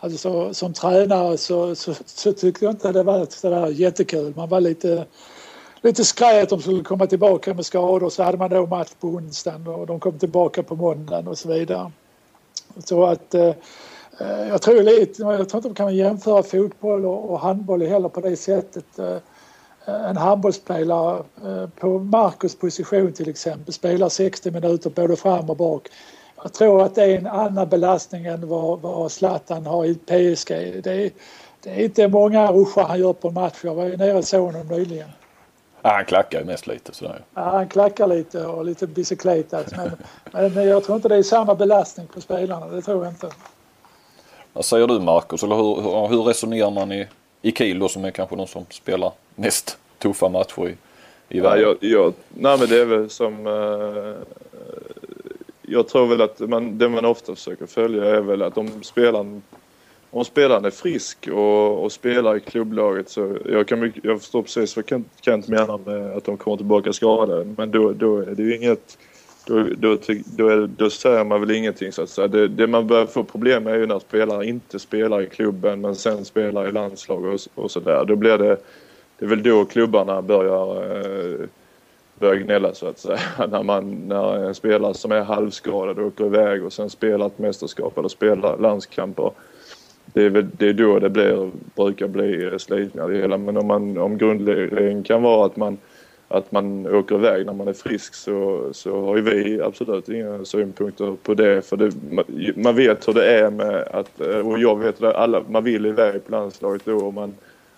Alltså 0.00 0.54
som 0.54 0.72
tränare 0.72 1.36
så, 1.36 1.74
så, 1.74 1.94
så 2.06 2.32
tyckte 2.32 2.64
jag 2.64 2.72
inte 2.74 2.92
det 2.92 3.02
var 3.02 3.26
så 3.30 3.50
där 3.50 3.68
jättekul. 3.68 4.32
Man 4.36 4.48
var 4.48 4.60
lite 4.60 5.06
lite 5.82 6.04
skraj 6.04 6.40
att 6.40 6.48
de 6.48 6.60
skulle 6.60 6.82
komma 6.82 7.06
tillbaka 7.06 7.54
med 7.54 7.66
skador. 7.66 8.10
Så 8.10 8.22
hade 8.22 8.38
man 8.38 8.50
då 8.50 8.66
match 8.66 8.90
på 9.00 9.08
onsdagen 9.08 9.66
och 9.66 9.86
de 9.86 10.00
kom 10.00 10.18
tillbaka 10.18 10.62
på 10.62 10.76
måndagen 10.76 11.28
och 11.28 11.38
så 11.38 11.48
vidare. 11.48 11.92
Så 12.78 13.04
att 13.04 13.34
eh, 13.34 13.48
eh 14.20 14.48
jag 14.48 14.62
tror 14.62 14.82
lite, 14.82 15.22
jag 15.22 15.48
tror 15.48 15.58
inte 15.58 15.68
man 15.68 15.74
kan 15.74 15.96
jämföra 15.96 16.42
fotboll 16.42 17.06
och, 17.06 17.30
och 17.30 17.40
handboll 17.40 17.82
heller 17.82 18.08
på 18.08 18.20
det 18.20 18.36
sättet. 18.36 18.98
Eh, 18.98 19.16
eh 19.86 20.10
en 20.10 20.16
handbollsspelare 20.16 21.24
eh, 21.44 21.68
på 21.68 21.98
Marcus 21.98 22.56
position 22.56 23.12
till 23.12 23.28
exempel 23.28 23.74
spelar 23.74 24.08
60 24.08 24.50
minuter 24.50 24.90
både 24.90 25.16
fram 25.16 25.50
och 25.50 25.56
bak. 25.56 25.88
Jag 26.42 26.52
tror 26.52 26.82
att 26.82 26.94
det 26.94 27.04
är 27.04 27.18
en 27.18 27.26
annan 27.26 27.68
belastning 27.68 28.26
än 28.26 28.48
vad, 28.48 28.80
vad 28.80 29.12
Zlatan 29.12 29.66
har 29.66 29.84
i 29.84 29.94
PSG. 29.94 30.48
Det 30.84 30.92
är, 30.92 31.10
det 31.62 31.70
är 31.70 31.84
inte 31.84 32.08
många 32.08 32.52
ruscher 32.52 32.82
han 32.82 32.98
gör 32.98 33.12
på 33.12 33.28
en 33.28 33.34
match. 33.34 33.58
Jag 33.62 33.74
var 33.74 33.84
ju 33.84 33.96
nere 33.96 34.18
och 34.18 34.24
såg 34.24 34.52
honom 34.52 34.68
nyligen. 34.68 35.08
Ja, 35.86 35.90
han 35.90 36.04
klackar 36.04 36.38
ju 36.40 36.44
mest 36.44 36.66
lite 36.66 36.94
sådär. 36.94 37.22
Ja, 37.34 37.42
han 37.42 37.68
klackar 37.68 38.06
lite 38.06 38.46
och 38.46 38.64
lite 38.64 38.86
bicykletat. 38.86 39.72
Men, 40.32 40.54
men 40.54 40.68
jag 40.68 40.84
tror 40.84 40.96
inte 40.96 41.08
det 41.08 41.16
är 41.16 41.22
samma 41.22 41.54
belastning 41.54 42.06
på 42.06 42.20
spelarna. 42.20 42.66
Det 42.66 42.82
tror 42.82 43.04
jag 43.04 43.12
inte. 43.12 43.30
Vad 44.52 44.64
säger 44.64 44.86
du 44.86 45.00
Marcus? 45.00 45.42
Eller 45.42 45.56
hur, 45.56 46.08
hur 46.08 46.22
resonerar 46.22 46.70
man 46.70 46.92
i, 46.92 47.08
i 47.42 47.52
Kiel 47.52 47.78
då 47.78 47.88
som 47.88 48.04
är 48.04 48.10
kanske 48.10 48.36
de 48.36 48.46
som 48.46 48.66
spelar 48.70 49.12
mest 49.34 49.78
tuffa 49.98 50.28
matcher 50.28 50.68
i, 50.68 50.76
i 51.28 51.40
världen? 51.40 51.62
Ja, 51.62 51.76
jag, 51.80 51.90
jag, 51.90 52.12
nej 52.28 52.58
men 52.58 52.68
det 52.68 52.80
är 52.80 52.84
väl 52.84 53.10
som... 53.10 53.46
Uh, 53.46 54.16
jag 55.62 55.88
tror 55.88 56.06
väl 56.06 56.22
att 56.22 56.40
man, 56.40 56.78
det 56.78 56.88
man 56.88 57.04
ofta 57.04 57.34
försöker 57.34 57.66
följa 57.66 58.04
är 58.04 58.20
väl 58.20 58.42
att 58.42 58.58
om 58.58 58.82
spelaren 58.82 59.42
om 60.14 60.24
spelaren 60.24 60.64
är 60.64 60.70
frisk 60.70 61.28
och, 61.28 61.84
och 61.84 61.92
spelar 61.92 62.36
i 62.36 62.40
klubblaget 62.40 63.08
så 63.08 63.36
jag, 63.44 63.68
kan 63.68 63.92
jag 64.02 64.20
förstår 64.20 64.42
precis 64.42 64.76
vad 64.76 64.88
Kent, 64.88 65.06
Kent 65.20 65.48
menar 65.48 65.78
med 65.78 66.16
att 66.16 66.24
de 66.24 66.36
kommer 66.36 66.56
tillbaka 66.56 66.92
skadade. 66.92 67.54
Men 67.56 67.70
då, 67.70 67.92
då 67.92 68.18
är 68.18 68.34
det 68.34 68.42
ju 68.42 68.56
inget... 68.56 68.98
Då, 69.46 69.62
då, 69.78 69.98
då, 70.24 70.48
är, 70.48 70.66
då 70.66 70.90
säger 70.90 71.24
man 71.24 71.40
väl 71.40 71.50
ingenting 71.50 71.92
så 71.92 72.02
att 72.02 72.08
säga. 72.08 72.28
Det, 72.28 72.48
det 72.48 72.66
man 72.66 72.86
börjar 72.86 73.06
få 73.06 73.24
problem 73.24 73.64
med 73.64 73.74
är 73.74 73.78
ju 73.78 73.86
när 73.86 73.98
spelare 73.98 74.46
inte 74.46 74.78
spelar 74.78 75.22
i 75.22 75.26
klubben 75.26 75.80
men 75.80 75.94
sen 75.94 76.24
spelar 76.24 76.68
i 76.68 76.72
landslag 76.72 77.24
och, 77.24 77.40
och 77.54 77.70
sådär. 77.70 78.04
Då 78.04 78.16
blir 78.16 78.38
det... 78.38 78.56
Det 79.18 79.24
är 79.24 79.28
väl 79.28 79.42
då 79.42 79.64
klubbarna 79.64 80.22
börjar, 80.22 80.76
eh, 80.96 81.46
börjar 82.18 82.34
gnälla 82.34 82.74
så 82.74 82.86
att 82.86 82.98
säga. 82.98 83.20
När, 83.50 83.62
man, 83.62 83.90
när 83.90 84.34
en 84.34 84.54
spelare 84.54 84.94
som 84.94 85.12
är 85.12 85.22
halvskadad 85.22 85.98
åker 85.98 86.26
iväg 86.26 86.64
och 86.64 86.72
sen 86.72 86.90
spelar 86.90 87.26
ett 87.26 87.38
mästerskap 87.38 87.98
eller 87.98 88.08
spelar 88.08 88.58
landskamper. 88.58 89.30
Det 90.14 90.24
är, 90.24 90.30
väl, 90.30 90.46
det 90.58 90.68
är 90.68 90.72
då 90.72 90.98
det 90.98 91.10
blir, 91.10 91.50
brukar 91.76 92.08
bli 92.08 92.44
eh, 92.44 92.56
slitningar 92.58 93.08
det 93.08 93.16
hela. 93.16 93.38
Men 93.38 93.56
om, 93.56 93.66
man, 93.66 93.98
om 93.98 94.18
grundregeln 94.18 95.02
kan 95.02 95.22
vara 95.22 95.46
att 95.46 95.56
man, 95.56 95.78
att 96.28 96.52
man 96.52 96.86
åker 96.86 97.14
iväg 97.14 97.46
när 97.46 97.52
man 97.52 97.68
är 97.68 97.72
frisk 97.72 98.14
så, 98.14 98.68
så 98.72 99.04
har 99.04 99.16
ju 99.16 99.22
vi 99.22 99.60
absolut 99.60 100.08
inga 100.08 100.44
synpunkter 100.44 101.16
på 101.22 101.34
det. 101.34 101.62
För 101.62 101.76
det, 101.76 101.92
man 102.56 102.76
vet 102.76 103.08
hur 103.08 103.12
det 103.12 103.38
är 103.38 103.50
med 103.50 103.88
att, 103.90 104.20
eh, 104.20 104.48
och 104.48 104.58
jag 104.58 104.78
vet 104.78 105.00
det, 105.00 105.16
alla, 105.16 105.42
man 105.48 105.64
vill 105.64 105.86
iväg 105.86 106.24
på 106.24 106.32
landslaget 106.32 106.84
då 106.84 106.96
och 106.96 107.14
man 107.14 107.34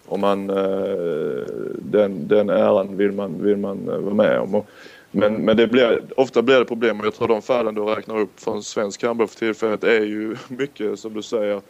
och 0.08 0.18
man, 0.18 0.50
eh, 0.50 1.44
den, 1.74 2.28
den 2.28 2.50
äran 2.50 2.96
vill 2.96 3.12
man, 3.12 3.42
vill 3.42 3.56
man 3.56 3.86
vara 3.86 4.14
med 4.14 4.40
om. 4.40 4.62
Men, 5.10 5.34
men 5.34 5.56
det 5.56 5.66
blir, 5.66 6.02
ofta 6.16 6.42
blir 6.42 6.58
det 6.58 6.64
problem 6.64 7.00
och 7.00 7.06
jag 7.06 7.14
tror 7.14 7.28
de 7.28 7.42
fallen 7.42 7.74
du 7.74 7.82
räknar 7.82 8.20
upp 8.20 8.40
från 8.40 8.62
svensk 8.62 9.02
handboll 9.02 9.28
för 9.28 9.38
tillfället 9.38 9.84
är 9.84 10.04
ju 10.04 10.36
mycket 10.48 10.98
som 10.98 11.14
du 11.14 11.22
säger 11.22 11.60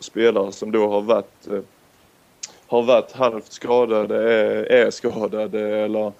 spelare 0.00 0.52
som 0.52 0.72
då 0.72 0.88
har 0.88 1.00
varit 1.00 1.48
eh, 1.50 1.60
har 2.66 2.82
varit 2.82 3.12
halvt 3.12 3.52
skadade, 3.52 4.32
är, 4.32 4.72
är 4.72 4.90
skadade 4.90 5.60
eller 5.60 6.12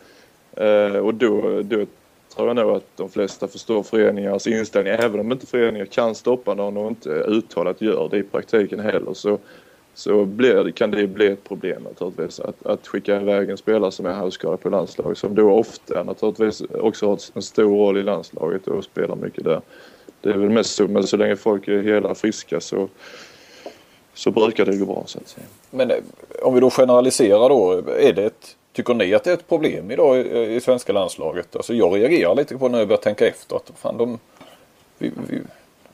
eh, 0.57 0.97
och 0.97 1.14
då, 1.14 1.62
då 1.62 1.87
tror 2.35 2.49
jag 2.49 2.57
nog 2.57 2.70
att 2.70 2.97
de 2.97 3.11
flesta 3.11 3.49
förstår 3.49 3.83
föreningars 3.83 4.47
inställning 4.47 4.93
även 4.93 5.20
om 5.20 5.33
inte 5.33 5.47
föreningar 5.47 5.87
kan 5.87 6.14
stoppa 6.14 6.55
någon 6.55 6.77
och 6.77 6.89
inte 6.89 7.11
uttalat 7.11 7.81
gör 7.81 8.09
det 8.09 8.18
i 8.18 8.22
praktiken 8.22 8.81
heller 8.81 9.14
så 9.14 9.39
så 9.95 10.25
blir, 10.25 10.70
kan 10.70 10.91
det 10.91 11.07
bli 11.07 11.27
ett 11.27 11.45
problem 11.45 11.83
naturligtvis 11.83 12.41
att, 12.41 12.66
att 12.66 12.87
skicka 12.87 13.20
iväg 13.20 13.51
en 13.51 13.57
spelare 13.57 13.91
som 13.91 14.07
är 14.07 14.12
halvskadad 14.12 14.61
på 14.61 14.68
landslaget 14.68 15.18
som 15.18 15.35
då 15.35 15.51
ofta 15.51 16.03
naturligtvis 16.03 16.62
också 16.70 17.07
har 17.07 17.18
en 17.35 17.43
stor 17.43 17.79
roll 17.79 17.99
i 17.99 18.03
landslaget 18.03 18.68
och 18.68 18.85
spelar 18.85 19.16
mycket 19.16 19.45
där. 19.45 19.61
Det 20.20 20.31
är 20.31 20.39
väl 20.39 20.51
mest 20.51 20.75
så, 20.75 20.89
men 20.89 21.07
så 21.07 21.16
länge 21.16 21.37
folk 21.37 21.68
är 21.68 21.83
hela 21.83 22.14
friska 22.14 22.61
så, 22.61 22.89
så 24.15 24.31
brukar 24.31 24.65
det 24.67 24.77
gå 24.77 24.85
bra 24.87 25.03
så 25.07 25.19
att 25.19 25.29
säga. 25.29 25.47
Men 25.71 25.91
eh, 25.91 25.97
om 26.43 26.55
vi 26.55 26.61
då 26.61 26.71
generaliserar 26.71 27.49
då, 27.49 27.73
är 27.99 28.12
det 28.12 28.25
ett, 28.25 28.57
tycker 28.73 28.95
ni 28.95 29.15
att 29.15 29.25
det 29.25 29.31
är 29.31 29.35
ett 29.35 29.49
problem 29.49 29.91
idag 29.91 30.19
i, 30.19 30.55
i 30.55 30.61
svenska 30.61 30.93
landslaget? 30.93 31.57
Alltså 31.57 31.75
jag 31.75 31.97
reagerar 31.97 32.35
lite 32.35 32.59
på 32.59 32.69
när 32.69 32.79
jag 32.79 32.89
börjar 32.89 33.03
tänka 33.03 33.27
efter 33.27 33.57
att 33.57 33.71
fan 33.77 33.97
de, 33.97 34.19
vi, 34.99 35.12
vi, 35.29 35.41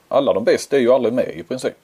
alla 0.08 0.32
de 0.32 0.44
bästa 0.44 0.76
är 0.76 0.80
ju 0.80 0.92
aldrig 0.92 1.14
med 1.14 1.28
i 1.28 1.42
princip. 1.42 1.74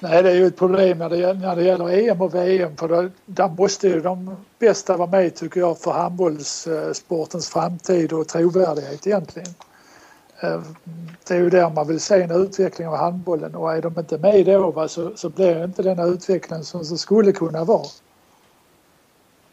Nej, 0.00 0.22
det 0.22 0.30
är 0.30 0.34
ju 0.34 0.46
ett 0.46 0.56
problem 0.56 0.98
när 0.98 1.08
det, 1.08 1.16
gäller, 1.16 1.40
när 1.40 1.56
det 1.56 1.62
gäller 1.62 2.08
EM 2.08 2.20
och 2.20 2.34
VM 2.34 2.76
för 2.76 2.88
då, 2.88 3.08
där 3.26 3.48
måste 3.48 3.88
ju 3.88 4.00
de 4.00 4.36
bästa 4.58 4.96
vara 4.96 5.10
med 5.10 5.34
tycker 5.34 5.60
jag 5.60 5.78
för 5.78 5.90
handbollssportens 5.90 7.48
framtid 7.48 8.12
och 8.12 8.28
trovärdighet 8.28 9.06
egentligen. 9.06 9.54
Ehm, 10.40 10.62
det 11.28 11.34
är 11.34 11.38
ju 11.38 11.50
där 11.50 11.70
man 11.70 11.88
vill 11.88 12.00
se 12.00 12.22
en 12.22 12.30
utveckling 12.30 12.88
av 12.88 12.96
handbollen 12.96 13.54
och 13.54 13.72
är 13.72 13.82
de 13.82 13.98
inte 13.98 14.18
med 14.18 14.46
då 14.46 14.70
va, 14.70 14.88
så, 14.88 15.10
så 15.14 15.28
blir 15.28 15.54
det 15.54 15.64
inte 15.64 15.82
den 15.82 15.98
utvecklingen 15.98 16.64
som, 16.64 16.84
som 16.84 16.98
skulle 16.98 17.32
kunna 17.32 17.64
vara. 17.64 17.86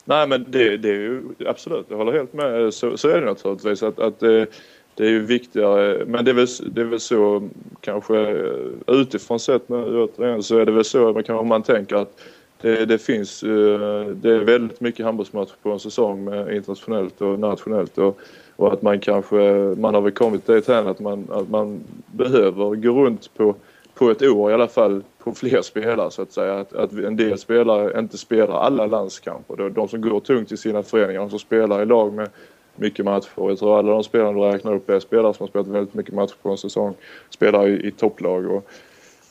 Nej 0.06 0.28
men 0.28 0.46
det, 0.52 0.78
det 0.78 0.90
är 0.90 0.94
ju 0.94 1.22
absolut, 1.48 1.86
jag 1.90 1.98
håller 1.98 2.14
helt 2.14 2.34
med. 2.34 2.74
Så, 2.74 2.98
så 2.98 3.10
är 3.10 3.22
det 3.22 3.26
naturligtvis 3.26 3.84
att, 3.84 4.00
att 4.00 4.20
det, 4.20 4.48
det 4.96 5.04
är 5.04 5.10
ju 5.10 5.26
viktigare, 5.26 6.06
men 6.06 6.26
det 6.26 6.32
är 6.32 6.36
väl, 6.36 6.48
det 6.72 6.82
är 6.82 6.86
väl 6.86 7.00
så 7.00 7.50
kanske 7.82 8.20
eh, 8.20 8.72
utifrån 8.88 9.40
sett 9.40 9.70
nu 9.70 10.04
återigen 10.04 10.44
så 10.44 10.58
är 10.58 10.66
det 10.66 10.72
väl 10.72 10.86
så 10.86 11.14
man 11.14 11.24
kan, 11.24 11.48
man 11.48 11.64
tänker 11.64 11.96
att 11.96 12.20
det, 12.62 12.86
det, 12.86 12.98
finns 12.98 13.44
eh, 13.44 14.08
det 14.08 14.32
är 14.32 14.44
väldigt 14.44 14.82
mycket 14.82 15.06
handbollsmatcher 15.06 15.56
på 15.62 15.72
en 15.72 15.80
säsong 15.80 16.50
internationellt 16.52 17.22
och 17.22 17.40
nationellt 17.40 17.98
och, 17.98 18.20
och 18.56 18.74
att 18.74 18.82
man 18.82 19.00
kanske, 19.00 19.36
man 19.78 19.94
har 19.94 20.02
väl 20.02 20.12
kommit 20.12 20.48
dit 20.48 20.68
här 20.68 20.86
att 20.86 21.00
man, 21.00 21.28
att 21.32 21.50
man 21.50 21.80
behöver 22.08 22.76
gå 22.76 23.06
runt 23.06 23.34
på, 23.38 23.56
på 23.94 24.12
ett 24.12 24.22
år 24.22 24.52
i 24.52 24.54
alla 24.54 24.68
fall 24.68 25.04
på 25.26 25.34
fler 25.34 25.62
spelare 25.62 26.12
så 26.12 26.22
att 26.22 26.32
säga. 26.32 26.60
Att, 26.60 26.74
att 26.74 26.92
en 26.92 27.16
del 27.16 27.38
spelare 27.38 28.00
inte 28.00 28.18
spelar 28.18 28.60
alla 28.60 28.86
landskamper. 28.86 29.70
De 29.70 29.88
som 29.88 30.02
går 30.02 30.20
tungt 30.20 30.52
i 30.52 30.58
sina 30.58 30.84
föreningar, 30.84 31.20
de 31.20 31.30
som 31.30 31.40
spelar 31.40 31.82
i 31.82 31.86
lag 31.86 32.14
med 32.14 32.30
mycket 32.76 33.06
matcher. 33.06 33.30
Jag 33.36 33.60
tror 33.60 33.80
alla 33.80 33.92
de 33.92 34.04
spelarna 34.04 34.32
du 34.32 34.40
räknar 34.40 34.76
upp 34.76 34.90
är 34.90 35.00
spelare 35.00 35.34
som 35.34 35.44
har 35.44 35.48
spelat 35.48 35.68
väldigt 35.68 35.94
mycket 35.94 36.14
matcher 36.14 36.36
på 36.42 36.50
en 36.50 36.58
säsong. 36.58 36.94
Spelar 37.30 37.68
i, 37.68 37.88
i 37.88 37.92
topplag 37.92 38.52
och 38.52 38.70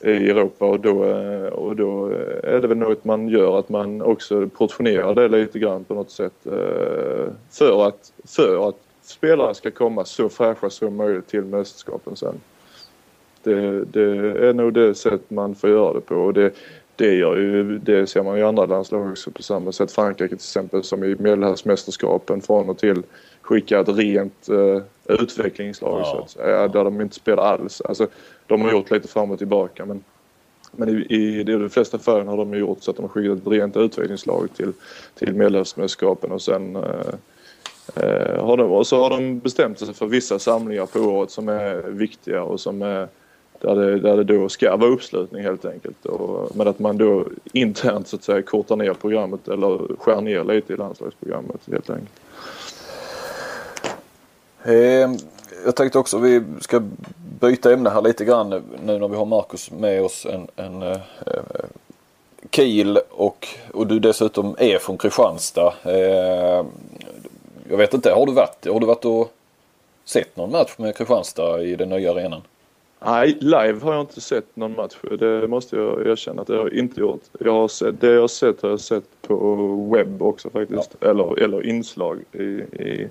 i 0.05 0.29
Europa 0.29 0.65
och 0.65 0.79
då, 0.79 1.03
eh, 1.03 1.47
och 1.47 1.75
då 1.75 2.11
eh, 2.11 2.53
är 2.53 2.61
det 2.61 2.67
väl 2.67 2.77
något 2.77 3.05
man 3.05 3.29
gör 3.29 3.59
att 3.59 3.69
man 3.69 4.01
också 4.01 4.47
portionerar 4.47 5.15
det 5.15 5.27
lite 5.27 5.59
grann 5.59 5.83
på 5.83 5.93
något 5.93 6.11
sätt 6.11 6.45
eh, 6.45 7.27
för 7.49 7.87
att, 7.87 8.11
för 8.25 8.69
att 8.69 8.75
spelare 9.01 9.55
ska 9.55 9.71
komma 9.71 10.05
så 10.05 10.29
fräscha 10.29 10.69
som 10.69 10.95
möjligt 10.95 11.27
till 11.27 11.41
mästerskapen 11.41 12.15
sen. 12.15 12.35
Det, 13.43 13.85
det, 13.85 14.03
är 14.47 14.53
nog 14.53 14.73
det 14.73 14.95
sätt 14.95 15.21
man 15.27 15.55
får 15.55 15.69
göra 15.69 15.93
det 15.93 16.01
på 16.01 16.15
och 16.15 16.33
det, 16.33 16.51
det 16.95 17.13
gör 17.13 17.37
ju, 17.37 17.79
det 17.79 18.07
ser 18.07 18.23
man 18.23 18.37
i 18.37 18.43
andra 18.43 18.65
landslag 18.65 19.11
också 19.11 19.31
på 19.31 19.43
samma 19.43 19.71
sätt. 19.71 19.91
Frankrike 19.91 20.27
till 20.27 20.35
exempel 20.35 20.83
som 20.83 21.03
i 21.03 21.15
medelhavsmästerskapen 21.19 22.41
från 22.41 22.69
och 22.69 22.77
till 22.77 23.03
skickar 23.41 23.81
ett 23.81 23.89
rent 23.89 24.47
utvecklingslag 25.05 25.99
ja. 25.99 26.05
så 26.05 26.17
att 26.17 26.29
säga, 26.29 26.67
där 26.67 26.83
de 26.83 27.01
inte 27.01 27.15
spelar 27.15 27.43
alls. 27.43 27.81
Alltså, 27.81 28.07
de 28.47 28.61
har 28.61 28.71
gjort 28.71 28.91
lite 28.91 29.07
fram 29.07 29.31
och 29.31 29.37
tillbaka 29.37 29.85
men, 29.85 30.03
men 30.71 30.89
i, 30.89 31.15
i 31.15 31.43
de 31.43 31.69
flesta 31.69 31.99
fallen 31.99 32.27
har 32.27 32.37
de 32.37 32.53
gjort 32.53 32.83
så 32.83 32.91
att 32.91 32.97
de 32.97 33.03
har 33.03 33.09
skickat 33.09 33.37
ett 33.37 33.47
rent 33.47 33.77
utvecklingslag 33.77 34.49
till, 34.55 34.73
till 35.15 35.33
medelhavsmästerskapen 35.33 36.31
och 36.31 36.41
sen 36.41 36.75
uh, 36.75 36.83
uh, 38.03 38.45
har 38.45 38.57
de, 38.57 38.71
och 38.71 38.87
så 38.87 39.03
har 39.03 39.09
de 39.09 39.39
bestämt 39.39 39.79
sig 39.79 39.93
för 39.93 40.05
vissa 40.05 40.39
samlingar 40.39 40.85
på 40.85 40.99
året 40.99 41.31
som 41.31 41.49
är 41.49 41.75
viktiga 41.75 42.43
och 42.43 42.59
som 42.59 42.81
är 42.81 43.07
där 43.61 43.75
det, 43.75 43.99
där 43.99 44.17
det 44.17 44.23
då 44.23 44.49
ska 44.49 44.75
vara 44.77 44.89
uppslutning 44.89 45.43
helt 45.43 45.65
enkelt. 45.65 46.05
Och, 46.05 46.55
men 46.55 46.67
att 46.67 46.79
man 46.79 46.97
då 46.97 47.25
internt 47.53 48.07
så 48.07 48.15
att 48.15 48.23
säga 48.23 48.41
kortar 48.41 48.75
ner 48.75 48.93
programmet 48.93 49.47
eller 49.47 49.95
skär 49.99 50.21
ner 50.21 50.43
lite 50.43 50.73
i 50.73 50.77
landslagsprogrammet 50.77 51.61
helt 51.71 51.89
enkelt. 51.89 52.11
Eh, 54.65 55.11
jag 55.65 55.75
tänkte 55.75 55.99
också 55.99 56.17
vi 56.17 56.43
ska 56.59 56.81
byta 57.41 57.73
ämne 57.73 57.89
här 57.89 58.01
lite 58.01 58.25
grann 58.25 58.49
nu 58.85 58.99
när 58.99 59.07
vi 59.07 59.15
har 59.15 59.25
Marcus 59.25 59.71
med 59.71 60.03
oss. 60.03 60.25
En, 60.25 60.47
en 60.55 60.81
eh, 60.81 60.97
Kiel 62.51 62.99
och, 63.09 63.47
och 63.71 63.87
du 63.87 63.99
dessutom 63.99 64.55
är 64.59 64.77
från 64.77 64.97
Kristianstad. 64.97 65.73
Eh, 65.83 66.65
jag 67.69 67.77
vet 67.77 67.93
inte, 67.93 68.11
har 68.11 68.25
du 68.25 68.31
varit, 68.31 68.67
har 68.67 68.79
du 68.79 68.85
varit 68.85 69.05
och 69.05 69.33
sett 70.05 70.37
någon 70.37 70.51
match 70.51 70.73
med 70.77 70.95
Kristianstad 70.97 71.63
i 71.63 71.75
den 71.75 71.89
nya 71.89 72.11
arenan? 72.11 72.41
Nej, 73.05 73.37
live 73.39 73.79
har 73.81 73.93
jag 73.93 74.01
inte 74.01 74.21
sett 74.21 74.55
någon 74.55 74.75
match. 74.75 74.95
Det 75.19 75.47
måste 75.47 75.75
jag 75.75 76.07
erkänna 76.07 76.41
att 76.41 76.49
jag 76.49 76.57
har 76.57 76.73
inte 76.73 76.99
gjort. 76.99 77.21
Jag 77.39 77.53
har 77.53 77.67
sett, 77.67 78.01
det 78.01 78.11
jag 78.11 78.21
har 78.21 78.27
sett 78.27 78.61
har 78.61 78.69
jag 78.69 78.79
sett 78.79 79.21
på 79.21 79.65
webb 79.93 80.21
också 80.21 80.49
faktiskt. 80.49 80.95
Ja. 80.99 81.09
Eller, 81.09 81.39
eller 81.39 81.65
inslag 81.65 82.19
i, 82.31 82.43
i, 82.43 83.09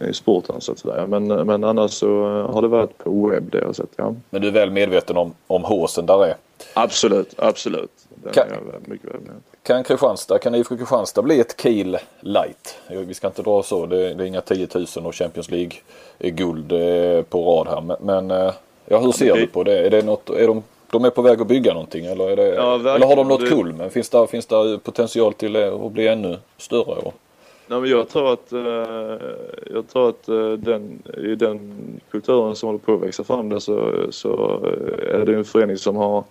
i 0.00 0.12
sporten 0.12 0.60
så 0.60 0.72
att 0.72 0.78
säga. 0.78 1.06
Men, 1.06 1.26
men 1.26 1.64
annars 1.64 1.90
så 1.90 2.24
har 2.52 2.62
det 2.62 2.68
varit 2.68 2.98
på 2.98 3.28
webb 3.28 3.50
det 3.52 3.58
jag 3.58 3.76
sett, 3.76 3.90
ja. 3.96 4.14
Men 4.30 4.42
du 4.42 4.48
är 4.48 4.52
väl 4.52 4.70
medveten 4.70 5.16
om, 5.16 5.34
om 5.46 5.64
håsen 5.64 6.06
där 6.06 6.26
är? 6.26 6.34
Absolut, 6.74 7.34
absolut. 7.36 7.90
kan, 8.32 8.46
mycket 8.84 9.14
väl 9.14 9.20
kan 9.62 9.84
Kristianstad, 9.84 10.38
kan 10.38 10.54
IFK 10.54 10.76
Kristianstad 10.76 11.22
bli 11.22 11.40
ett 11.40 11.60
Kiel 11.60 11.98
light? 12.20 12.78
Vi 12.88 13.14
ska 13.14 13.26
inte 13.26 13.42
dra 13.42 13.62
så, 13.62 13.86
det, 13.86 14.14
det 14.14 14.24
är 14.24 14.26
inga 14.26 14.40
10 14.40 14.68
000 14.74 14.86
och 15.06 15.14
Champions 15.14 15.50
League-guld 15.50 16.72
eh, 16.72 17.22
på 17.22 17.44
rad 17.44 17.68
här. 17.68 17.80
Men, 17.80 17.96
men 18.00 18.30
eh, 18.30 18.54
Ja, 18.86 18.98
hur 18.98 19.12
ser 19.12 19.34
du 19.34 19.46
på 19.46 19.64
det? 19.64 19.86
Är 19.86 19.90
det 19.90 20.02
något, 20.02 20.30
är 20.30 20.46
de, 20.46 20.62
de 20.90 21.04
är 21.04 21.10
på 21.10 21.22
väg 21.22 21.40
att 21.40 21.46
bygga 21.46 21.72
någonting 21.72 22.06
eller, 22.06 22.30
är 22.30 22.36
det, 22.36 22.54
ja, 22.54 22.74
eller 22.74 23.06
har 23.06 23.16
de 23.16 23.28
något 23.28 23.48
kul 23.48 23.72
med? 23.72 23.92
Finns 23.92 24.08
det, 24.08 24.26
finns 24.26 24.46
det 24.46 24.78
potential 24.82 25.32
till 25.32 25.56
att 25.56 25.92
bli 25.92 26.08
ännu 26.08 26.38
större? 26.56 27.12
Nej, 27.66 27.80
men 27.80 27.90
jag 27.90 28.08
tror 28.08 28.32
att, 28.32 28.52
eh, 28.52 29.28
jag 29.70 29.88
tror 29.88 30.08
att 30.08 30.28
eh, 30.28 30.52
den, 30.52 31.02
i 31.16 31.34
den 31.34 31.72
kulturen 32.10 32.56
som 32.56 32.66
håller 32.66 32.78
på 32.78 32.94
att 32.94 33.02
växa 33.02 33.24
fram 33.24 33.48
där 33.48 33.58
så, 33.58 34.06
så 34.10 34.60
eh, 34.64 35.20
är 35.20 35.26
det 35.26 35.34
en 35.34 35.44
förening 35.44 35.76
som 35.76 35.96
har 35.96 36.24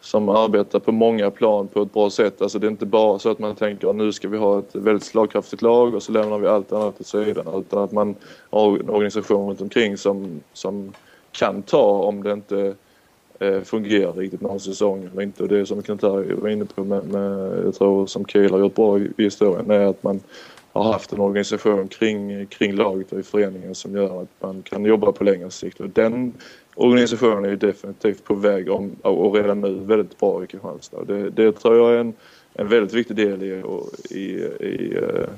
som 0.00 0.28
arbetar 0.28 0.78
på 0.78 0.92
många 0.92 1.30
plan 1.30 1.68
på 1.68 1.82
ett 1.82 1.92
bra 1.92 2.10
sätt. 2.10 2.42
Alltså 2.42 2.58
det 2.58 2.66
är 2.66 2.70
inte 2.70 2.86
bara 2.86 3.18
så 3.18 3.30
att 3.30 3.38
man 3.38 3.54
tänker 3.54 3.90
att 3.90 3.96
nu 3.96 4.12
ska 4.12 4.28
vi 4.28 4.38
ha 4.38 4.58
ett 4.58 4.74
väldigt 4.74 5.04
slagkraftigt 5.04 5.62
lag 5.62 5.94
och 5.94 6.02
så 6.02 6.12
lämnar 6.12 6.38
vi 6.38 6.46
allt 6.46 6.72
annat 6.72 7.00
åt 7.00 7.06
sidan. 7.06 7.46
Utan 7.54 7.82
att 7.82 7.92
man 7.92 8.14
har 8.50 8.78
en 8.78 8.90
organisation 8.90 9.48
runt 9.48 9.60
omkring 9.60 9.96
som, 9.96 10.40
som 10.52 10.92
kan 11.32 11.62
ta 11.62 11.82
om 11.82 12.22
det 12.22 12.32
inte 12.32 12.74
eh, 13.38 13.60
fungerar 13.60 14.12
riktigt 14.12 14.40
någon 14.40 14.60
säsong 14.60 15.08
eller 15.12 15.22
inte. 15.22 15.42
Och 15.42 15.48
det 15.48 15.58
är 15.58 15.64
som 15.64 15.82
Kent 15.82 16.02
var 16.02 16.48
inne 16.48 16.64
på 16.64 16.84
med, 16.84 17.04
med, 17.04 17.64
jag 17.64 17.74
tror 17.74 18.06
som 18.06 18.24
Kiel 18.24 18.50
har 18.50 18.58
gjort 18.58 18.74
bra 18.74 18.98
i, 18.98 19.12
i 19.16 19.24
historien 19.24 19.70
är 19.70 19.86
att 19.86 20.02
man 20.02 20.20
har 20.76 20.92
haft 20.92 21.12
en 21.12 21.20
organisation 21.20 21.88
kring, 21.88 22.46
kring 22.46 22.76
laget 22.76 23.12
och 23.12 23.20
i 23.20 23.22
föreningen 23.22 23.74
som 23.74 23.96
gör 23.96 24.22
att 24.22 24.28
man 24.40 24.62
kan 24.62 24.84
jobba 24.84 25.12
på 25.12 25.24
längre 25.24 25.50
sikt. 25.50 25.80
Och 25.80 25.88
den 25.90 26.32
organisationen 26.74 27.44
är 27.44 27.56
definitivt 27.56 28.24
på 28.24 28.34
väg 28.34 28.70
om, 28.70 28.96
och 29.02 29.34
redan 29.34 29.60
nu 29.60 29.74
väldigt 29.74 30.18
bra 30.18 30.44
i 30.44 30.46
Kristianstad. 30.46 31.04
Det, 31.04 31.30
det 31.30 31.52
tror 31.52 31.76
jag 31.76 31.94
är 31.94 31.98
en, 31.98 32.14
en 32.54 32.68
väldigt 32.68 32.94
viktig 32.94 33.16
del 33.16 33.42
i, 33.42 33.62
i, 34.10 34.22
i, 34.66 34.96
eh, 34.96 35.28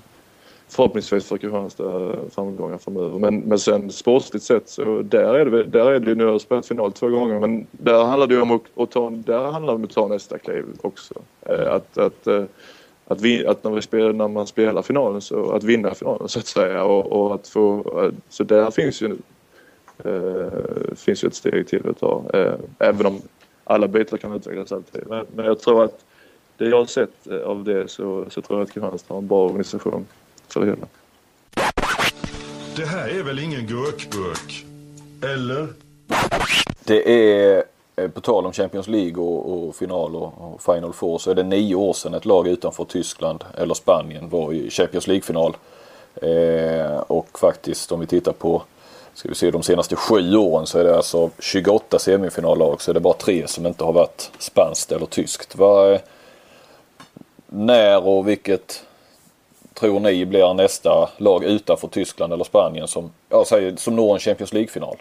förhoppningsvis 0.68 1.28
för 1.28 1.36
Kristianstad 1.38 2.16
framgångar 2.30 2.78
framöver. 2.78 3.18
Men, 3.18 3.40
men 3.40 3.58
sen 3.58 3.90
sportsligt 3.90 4.44
sett 4.44 4.68
så 4.68 5.02
där 5.02 5.34
är 5.34 5.44
det, 5.44 5.64
där 5.64 5.92
är 5.92 6.00
det 6.00 6.14
nu 6.14 6.24
har 6.24 6.32
jag 6.32 6.40
spelat 6.40 6.66
final 6.66 6.92
två 6.92 7.08
gånger 7.08 7.40
men 7.40 7.66
där 7.70 8.04
handlar 8.04 8.26
det 8.26 8.34
ju 8.34 8.40
om 8.40 8.50
att, 8.50 8.62
att 8.76 8.90
ta, 8.90 9.10
där 9.10 9.44
handlar 9.44 9.72
det 9.72 9.76
om 9.76 9.84
att 9.84 9.90
ta 9.90 10.08
nästa 10.08 10.38
kliv 10.38 10.64
också. 10.80 11.14
Eh, 11.42 11.72
att, 11.72 11.98
att, 11.98 12.26
eh, 12.26 12.44
att, 13.08 13.20
vi, 13.20 13.46
att 13.46 13.64
när, 13.64 13.70
vi 13.70 13.82
spelar, 13.82 14.12
när 14.12 14.28
man 14.28 14.46
spelar 14.46 14.82
finalen 14.82 15.20
så 15.20 15.50
att 15.52 15.64
vinna 15.64 15.94
finalen 15.94 16.28
så 16.28 16.38
att 16.38 16.46
säga 16.46 16.84
och, 16.84 17.06
och 17.06 17.34
att 17.34 17.48
få, 17.48 18.12
så 18.28 18.44
där 18.44 18.70
finns 18.70 19.02
ju 19.02 19.16
eh, 20.04 20.94
finns 20.96 21.24
ju 21.24 21.28
ett 21.28 21.34
steg 21.34 21.66
till 21.66 21.88
att 21.88 22.00
ta. 22.00 22.24
Eh, 22.34 22.54
även 22.78 23.06
om 23.06 23.22
alla 23.64 23.88
bitar 23.88 24.16
kan 24.16 24.32
utvecklas 24.32 24.72
alltid. 24.72 25.02
Men, 25.06 25.26
men 25.34 25.44
jag 25.44 25.60
tror 25.60 25.84
att 25.84 26.04
det 26.56 26.68
jag 26.68 26.78
har 26.78 26.86
sett 26.86 27.26
eh, 27.26 27.40
av 27.40 27.64
det 27.64 27.90
så, 27.90 28.24
så 28.30 28.42
tror 28.42 28.58
jag 28.58 28.66
att 28.66 28.72
Kristianstad 28.72 29.14
har 29.14 29.18
en 29.18 29.28
bra 29.28 29.44
organisation 29.44 30.06
för 30.48 30.60
det 30.60 30.66
hela. 30.66 30.86
Det 32.76 32.84
här 32.86 33.08
är 33.08 33.22
väl 33.22 33.38
ingen 33.38 33.66
gurkburk? 33.66 34.64
Eller? 35.22 35.68
Det 36.84 37.10
är, 37.10 37.64
Eh, 37.98 38.08
på 38.08 38.20
tal 38.20 38.46
om 38.46 38.52
Champions 38.52 38.88
League 38.88 39.24
och, 39.24 39.68
och 39.68 39.76
final 39.76 40.16
och, 40.16 40.32
och, 40.38 40.62
Final 40.62 40.92
Four, 40.92 41.18
så 41.18 41.30
är 41.30 41.34
det 41.34 41.42
nio 41.42 41.74
år 41.74 41.92
sedan 41.92 42.14
ett 42.14 42.24
lag 42.24 42.48
utanför 42.48 42.84
Tyskland 42.84 43.44
eller 43.58 43.74
Spanien 43.74 44.28
var 44.28 44.52
i 44.52 44.70
Champions 44.70 45.06
League-final. 45.06 45.56
Eh, 46.22 46.96
och 46.96 47.38
faktiskt 47.38 47.92
om 47.92 48.00
vi 48.00 48.06
tittar 48.06 48.32
på 48.32 48.62
ska 49.14 49.28
vi 49.28 49.34
se, 49.34 49.50
de 49.50 49.62
senaste 49.62 49.96
sju 49.96 50.36
åren 50.36 50.66
så 50.66 50.78
är 50.78 50.84
det 50.84 50.96
alltså 50.96 51.30
28 51.38 51.98
semifinallag 51.98 52.82
så 52.82 52.90
är 52.90 52.94
det 52.94 53.00
bara 53.00 53.14
tre 53.14 53.46
som 53.46 53.66
inte 53.66 53.84
har 53.84 53.92
varit 53.92 54.30
spanskt 54.38 54.92
eller 54.92 55.06
tyskt. 55.06 55.56
Vad, 55.56 55.92
eh, 55.92 56.00
när 57.46 58.06
och 58.06 58.28
vilket 58.28 58.84
tror 59.74 60.00
ni 60.00 60.26
blir 60.26 60.54
nästa 60.54 61.08
lag 61.16 61.44
utanför 61.44 61.88
Tyskland 61.88 62.32
eller 62.32 62.44
Spanien 62.44 62.88
som, 62.88 63.12
jag 63.28 63.46
säger, 63.46 63.76
som 63.76 63.96
når 63.96 64.14
en 64.14 64.20
Champions 64.20 64.52
League-final? 64.52 64.96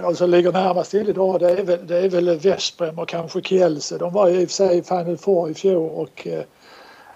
De 0.00 0.16
som 0.16 0.30
ligger 0.30 0.52
närmast 0.52 0.90
till 0.90 1.08
idag 1.08 1.40
det 1.40 1.50
är 1.50 1.62
väl, 1.62 1.86
det 1.86 1.98
är 1.98 2.08
väl 2.08 2.38
Veszprem 2.38 2.98
och 2.98 3.08
kanske 3.08 3.42
Kielce. 3.42 3.98
De 3.98 4.12
var 4.12 4.28
i 4.28 4.44
och 4.44 4.48
för 4.48 4.54
sig 4.54 4.78
i 4.78 4.82
Final 4.82 5.16
Four 5.16 5.50
i 5.50 5.54
fjol 5.54 5.90
och 5.90 6.26
eh, 6.26 6.42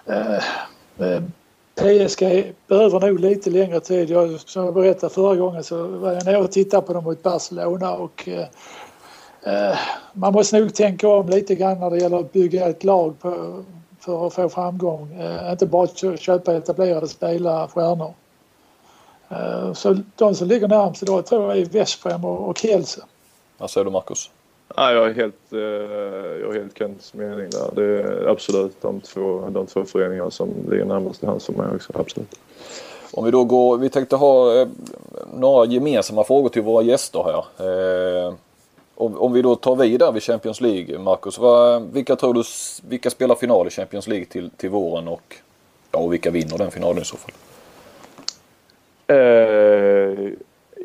eh, 0.05 0.43
eh 0.99 1.21
PSG 1.79 2.53
behöver 2.67 2.99
nog 2.99 3.19
lite 3.19 3.49
längre 3.49 3.79
tid. 3.79 4.09
Jag, 4.09 4.39
som 4.39 4.65
jag 4.65 4.73
berättade 4.73 5.13
förra 5.13 5.35
gången 5.35 5.63
så 5.63 5.87
var 5.87 6.13
jag 6.13 6.25
nere 6.25 6.37
och 6.37 6.51
tittade 6.51 6.87
på 6.87 6.93
dem 6.93 7.03
mot 7.03 7.23
Barcelona 7.23 7.93
och 7.93 8.29
eh, 8.29 8.47
eh, 9.43 9.77
man 10.13 10.33
måste 10.33 10.59
nog 10.59 10.73
tänka 10.73 11.07
om 11.07 11.29
lite 11.29 11.55
grann 11.55 11.79
när 11.79 11.89
det 11.89 11.97
gäller 11.97 12.19
att 12.19 12.33
bygga 12.33 12.69
ett 12.69 12.83
lag 12.83 13.19
på, 13.19 13.63
för 13.99 14.27
att 14.27 14.33
få 14.33 14.49
framgång. 14.49 15.13
Eh, 15.19 15.51
inte 15.51 15.65
bara 15.65 16.17
köpa 16.17 16.53
etablerade 16.53 17.07
spelare, 17.07 17.67
stjärnor. 17.67 18.13
Eh, 19.29 19.73
så 19.73 19.97
de 20.15 20.35
som 20.35 20.47
ligger 20.47 20.67
närmast 20.67 21.03
idag 21.03 21.25
tror 21.25 21.47
jag 21.47 21.57
är 21.57 21.65
Veszprem 21.65 22.25
och, 22.25 22.49
och 22.49 22.57
Kielce. 22.57 23.01
Vad 23.57 23.69
säger 23.69 23.85
du 23.85 23.91
Marcus? 23.91 24.31
Ja, 24.75 24.91
jag 24.91 25.09
är 25.09 25.13
helt, 25.13 25.53
eh, 25.53 25.59
jag 26.41 26.55
är 26.55 26.59
helt 26.59 26.77
Kents 26.77 27.13
mening 27.13 27.49
där. 27.49 27.69
Det 27.75 27.83
är 27.83 28.27
absolut 28.27 28.81
de 28.81 29.01
två, 29.01 29.49
de 29.49 29.67
två 29.67 29.85
föreningar 29.85 30.29
som 30.29 30.49
ligger 30.69 30.85
närmast 30.85 31.23
i 31.23 31.25
hands 31.25 31.45
för 31.45 31.53
mig 31.53 31.67
också. 31.75 31.93
Absolut. 31.95 32.39
Om 33.11 33.25
vi 33.25 33.31
då 33.31 33.43
går, 33.43 33.77
vi 33.77 33.89
tänkte 33.89 34.15
ha 34.15 34.55
eh, 34.55 34.67
några 35.33 35.65
gemensamma 35.65 36.23
frågor 36.23 36.49
till 36.49 36.61
våra 36.61 36.83
gäster 36.83 37.23
här. 37.23 37.43
Om, 39.01 39.33
vi 39.33 39.41
då 39.41 39.55
tar 39.55 39.75
vidare 39.75 40.11
vid 40.11 40.23
Champions 40.23 40.61
League, 40.61 40.99
Marcus. 40.99 41.39
Vilka 41.93 42.15
tror 42.15 42.33
du, 42.33 42.43
vilka 42.87 43.09
spelar 43.09 43.35
final 43.35 43.67
i 43.67 43.69
Champions 43.69 44.07
League 44.07 44.25
till, 44.25 44.49
till 44.49 44.69
våren 44.69 45.07
och, 45.07 45.35
ja, 45.91 45.99
och 45.99 46.13
vilka 46.13 46.31
vinner 46.31 46.57
den 46.57 46.71
finalen 46.71 47.01
i 47.01 47.05
så 47.05 47.17
fall? 47.17 47.31
Eh, 49.09 50.33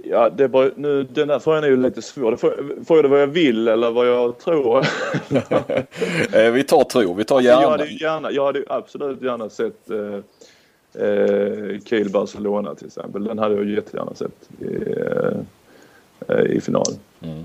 Ja, 0.06 0.30
det 0.30 0.48
bara, 0.48 0.70
nu, 0.76 1.02
den 1.02 1.28
där 1.28 1.38
frågan 1.38 1.64
är 1.64 1.68
ju 1.68 1.76
lite 1.76 2.02
svår. 2.02 2.36
Frågar 2.84 3.02
du 3.02 3.08
vad 3.08 3.22
jag 3.22 3.26
vill 3.26 3.68
eller 3.68 3.90
vad 3.90 4.08
jag 4.08 4.38
tror? 4.38 4.86
Eh, 6.32 6.50
vi 6.52 6.64
tar 6.64 6.84
tro, 6.84 7.14
vi 7.14 7.24
tar 7.24 7.40
gärna. 7.40 7.62
Jag 7.62 7.70
hade, 7.70 7.86
gärna, 7.86 8.30
jag 8.30 8.46
hade 8.46 8.64
absolut 8.68 9.22
gärna 9.22 9.48
sett 9.48 9.90
eh, 9.90 10.14
eh, 11.04 11.80
Kiel 11.84 12.10
Barcelona 12.10 12.74
till 12.74 12.86
exempel. 12.86 13.24
Den 13.24 13.38
hade 13.38 13.54
jag 13.54 13.70
jättegärna 13.70 14.14
sett 14.14 14.48
i, 14.60 14.94
eh, 16.28 16.40
i 16.40 16.60
final. 16.60 16.84
Mm. 17.22 17.44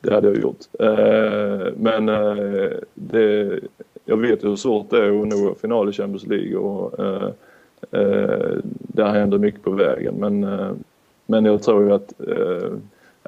Det 0.00 0.14
hade 0.14 0.28
jag 0.28 0.36
gjort. 0.36 0.58
Men 1.76 2.06
det, 2.94 3.60
jag 4.04 4.16
vet 4.16 4.44
hur 4.44 4.56
svårt 4.56 4.90
det 4.90 4.98
är 4.98 5.22
att 5.22 5.28
nå 5.28 5.54
final 5.60 5.88
i 5.88 5.92
Champions 5.92 6.26
League 6.26 6.56
och 6.56 7.00
eh, 7.90 8.58
där 8.70 9.08
händer 9.12 9.38
mycket 9.38 9.62
på 9.62 9.70
vägen. 9.70 10.14
Men 10.14 10.44
eh, 10.44 10.70
men 11.26 11.44
jag 11.44 11.62
tror 11.62 11.84
ju 11.84 11.92
att 11.92 12.20
eh, 12.20 12.70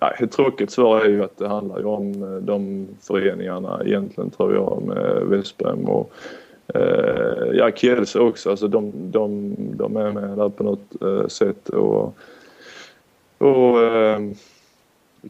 ja, 0.00 0.10
ett 0.10 0.32
tråkigt 0.32 0.70
svar 0.70 1.00
är 1.00 1.08
ju 1.08 1.24
att 1.24 1.38
det 1.38 1.48
handlar 1.48 1.78
ju 1.78 1.84
om 1.84 2.22
eh, 2.22 2.36
de 2.36 2.88
föreningarna 3.00 3.80
egentligen 3.84 4.30
tror 4.30 4.54
jag 4.54 4.82
med 4.82 5.26
Vesprem 5.26 5.84
och 5.84 6.12
eh, 6.74 7.46
ja, 7.52 7.70
Kielse 7.70 8.18
också. 8.18 8.50
Alltså 8.50 8.68
de, 8.68 8.92
de, 8.94 9.54
de 9.76 9.96
är 9.96 10.12
med 10.12 10.38
där 10.38 10.48
på 10.48 10.64
något 10.64 11.02
eh, 11.02 11.26
sätt 11.26 11.68
och, 11.68 12.14
och 13.38 13.82
eh, 13.82 14.20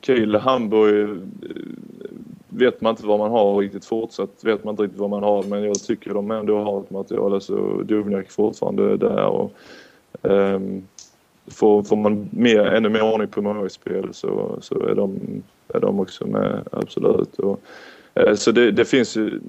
Kiel, 0.01 0.35
Hamburg 0.35 1.11
eh, 1.11 1.17
vet 2.59 2.81
man 2.81 2.91
inte 2.91 3.07
vad 3.07 3.19
man 3.19 3.31
har 3.31 3.57
riktigt 3.57 3.85
fortsatt. 3.85 4.31
Vet 4.45 4.65
man 4.65 4.73
inte 4.73 4.83
riktigt 4.83 5.01
vad 5.01 5.11
man 5.11 5.23
har 5.23 5.43
men 5.43 5.65
jag 5.65 5.83
tycker 5.83 6.15
de 6.15 6.31
ändå 6.31 6.59
har 6.59 6.81
ett 6.81 6.91
material. 6.91 7.35
Alltså 7.35 7.83
Dubnjak 7.83 8.31
fortfarande 8.31 8.97
där 8.97 9.27
och 9.27 9.53
um, 10.23 10.89
får, 11.47 11.83
får 11.83 11.97
man 11.97 12.29
mer, 12.33 12.61
ännu 12.61 12.89
mer 12.89 13.03
ordning 13.03 13.29
på 13.29 13.43
målvaktsspel 13.43 14.09
så, 14.15 14.59
så 14.61 14.87
är, 14.87 14.95
de, 14.95 15.21
är 15.69 15.81
de 15.81 16.01
också 16.01 16.27
med, 16.27 16.69
absolut. 16.73 17.39
Och, 17.39 17.61
uh, 18.21 18.35
så 18.35 18.53
det, 18.53 18.71
det, 18.71 18.85
finns 18.85 19.17
ju 19.17 19.41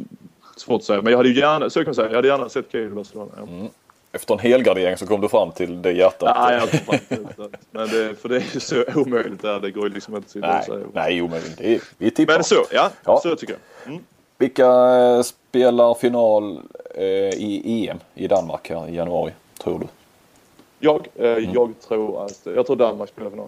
svårt 0.55 0.79
att 0.79 0.83
säga, 0.83 1.01
men 1.01 1.11
jag 1.11 1.17
hade 1.17 1.29
ju 1.29 1.39
gärna, 1.39 1.69
så 1.69 1.79
kan 1.79 1.85
man 1.85 1.95
säga, 1.95 2.07
jag 2.07 2.15
hade 2.15 2.27
gärna 2.27 2.49
sett 2.49 2.71
Kiel 2.71 2.87
i 2.87 2.89
Barcelona. 2.89 3.31
Ja. 3.37 3.43
Mm. 3.43 3.67
Efter 4.11 4.33
en 4.33 4.39
helgardering 4.39 4.97
så 4.97 5.07
kom 5.07 5.21
du 5.21 5.29
fram 5.29 5.51
till 5.51 5.81
det 5.81 5.91
hjärtat? 5.91 6.31
Ja, 6.35 6.53
jag 6.53 6.71
kom 6.71 6.79
fram 6.79 6.99
till 7.07 7.27
det. 7.37 7.57
Men 7.71 7.87
det, 7.89 8.15
för 8.15 8.29
det 8.29 8.35
är 8.35 8.53
ju 8.53 8.59
så 8.59 8.83
omöjligt 8.95 9.41
där, 9.41 9.59
det 9.59 9.71
går 9.71 9.87
ju 9.87 9.93
liksom 9.93 10.15
inte 10.15 10.47
att 10.47 10.65
säga. 10.65 10.79
Nej, 10.93 11.21
omöjligt. 11.21 11.57
Det 11.57 11.75
är, 11.75 11.81
vi 11.97 12.11
tippar. 12.11 12.33
Men 12.33 12.43
så, 12.43 12.65
ja, 12.71 12.89
ja. 13.05 13.19
så 13.23 13.35
tycker 13.35 13.53
jag. 13.53 13.91
Mm. 13.91 14.03
Vilka 14.37 14.65
eh, 14.65 15.21
spelar 15.21 15.93
final 15.93 16.61
eh, 16.95 17.03
i 17.03 17.87
EM 17.89 17.97
i 18.15 18.27
Danmark 18.27 18.69
här 18.69 18.89
i 18.89 18.95
januari, 18.95 19.33
tror 19.63 19.79
du? 19.79 19.87
Jag, 20.79 21.07
eh, 21.15 21.31
mm. 21.31 21.53
jag 21.53 21.73
tror 21.87 22.25
att, 22.25 22.41
jag 22.43 22.65
tror 22.65 22.75
Danmark 22.75 23.09
spelar 23.09 23.29
final. 23.29 23.47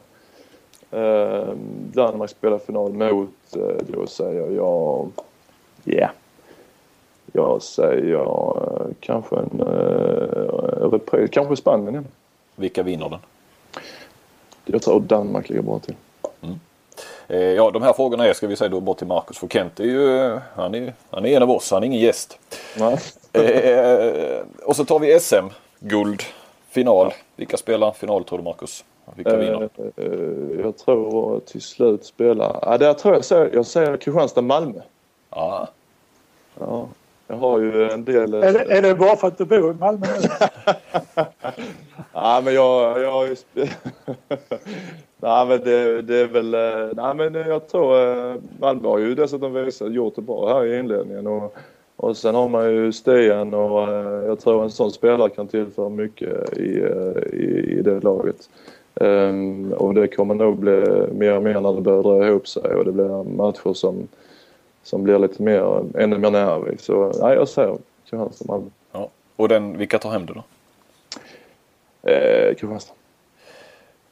Eh, 0.92 1.54
Danmark 1.94 2.30
spelar 2.30 2.58
final 2.58 2.94
mot, 2.94 3.56
eh, 3.56 3.86
då 3.88 4.08
säger 4.08 4.42
jag, 4.42 4.54
ja. 4.54 5.08
Yeah. 5.86 6.12
Jag 7.32 7.62
säger 7.62 8.22
eh, 8.22 8.88
kanske 9.00 9.36
en 9.36 9.60
eh, 9.60 10.90
repris, 10.92 11.30
kanske 11.32 11.56
Spanien 11.56 11.90
igen. 11.90 12.08
Vilka 12.56 12.84
vinner 12.84 13.10
den? 13.10 13.20
Jag 14.66 14.82
tror 14.82 15.00
Danmark 15.00 15.50
ligger 15.50 15.62
bra 15.62 15.80
till. 15.80 15.96
Mm. 16.42 16.60
Eh, 17.28 17.40
ja, 17.40 17.72
de 17.72 17.82
här 17.82 17.94
frågorna 17.94 18.28
är, 18.28 18.34
ska 18.34 18.48
vi 18.48 18.56
säga 18.56 18.70
då, 18.70 18.80
bort 18.80 18.98
till 18.98 19.08
Marcus. 19.08 19.38
För 19.38 19.48
Kent 19.48 19.80
är 19.80 19.84
ju, 19.84 20.40
han 20.56 20.76
är, 20.76 20.94
han 21.10 21.26
är 21.26 21.38
en 21.38 21.44
av 21.44 21.52
oss, 21.52 21.72
han 21.72 21.84
är 21.84 21.88
ingen 21.88 22.00
gäst. 22.00 22.40
Eh, 23.34 24.42
och 24.64 24.76
så 24.76 24.86
tar 24.86 25.00
vi 25.00 25.20
SM-guld 25.20 26.24
Final. 26.70 27.14
Vilka 27.36 27.58
spelar 27.58 27.92
final 27.92 28.24
tror 28.24 28.38
du 28.38 28.44
Marcus? 28.44 28.84
Vilka 29.16 29.38
vinner? 29.38 29.70
Uh, 29.98 30.62
jag 30.62 30.78
tror 30.78 31.40
till 31.40 31.62
slut 31.62 32.06
spelar... 32.06 32.60
Ja, 32.62 32.78
där 32.78 32.94
tror 32.94 33.14
jag 33.14 33.26
säger, 33.26 33.50
jag 33.54 33.66
säger 33.66 33.98
Kristianstad-Malmö. 33.98 34.82
Ah. 35.30 35.68
Ja. 36.60 36.88
Jag 37.32 37.38
har 37.38 37.60
ju 37.60 37.90
en 37.90 38.06
del... 38.06 38.34
Är 38.34 38.54
det, 38.54 38.78
är 38.78 38.82
det 38.82 38.96
bara 38.96 39.16
för 39.16 39.28
att 39.28 39.38
du 39.38 39.46
bor 39.46 39.72
i 39.72 39.74
Malmö 39.74 40.08
ja, 42.14 42.42
men 42.46 42.54
jag, 42.54 43.02
jag 43.02 43.12
har 43.12 43.28
ju... 43.28 43.36
nej, 45.22 45.48
men 45.48 45.60
det, 45.64 46.02
det, 46.02 46.18
är 46.18 46.28
väl... 46.28 46.52
Nej, 46.96 47.16
men 47.16 47.34
jag 47.34 47.68
tror 47.68 48.42
Malmö 48.60 48.88
har 48.88 48.98
ju 48.98 49.16
dessutom 49.16 49.54
visat, 49.54 49.94
gjort 49.94 50.16
det 50.16 50.22
bra 50.22 50.54
här 50.54 50.66
i 50.66 50.80
inledningen. 50.80 51.28
Och 51.28 51.58
och 52.02 52.18
sen 52.18 52.36
har 52.36 52.50
man 52.50 52.72
ju 52.72 52.92
Stian 52.92 53.54
och 53.54 53.90
eh, 53.90 54.26
jag 54.26 54.40
tror 54.40 54.64
en 54.64 54.70
sån 54.70 54.92
spelare 54.92 55.30
kan 55.30 55.48
tillföra 55.48 55.90
mycket 55.90 56.58
i, 56.58 56.80
eh, 56.80 57.34
i, 57.34 57.76
i 57.78 57.82
det 57.82 58.04
laget. 58.04 58.50
Um, 58.94 59.74
och 59.74 59.94
det 59.94 60.08
kommer 60.08 60.36
nog 60.36 60.58
bli 60.58 60.84
mer 61.12 61.36
och 61.36 61.44
mer 61.44 61.62
när 61.62 61.74
det 61.74 61.82
börjar 61.82 62.04
dra 62.04 62.28
ihop 62.28 62.48
sig 62.48 62.76
och 62.76 62.86
det 62.86 62.92
blir 62.92 63.24
matcher 63.24 63.74
som, 63.74 64.08
som 64.84 65.04
blir 65.04 65.20
lite 65.20 65.42
mer, 65.44 65.84
ännu 65.98 66.18
mer 66.18 66.32
nervig. 66.32 66.82
Så 66.82 67.12
nej, 67.22 67.36
jag 67.36 67.48
säger 67.48 67.78
Kristianstad 68.04 68.46
Malmö. 68.48 68.70
Ja. 68.92 69.10
Och 69.36 69.48
den, 69.48 69.78
vilka 69.78 70.00
tar 70.00 70.12
hem 70.12 70.26
det 70.26 70.34
då? 70.34 70.44
Eh, 72.10 72.56
Kristianstad. 72.56 72.94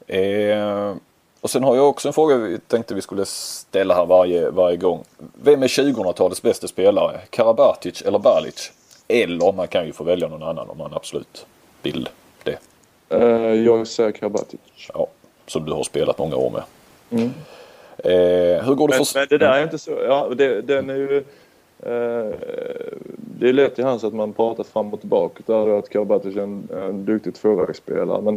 Eh, 0.07 0.95
och 1.41 1.49
sen 1.49 1.63
har 1.63 1.76
jag 1.76 1.89
också 1.89 2.07
en 2.07 2.13
fråga 2.13 2.36
vi 2.36 2.59
tänkte 2.59 2.95
vi 2.95 3.01
skulle 3.01 3.26
ställa 3.26 3.95
här 3.95 4.05
varje, 4.05 4.49
varje 4.49 4.78
gång. 4.78 5.03
Vem 5.43 5.63
är 5.63 5.67
2000-talets 5.67 6.41
bästa 6.41 6.67
spelare? 6.67 7.20
Karabatic 7.30 8.01
eller 8.01 8.20
Balic? 8.20 8.72
Eller 9.07 9.51
man 9.51 9.67
kan 9.67 9.86
ju 9.86 9.93
få 9.93 10.03
välja 10.03 10.28
någon 10.28 10.43
annan 10.43 10.70
om 10.70 10.78
man 10.78 10.93
absolut 10.93 11.45
vill. 11.82 12.09
det? 12.43 12.59
Eh, 13.09 13.53
jag 13.53 13.88
säger 13.88 14.11
Karabatic. 14.11 14.59
Ja, 14.93 15.07
som 15.47 15.65
du 15.65 15.72
har 15.72 15.84
spelat 15.84 16.17
många 16.17 16.36
år 16.36 16.49
med. 16.49 16.63
Mm. 17.11 17.34
Eh, 18.03 18.65
hur 18.65 18.75
går 18.75 18.87
det 18.87 18.95
Men, 18.97 19.05
för... 19.05 19.19
men 19.19 19.27
det 19.29 19.37
där 19.37 19.53
är 19.53 19.63
inte 19.63 19.77
så... 19.77 19.91
Ja, 19.91 20.31
det, 20.35 20.61
den 20.61 20.89
är 20.89 20.95
ju... 20.95 21.23
Eh, 21.83 22.33
det 23.39 23.49
är 23.49 23.53
lätt 23.53 23.79
i 23.79 23.81
hans 23.81 24.03
att 24.03 24.13
man 24.13 24.33
pratar 24.33 24.63
fram 24.63 24.93
och 24.93 24.99
tillbaka. 24.99 25.43
Där 25.45 25.69
är 25.69 25.79
att 25.79 25.89
Karabatic 25.89 26.35
är 26.35 26.41
en, 26.41 26.67
en 26.71 27.05
duktig 27.05 27.35
tvåvägsspelare. 27.35 28.21
Men 28.21 28.35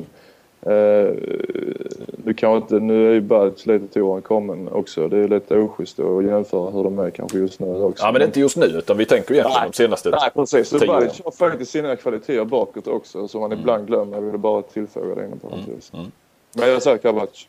eh, 0.63 1.15
nu, 2.25 2.35
kan 2.35 2.57
inte, 2.57 2.75
nu 2.75 3.09
är 3.09 3.13
ju 3.13 3.21
Badic 3.21 3.67
lite 3.67 3.89
till 3.89 4.03
åren 4.03 4.23
kommen 4.23 4.69
också. 4.69 5.09
Det 5.09 5.19
är 5.19 5.29
lite 5.29 5.59
oschysst 5.59 6.01
att 6.01 6.25
jämföra 6.25 6.71
hur 6.71 6.85
de 6.85 6.99
är 6.99 7.11
kanske 7.11 7.39
just 7.39 7.61
nu 7.61 7.83
också. 7.83 8.05
Ja, 8.05 8.13
men 8.13 8.23
inte 8.23 8.41
just 8.41 8.57
nu 8.57 8.67
utan 8.67 8.97
vi 8.97 9.05
tänker 9.05 9.35
egentligen 9.35 9.61
Nej. 9.61 9.71
de 9.71 9.77
senaste 9.77 10.11
Nej 10.11 10.31
precis. 10.35 10.69
Så. 10.69 10.87
Badic 10.87 11.21
har 11.25 11.31
faktiskt 11.31 11.71
sina 11.71 11.97
kvaliteter 11.97 12.45
bakåt 12.45 12.87
också 12.87 13.29
som 13.29 13.41
man 13.41 13.53
ibland 13.53 13.87
glömmer. 13.87 14.17
Jag 14.17 14.23
ville 14.23 14.39
bara 14.39 14.63
tillfoga 14.63 15.15
det 15.15 15.25
inom 15.25 15.39
parentes. 15.39 15.93
mm. 15.95 16.07
Men 16.53 16.69
jag 16.69 16.83
säger 16.83 16.99
Karabatic. 16.99 17.49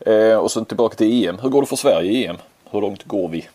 Eh, 0.00 0.36
och 0.36 0.50
sen 0.50 0.64
tillbaka 0.64 0.96
till 0.96 1.28
EM. 1.28 1.38
Hur 1.38 1.48
går 1.48 1.60
det 1.60 1.66
för 1.66 1.76
Sverige 1.76 2.10
i 2.12 2.26
EM? 2.26 2.36
Hur 2.70 2.80
långt 2.80 3.04
går 3.04 3.28
vi? 3.28 3.48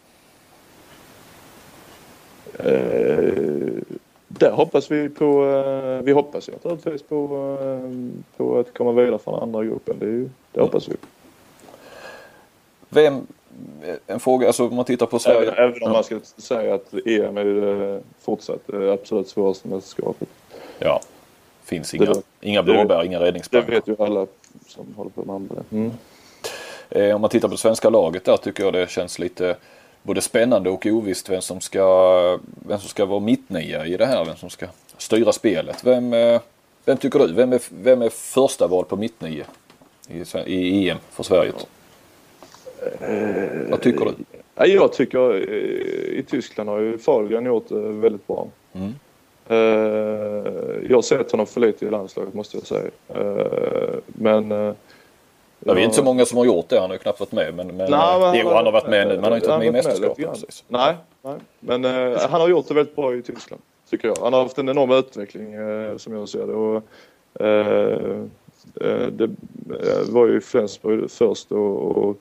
Eh, 2.60 3.84
där 4.28 4.52
hoppas 4.52 4.92
vi 4.92 5.10
på, 5.10 5.46
eh, 5.46 6.04
vi 6.06 6.12
hoppas 6.12 6.50
ju 6.50 6.54
naturligtvis 6.54 7.04
på, 7.04 7.24
eh, 7.62 7.90
på 8.38 8.60
att 8.60 8.74
komma 8.78 8.92
vidare 8.92 9.20
från 9.20 9.44
andra 9.44 9.64
gruppen. 9.64 9.96
Det, 10.00 10.06
är 10.06 10.10
ju, 10.10 10.30
det 10.52 10.62
hoppas 10.62 10.88
vi. 10.88 10.96
Vem, 12.90 13.28
en 14.08 14.20
fråga, 14.20 14.48
alltså 14.48 14.68
om 14.68 14.76
man 14.76 14.86
tittar 14.86 15.06
på 15.06 15.20
Sverige. 15.20 15.52
Även, 15.52 15.70
även 15.70 15.84
om 15.84 15.92
man 15.92 16.04
ska 16.04 16.20
säga 16.38 16.74
att 16.76 16.94
EM 17.06 17.38
är 17.38 17.94
eh, 17.96 18.00
fortsatt 18.22 18.60
det 18.66 18.94
absolut 18.94 19.28
svåraste 19.30 19.68
mästerskapet. 19.68 20.28
Ja, 20.80 21.02
finns 21.64 21.94
inga, 21.94 22.06
Det- 22.06 22.22
inga 22.42 22.62
det- 22.62 22.74
blåbär, 22.74 23.04
inga 23.04 23.20
Det 23.20 23.26
räddningsplankor. 23.26 23.72
vet 23.72 23.88
ju 23.88 23.96
alla 24.00 24.28
som 24.68 24.94
håller 24.96 25.12
på 25.12 25.26
med 25.26 25.34
handboll. 25.34 25.64
Mm. 25.72 25.92
Eh, 26.90 27.16
om 27.16 27.22
man 27.22 27.30
tittar 27.30 27.48
på 27.48 27.54
det 27.54 27.60
svenska 27.60 27.90
laget 27.90 28.26
där 28.26 28.38
tycker 28.38 28.64
jag 28.64 28.74
det 28.74 28.90
känns 28.90 29.20
lite 29.20 29.56
både 30.04 30.22
spännande 30.22 30.70
och 30.70 30.86
ovisst 30.86 31.30
vem 31.30 31.42
som 31.42 31.62
ska, 31.62 32.40
vem 32.68 32.80
som 32.80 32.90
ska 32.90 33.06
vara 33.06 33.20
mittnia 33.20 33.86
i 33.86 33.98
det 33.98 34.06
här. 34.06 34.26
Vem 34.26 34.36
som 34.36 34.50
ska 34.50 34.68
styra 34.98 35.32
spelet. 35.32 35.84
Vem, 35.86 36.14
eh, 36.14 36.42
vem 36.86 36.98
tycker 36.98 37.20
du? 37.20 37.34
Vem 37.34 37.54
är, 37.54 37.62
vem 37.70 38.02
är 38.02 38.10
första 38.10 38.68
val 38.68 38.86
på 38.86 38.96
mittnia 38.96 39.46
i, 40.08 40.24
i 40.46 40.90
EM 40.90 40.98
för 41.10 41.24
Sverige? 41.24 41.52
Vad 43.70 43.82
tycker 43.82 44.06
du? 44.06 44.12
Ja, 44.56 44.66
jag 44.66 44.94
tycker 44.94 45.36
eh, 45.36 46.20
i 46.20 46.26
Tyskland 46.30 46.70
har 46.70 46.80
ju 46.80 46.98
Fahlgren 46.98 47.46
gjort 47.46 47.70
det 47.70 47.80
väldigt 47.80 48.28
bra. 48.28 48.48
Mm. 48.74 48.94
Eh, 49.52 49.58
jag 50.90 50.98
har 50.98 51.02
sett 51.02 51.32
honom 51.32 51.46
för 51.48 51.62
lite 51.62 51.86
i 51.86 51.90
landslaget 51.90 52.34
måste 52.34 52.58
jag 52.58 52.66
säga. 52.68 52.90
Eh, 53.08 53.98
men... 54.06 54.52
eh, 54.52 54.74
Det 55.60 55.72
är 55.72 55.78
inte 55.78 55.96
så 55.96 56.04
många 56.04 56.26
som 56.26 56.38
har 56.38 56.46
gjort 56.46 56.70
det. 56.70 56.80
Han 56.80 56.90
har 56.90 56.96
ju 56.96 57.00
knappt 57.00 57.20
varit 57.20 57.32
med. 57.32 57.54
Men, 57.54 57.68
men, 57.68 57.78
Nej, 57.92 58.20
men- 58.20 58.36
jo, 58.36 58.50
han 58.50 58.66
har 58.66 58.72
varit 58.72 58.90
med 58.90 59.08
nu. 59.08 59.14
Men 59.14 59.24
han 59.24 59.32
har 59.32 59.38
inte 59.38 59.50
varit 59.50 59.60
med 59.60 59.68
i 59.68 59.72
mästerskapet. 59.72 60.26
precis. 60.32 60.64
Nej, 60.68 60.96
nej. 61.22 61.36
men 61.60 61.86
eh, 61.86 62.20
han 62.30 62.42
har 62.42 62.48
gjort 62.50 62.68
det 62.68 62.74
väldigt 62.74 62.96
bra 62.96 63.16
i 63.16 63.22
Tyskland. 63.22 63.62
Tycker 63.90 64.08
jag. 64.08 64.18
Han 64.22 64.34
har 64.34 64.42
haft 64.44 64.58
en 64.58 64.70
enorm 64.70 64.92
utveckling 64.92 65.54
eh, 65.54 65.98
som 65.98 66.14
jag 66.14 66.30
ser 66.30 66.48
det. 66.48 66.54
Och, 66.54 66.76
eh, 67.46 68.20
det 69.12 69.30
var 70.10 70.28
ju 70.28 70.42
Flensburg 70.42 71.12
först 71.12 71.52
och, 71.52 71.98
och 71.98 72.18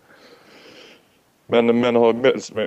men, 1.46 1.80
men 1.80 1.96
har 1.96 2.12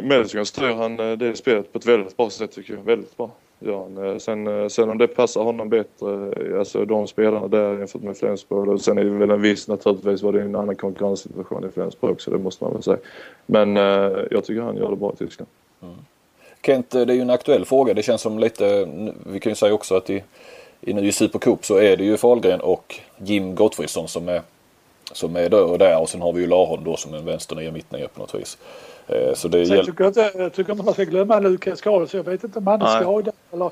Melsungen 0.02 0.46
styr 0.46 0.74
han 0.74 0.96
det 0.98 1.38
spelet 1.38 1.74
på 1.74 1.80
ett 1.80 1.86
väldigt 1.86 2.18
bra 2.18 2.30
sätt 2.30 2.52
tycker 2.52 2.74
jag. 2.74 2.84
Väldigt 2.84 3.18
bra. 3.18 3.32
Gör 3.66 4.06
eh, 4.06 4.18
Sen, 4.18 4.48
eh, 4.48 4.68
sen 4.68 4.90
om 4.90 4.98
det 4.98 5.08
passar 5.08 5.44
honom 5.44 5.70
bättre, 5.70 6.32
eh, 6.32 6.60
alltså 6.60 6.86
de 6.86 7.08
spelarna 7.08 7.48
där 7.48 7.78
jämfört 7.78 8.02
med 8.02 8.18
Flensburg. 8.18 8.70
Och 8.70 8.82
sen 8.82 8.98
är 8.98 9.04
det 9.04 9.10
väl 9.10 9.32
en 9.32 9.42
viss, 9.42 9.68
naturligtvis 9.68 10.22
var 10.22 10.32
det 10.32 10.42
en 10.42 10.56
annan 10.56 10.76
konkurrenssituation 10.76 11.66
i 11.66 11.72
Flensburg 11.72 12.12
också, 12.12 12.32
det 12.32 12.38
måste 12.38 12.64
man 12.64 12.74
väl 12.74 12.84
säga. 12.84 12.98
Men 13.46 13.78
eh, 13.78 14.12
jag 14.32 14.46
tycker 14.46 14.62
han 14.62 14.78
gör 14.78 14.90
det 14.90 14.96
bra 14.96 15.14
i 15.14 15.18
Tyskland. 15.18 15.50
Mm. 15.82 15.96
Kent, 16.66 16.90
det 16.90 17.02
är 17.02 17.14
ju 17.14 17.22
en 17.22 17.30
aktuell 17.30 17.66
fråga. 17.66 17.94
Det 17.94 18.04
känns 18.04 18.22
som 18.22 18.40
lite, 18.40 18.88
vi 19.26 19.40
kan 19.40 19.52
ju 19.52 19.56
säga 19.56 19.74
också 19.74 19.96
att 19.96 20.10
i, 20.10 20.24
i, 20.82 20.94
nu 20.94 21.08
i 21.08 21.12
Supercup 21.12 21.66
så 21.66 21.78
är 21.78 21.98
det 21.98 22.04
ju 22.04 22.18
Fahlgren 22.18 22.62
och 22.62 22.96
Jim 23.18 23.56
Gottfridsson 23.56 24.08
som 24.08 24.30
är, 24.30 24.42
som 25.12 25.36
är 25.36 25.50
där 25.50 25.64
och 25.64 25.78
där. 25.78 26.02
Och 26.02 26.10
sen 26.10 26.22
har 26.22 26.34
vi 26.34 26.42
ju 26.42 26.48
Laholm 26.48 26.84
då 26.84 26.98
som 26.98 27.14
en 27.14 27.26
vänsternia 27.26 27.72
mittnia 27.72 28.08
på 28.08 28.20
något 28.20 28.36
vis. 28.36 28.58
Eh, 29.08 29.34
Så 29.34 29.48
det 29.48 29.66
Sen 29.66 29.76
gäller... 29.76 29.84
tycker 29.84 30.04
jag, 30.04 30.10
inte, 30.10 30.32
jag 30.38 30.54
tycker 30.54 30.72
inte 30.72 30.86
man 30.86 30.94
ska 30.94 31.04
glömma 31.04 31.40
Lukas 31.40 31.82
Karlsson. 31.82 32.18
Jag 32.26 32.32
vet 32.32 32.44
inte 32.44 32.60
om 32.60 32.68
han 32.68 32.82
är 32.82 33.02
skadad. 33.02 33.34
Eller, 33.54 33.72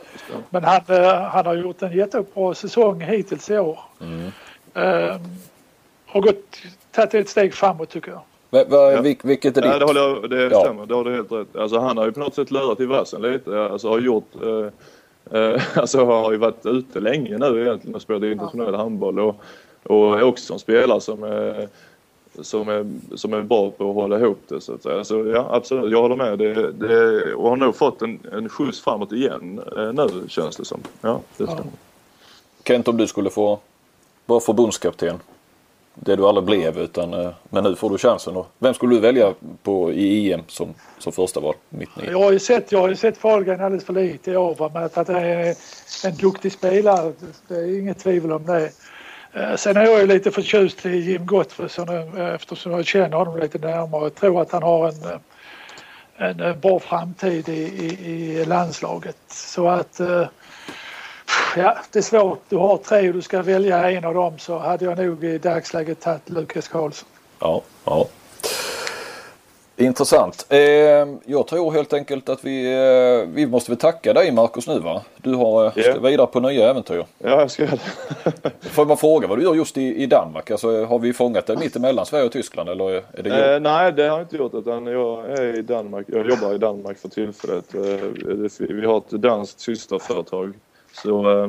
men 0.50 0.64
han, 0.64 0.82
eh, 0.90 1.22
han 1.22 1.46
har 1.46 1.56
gjort 1.56 1.82
en 1.82 1.98
jättebra 1.98 2.54
säsong 2.54 3.02
hittills 3.02 3.50
i 3.50 3.58
år. 3.58 3.80
Mm. 4.02 4.32
Eh, 4.74 5.16
har 6.06 6.22
gått, 6.22 6.58
tagit 6.92 7.14
ett 7.14 7.30
steg 7.30 7.54
framåt 7.54 7.90
tycker 7.90 8.12
jag. 8.12 8.22
Va, 8.50 8.64
va, 8.70 8.92
Ja. 8.92 9.02
vil, 9.02 9.18
vilket 9.24 9.58
är 9.58 9.62
Ja, 9.66 9.72
ditt? 9.72 9.80
det, 9.80 9.86
håller 9.86 10.02
jag, 10.02 10.30
det 10.30 10.42
Ja. 10.44 10.60
stämmer. 10.62 10.86
Det 10.86 10.94
har 10.96 11.04
du 11.04 11.16
helt 11.16 11.32
rätt. 11.32 11.56
Alltså, 11.56 11.80
han 11.80 11.98
har 11.98 12.06
ju 12.06 12.12
på 12.12 12.20
något 12.20 12.36
sätt 12.36 12.52
lurat 12.52 12.80
i 12.80 12.86
vassen 12.86 13.22
lite. 13.22 13.62
Alltså 13.66 13.90
har 13.90 14.00
gjort... 14.00 14.30
Eh, 14.44 15.40
eh, 15.42 15.62
alltså 15.78 16.06
har 16.06 16.32
ju 16.32 16.38
varit 16.38 16.66
ute 16.66 17.00
länge 17.00 17.38
nu 17.38 17.62
egentligen 17.62 17.96
och 17.96 18.02
spelat 18.02 18.24
internationell 18.24 18.76
handboll. 18.76 19.20
Och, 19.20 19.36
och 19.84 20.20
är 20.20 20.24
också 20.24 20.54
en 20.54 20.60
spelare 20.60 21.02
som 21.02 21.24
är, 21.24 21.68
som 22.42 22.70
är, 22.70 22.92
som 23.16 23.34
är 23.34 23.42
bra 23.42 23.72
på 23.72 23.90
att 23.90 23.96
hålla 23.96 24.20
ihop 24.20 24.44
det 24.48 24.62
så 24.62 24.74
att 24.74 24.84
säga. 24.84 25.04
Så 25.04 25.26
ja, 25.26 25.48
absolut. 25.52 25.92
Jag 25.92 26.02
håller 26.02 26.16
med. 26.16 26.40
Det, 26.40 26.72
det, 26.72 27.34
och 27.34 27.50
har 27.50 27.56
nog 27.56 27.76
fått 27.76 28.02
en, 28.02 28.20
en 28.32 28.50
skjuts 28.50 28.82
framåt 28.82 29.12
igen 29.12 29.62
eh, 29.78 29.94
nu 29.94 30.28
känns 30.28 30.56
det 30.56 30.66
som. 30.66 30.80
Ja, 31.02 31.22
det 31.38 31.44
stämmer. 31.44 31.64
Kent, 32.64 32.88
om 32.88 32.98
du 32.98 33.08
skulle 33.08 33.30
få 33.30 33.60
vara 34.26 34.40
förbundskapten. 34.40 35.20
Det 35.94 36.16
du 36.16 36.26
aldrig 36.26 36.46
blev 36.46 36.78
utan 36.78 37.14
eh, 37.14 37.30
men 37.50 37.64
nu 37.64 37.76
får 37.76 37.90
du 37.90 37.98
chansen. 37.98 38.44
Vem 38.60 38.74
skulle 38.74 38.96
du 38.96 39.00
välja 39.00 39.34
på 39.64 39.92
i 39.92 40.34
EM 40.34 40.42
som, 40.48 40.74
som 41.00 41.14
första 41.14 41.40
val? 41.40 41.56
Mittnia? 41.70 42.12
Jag 42.12 42.20
har 42.20 42.32
ju 42.32 42.40
sett, 42.40 42.72
jag 42.72 42.80
har 42.80 42.90
ju 42.90 42.96
sett 42.96 43.18
Fahlgren 43.18 43.62
alldeles 43.62 43.86
för 43.86 43.94
lite 43.94 44.32
i 44.32 44.38
år. 44.38 44.72
Men 44.74 44.84
att 44.84 44.96
han 44.96 45.16
är 45.16 45.56
en 46.06 46.16
duktig 46.16 46.52
spelare, 46.52 47.14
det 47.48 47.56
är 47.56 47.80
inget 47.80 48.00
tvivel 48.00 48.32
om 48.32 48.46
det. 48.46 48.72
Eh, 49.34 49.56
sen 49.56 49.78
är 49.78 49.86
jag 49.86 50.00
ju 50.00 50.08
lite 50.08 50.32
förtjust 50.32 50.86
i 50.86 50.98
Jim 50.98 51.26
Gottfridsson 51.26 51.90
eh, 51.90 52.34
eftersom 52.34 52.72
jag 52.72 52.86
känner 52.86 53.18
honom 53.18 53.40
lite 53.40 53.58
närmare. 53.58 54.06
och 54.06 54.16
tror 54.16 54.42
att 54.42 54.52
han 54.52 54.64
har 54.64 54.88
en, 54.88 55.04
eh, 56.18 56.48
en 56.48 56.60
bra 56.60 56.80
framtid 56.80 57.50
i, 57.50 57.62
i, 57.62 58.12
i 58.12 58.46
landslaget. 58.46 59.18
Så 59.28 59.68
att 59.68 60.02
ja, 61.56 61.78
det 61.92 62.00
är 62.00 62.04
svårt. 62.04 62.44
Du 62.50 62.58
har 62.58 62.78
tre 62.78 63.08
och 63.08 63.14
du 63.14 63.22
ska 63.22 63.42
välja 63.42 63.92
en 63.92 64.06
av 64.06 64.14
dem 64.14 64.40
så 64.40 64.58
hade 64.58 64.86
jag 64.86 64.98
nog 64.98 65.24
i 65.24 65.38
dagsläget 65.38 66.02
tagit 66.02 66.30
Lukas 66.30 66.68
Karlsson. 66.68 67.10
Ja, 67.40 67.62
ja. 67.86 68.08
Intressant. 69.86 70.46
Eh, 70.50 70.60
jag 71.26 71.48
tror 71.48 71.72
helt 71.72 71.94
enkelt 71.94 72.30
att 72.30 72.46
vi, 72.46 72.74
eh, 72.74 73.30
vi 73.34 73.48
måste 73.48 73.72
väl 73.72 73.78
tacka 73.78 74.14
dig 74.14 74.32
Marcus 74.32 74.68
nu 74.68 74.80
va? 74.80 75.02
Du 75.18 75.34
har 75.36 75.64
Ja. 75.76 75.84
ska 75.84 76.00
vidare 76.00 76.28
på 76.28 76.40
nya 76.40 76.70
äventyr. 76.70 77.06
Ja, 77.18 77.30
jag 77.30 77.52
ska 77.52 77.64
göra 77.64 77.78
det. 78.42 78.52
Får 78.70 78.86
man 78.86 78.98
fråga 78.98 79.28
vad 79.28 79.38
du 79.38 79.44
gör 79.44 79.56
just 79.56 79.78
i, 79.78 80.04
i 80.04 80.06
Danmark? 80.06 80.52
Alltså, 80.52 80.86
har 80.86 81.00
vi 81.00 81.14
fångat 81.14 81.46
det 81.46 81.58
mitt 81.58 81.76
emellan 81.76 82.06
Sverige 82.06 82.26
och 82.26 82.32
Tyskland 82.32 82.70
eller 82.70 82.90
är 82.92 83.24
det? 83.24 83.56
Eh, 83.56 83.60
nej, 83.62 83.92
det 83.92 84.02
har 84.04 84.18
jag 84.18 84.22
inte 84.22 84.38
gjort 84.38 84.54
utan 84.54 84.86
jag 84.86 85.26
är 85.40 85.58
i 85.60 85.62
Danmark. 85.62 86.06
Jag 86.10 86.30
jobbar 86.30 86.54
i 86.54 86.58
Danmark 86.58 86.98
för 86.98 87.10
tillfället. 87.10 87.76
Eh, 87.76 87.82
vi 88.60 88.86
har 88.86 88.98
ett 88.98 89.10
danskt 89.10 89.60
systerföretag. 89.60 90.54
Så, 91.04 91.42
eh, 91.44 91.48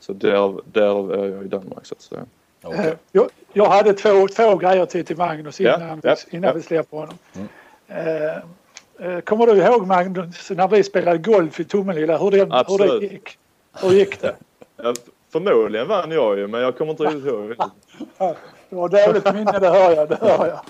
så 0.00 0.12
där, 0.12 0.54
där 0.72 1.14
är 1.14 1.28
jag 1.28 1.44
i 1.44 1.48
Danmark 1.48 1.86
så 1.86 1.94
att 1.94 2.02
säga. 2.02 2.20
Okej. 2.66 2.86
Eh, 2.86 2.94
Jag, 3.12 3.30
jag 3.52 3.66
hade 3.66 3.92
två, 3.92 4.28
två 4.28 4.56
grejer 4.56 4.86
till, 4.86 5.04
till 5.04 5.16
Magnus 5.16 5.60
innan, 5.60 6.00
ja, 6.02 6.16
vi, 6.30 6.36
innan 6.36 6.48
ja. 6.48 6.54
vi 6.54 6.62
släpper 6.62 6.96
honom. 6.96 7.18
Mm. 7.34 7.48
Eh, 7.88 8.36
eh, 9.08 9.20
kommer 9.20 9.46
du 9.46 9.52
ihåg 9.52 9.86
Magnus 9.86 10.50
när 10.50 10.68
vi 10.68 10.82
spelade 10.82 11.18
golf 11.18 11.60
i 11.60 11.64
Tomelilla? 11.64 12.18
Hur 12.18 12.30
det, 12.30 12.38
hur 12.38 12.98
det 12.98 13.06
gick? 13.06 13.38
Hur 13.82 13.90
gick 13.90 14.20
det? 14.20 14.34
Förmodligen 15.32 15.88
vann 15.88 16.10
jag 16.10 16.38
ju 16.38 16.46
men 16.46 16.60
jag 16.60 16.78
kommer 16.78 16.90
inte 16.90 17.02
riktigt 17.02 17.26
ihåg. 17.26 17.54
Det 18.68 18.76
var 18.76 18.88
dåligt 18.88 19.34
minne, 19.34 19.58
det 19.58 19.68
hör 19.68 19.94
jag. 19.94 20.08
Det 20.08 20.18
hör 20.20 20.46
jag. 20.46 20.60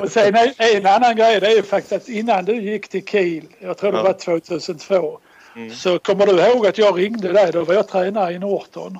och 0.02 0.10
sen 0.10 0.34
en, 0.58 0.86
annan 0.86 1.16
grej, 1.16 1.40
det 1.40 1.46
är 1.46 1.56
ju 1.56 1.62
faktiskt 1.62 1.92
att 1.92 2.08
innan 2.08 2.44
du 2.44 2.54
gick 2.54 2.88
till 2.88 3.04
Kiel, 3.04 3.44
jag 3.58 3.76
tror 3.76 3.92
det 3.92 4.02
var 4.02 4.12
2002, 4.12 5.20
Mm. 5.56 5.70
så 5.70 5.98
kommer 5.98 6.26
du 6.26 6.32
ihåg 6.32 6.66
att 6.66 6.78
jag 6.78 6.98
ringde 6.98 7.32
dig, 7.32 7.52
då 7.52 7.64
var 7.64 7.74
jag 7.74 7.88
tränare 7.88 8.32
i 8.32 8.38
Norton 8.38 8.98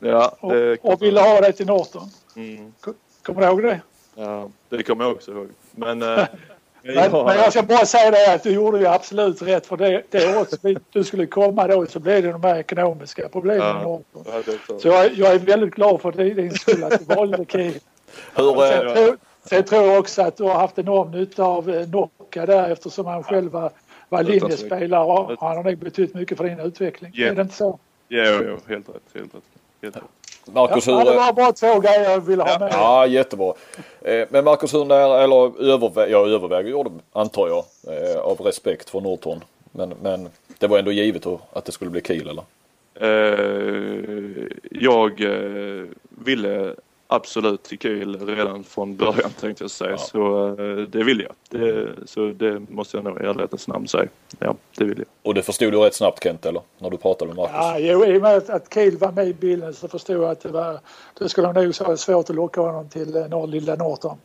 Ja, 0.00 0.36
och, 0.40 0.52
det, 0.52 0.76
och 0.82 1.02
ville 1.02 1.20
ha 1.20 1.40
dig 1.40 1.52
till 1.52 1.66
Norton. 1.66 2.08
mm, 2.36 2.72
Kommer 3.22 3.40
du 3.40 3.46
ihåg 3.46 3.62
det? 3.62 3.80
ja, 4.14 4.48
det 4.68 4.82
kommer 4.82 5.04
jag 5.04 5.12
också 5.12 5.30
ihåg. 5.30 5.48
Men, 5.72 6.02
eh, 6.02 6.08
men 6.82 6.94
ja, 6.94 7.24
men 7.26 7.36
jag 7.36 7.52
ska 7.52 7.62
bara 7.62 7.86
säga 7.86 8.10
det 8.10 8.34
att 8.34 8.42
du 8.42 8.50
gjorde 8.50 8.78
ju 8.78 8.86
absolut 8.86 9.42
rätt 9.42 9.66
för 9.66 9.76
det, 9.76 10.02
det 10.10 10.36
året 10.36 10.54
du 10.92 11.04
skulle 11.04 11.26
komma 11.26 11.66
då 11.66 11.86
så 11.86 12.00
blev 12.00 12.22
det 12.22 12.32
de 12.32 12.44
här 12.44 12.58
ekonomiska 12.58 13.28
problemen 13.28 13.66
Ja. 13.66 13.82
Norton. 13.82 14.24
ja. 14.68 14.78
Så 14.78 14.88
jag, 14.88 15.12
jag 15.12 15.34
är 15.34 15.38
väldigt 15.38 15.74
glad 15.74 16.00
för 16.00 16.12
din 16.12 16.54
skull 16.54 16.84
att 16.84 16.98
du 17.08 17.14
valde 17.14 17.44
Kiel. 17.48 17.74
Hur, 18.34 18.56
Sen, 18.68 18.86
eh, 18.86 18.94
tror- 18.94 19.16
sen 19.44 19.64
tror 19.64 19.82
jag 19.82 19.98
också 19.98 20.22
att 20.22 20.36
du 20.36 20.42
har 20.42 20.54
haft 20.54 20.78
enorm 20.78 21.10
nytta 21.10 21.44
av 21.44 21.70
eh, 21.70 21.88
Nocca 21.88 22.46
där 22.46 22.70
eftersom 22.70 23.06
han 23.06 23.22
själv 23.24 23.52
var, 23.52 23.70
var 24.08 24.22
linjespelare 24.22 25.04
och 25.04 25.40
han 25.40 25.56
har 25.56 25.64
nog 25.64 25.78
betytt 25.78 26.14
mycket 26.14 26.38
för 26.38 26.44
din 26.44 26.60
utveckling. 26.60 27.10
Ja. 27.14 27.26
Är 27.26 27.34
det 27.34 27.42
inte 27.42 27.54
så? 27.54 27.78
Jo, 28.08 28.22
jo, 28.46 28.56
helt 28.68 28.88
rätt. 28.88 29.02
Helt 29.14 29.34
rätt. 29.34 29.42
Marcus, 30.44 30.86
Ja, 30.86 30.98
hur... 30.98 31.04
det 31.04 31.16
var 31.16 31.32
bara 31.32 31.52
två 31.52 31.80
grejer 31.80 32.10
jag 32.10 32.20
ville 32.20 32.42
ha 32.42 32.58
med. 32.58 32.72
Ja, 32.72 33.06
jättebra. 33.06 33.54
Eh, 34.02 34.26
Men 34.30 34.44
Marcus, 34.44 34.74
hur 34.74 34.84
när, 34.84 35.18
eller 35.24 35.62
övervä 35.72 36.06
jag 36.06 36.28
överväger 36.28 36.70
gjorde 36.70 36.90
antar 37.12 37.48
jag, 37.48 37.64
eh, 37.86 38.20
av 38.20 38.40
respekt 38.40 38.90
för 38.90 39.00
Norton. 39.00 39.44
Men, 39.72 39.94
men 40.02 40.28
det 40.58 40.66
var 40.66 40.78
ändå 40.78 40.92
givet 40.92 41.26
att 41.52 41.64
det 41.64 41.72
skulle 41.72 41.90
bli 41.90 42.00
Kiel 42.00 42.28
eller? 42.28 42.44
Eh, 43.00 44.46
jag 44.70 45.20
ville 46.24 46.74
absolut 47.10 47.62
till 47.62 47.78
Kiel 47.78 48.26
redan 48.26 48.64
från 48.64 48.96
början 48.96 49.30
tänkte 49.40 49.64
jag 49.64 49.70
säga. 49.70 49.90
Ja. 49.90 49.98
Så 49.98 50.48
eh, 50.48 50.76
det 50.76 51.04
vill 51.04 51.20
jag. 51.20 51.60
Det, 51.60 51.88
så 52.06 52.26
det 52.26 52.60
måste 52.70 52.96
jag 52.96 53.04
nog 53.04 53.20
i 53.20 53.24
ärlighetens 53.24 53.68
namn 53.68 53.88
säga. 53.88 54.08
Ja, 54.38 54.54
det 54.78 54.84
vill 54.84 54.98
jag. 54.98 55.06
Och 55.22 55.34
det 55.34 55.42
förstod 55.42 55.72
du 55.72 55.78
rätt 55.78 55.94
snabbt 55.94 56.22
Kent 56.24 56.46
eller? 56.46 56.62
När 56.78 56.90
du 56.90 56.96
pratade 56.96 57.26
med 57.28 57.36
Marcus? 57.36 57.54
Ja, 57.54 57.78
jo, 57.78 58.04
i 58.04 58.18
och 58.18 58.22
med 58.22 58.36
att- 58.36 58.50
att 58.50 58.74
Kiel 58.74 58.96
var 58.98 59.12
med 59.12 59.28
i 59.28 59.34
bilden 59.34 59.74
så 59.74 59.88
förstod 59.88 60.16
jag 60.16 60.24
att 60.24 60.40
det, 60.40 60.48
var, 60.48 60.80
det 61.18 61.28
skulle 61.28 61.52
nog 61.52 61.74
vara 61.80 61.96
svårt 61.96 62.30
att 62.30 62.36
locka 62.36 62.60
honom 62.60 62.88
till 62.88 63.16
eh, 63.16 63.28
norr, 63.28 63.46
lilla 63.46 63.74
Norton. 63.74 64.16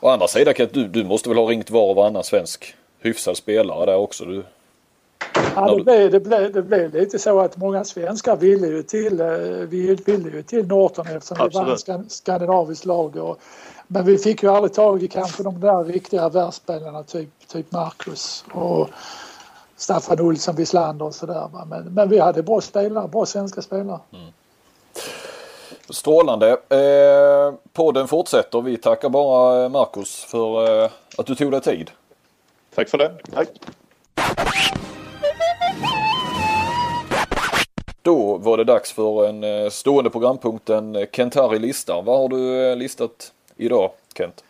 Å 0.00 0.08
andra 0.08 0.28
sidan 0.28 0.54
Kent, 0.54 0.74
du, 0.74 0.88
du 0.88 1.04
måste 1.04 1.28
väl 1.28 1.38
ha 1.38 1.44
ringt 1.50 1.70
var 1.70 1.90
och 1.90 1.96
varannan 1.96 2.24
svensk 2.24 2.74
hyfsad 3.00 3.36
spelare 3.36 3.86
där 3.86 3.96
också? 3.96 4.24
Du, 4.24 4.42
Ja, 5.56 5.74
det, 5.74 5.84
blev, 5.84 6.10
det, 6.10 6.20
blev, 6.20 6.52
det 6.52 6.62
blev 6.62 6.94
lite 6.94 7.18
så 7.18 7.40
att 7.40 7.56
många 7.56 7.84
svenskar 7.84 8.36
ville 8.36 8.66
ju 8.66 8.82
till, 8.82 9.20
eh, 9.20 9.26
vi 9.68 9.94
ville 10.06 10.30
ju 10.30 10.42
till 10.42 10.66
Norton 10.66 11.06
eftersom 11.06 11.36
det 11.36 11.54
var 11.54 11.62
en 11.64 11.70
Absolut. 11.72 12.04
skan- 12.04 12.08
skandinavisk 12.08 12.84
lag. 12.84 13.16
Och, 13.16 13.38
men 13.86 14.04
vi 14.04 14.18
fick 14.18 14.42
ju 14.42 14.48
aldrig 14.50 14.72
tag 14.74 15.02
i 15.02 15.08
kanske 15.08 15.42
de 15.42 15.60
där 15.60 15.84
riktiga 15.84 16.28
världsspelarna 16.28 17.02
typ, 17.02 17.28
typ 17.48 17.72
Marcus 17.72 18.44
och 18.52 18.88
Staffan 19.76 20.20
Olsson 20.20 20.56
Wislander 20.56 21.04
och 21.06 21.14
sådär. 21.14 21.50
Men, 21.66 21.94
men 21.94 22.08
vi 22.08 22.18
hade 22.18 22.42
bra 22.42 22.60
spelare, 22.60 23.08
bra 23.08 23.26
svenska 23.26 23.62
spelare. 23.62 24.00
Strålande. 25.90 26.50
Eh, 26.50 27.54
podden 27.72 28.08
fortsätter. 28.08 28.60
Vi 28.60 28.76
tackar 28.76 29.08
bara 29.08 29.68
Marcus 29.68 30.24
för 30.24 30.82
eh, 30.84 30.90
att 31.18 31.26
du 31.26 31.34
tog 31.34 31.50
dig 31.50 31.60
tid. 31.60 31.90
Tack 32.74 32.88
för 32.88 32.98
det. 32.98 33.12
Tack. 33.34 33.48
Då 38.02 38.36
var 38.36 38.56
det 38.56 38.64
dags 38.64 38.92
för 38.92 39.28
en 39.28 39.44
eh, 39.44 39.70
stående 39.70 40.10
programpunkten 40.10 40.96
eh, 40.96 41.06
Kent-Harry 41.12 41.58
listar. 41.58 42.02
Vad 42.02 42.18
har 42.18 42.28
du 42.28 42.70
eh, 42.70 42.76
listat 42.76 43.32
idag 43.56 43.90
Kent? 44.16 44.44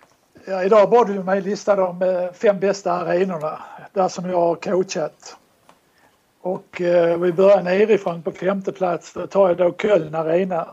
Ja, 0.47 0.65
idag 0.65 0.91
bad 0.91 1.07
du 1.07 1.23
mig 1.23 1.41
lista 1.41 1.77
de 1.77 2.03
eh, 2.03 2.33
fem 2.33 2.61
bästa 2.61 2.93
arenorna 2.93 3.59
där 3.93 4.09
som 4.09 4.31
jag 4.31 4.41
har 4.41 4.55
coachat. 4.55 5.37
Och 6.41 6.81
eh, 6.81 7.19
vi 7.19 7.33
börjar 7.33 7.63
nerifrån 7.63 8.23
på 8.23 8.31
femte 8.31 8.73
plats. 8.73 9.13
Då 9.13 9.27
tar 9.27 9.49
jag 9.49 9.57
då 9.57 9.73
Köln 9.73 10.15
Arena. 10.15 10.67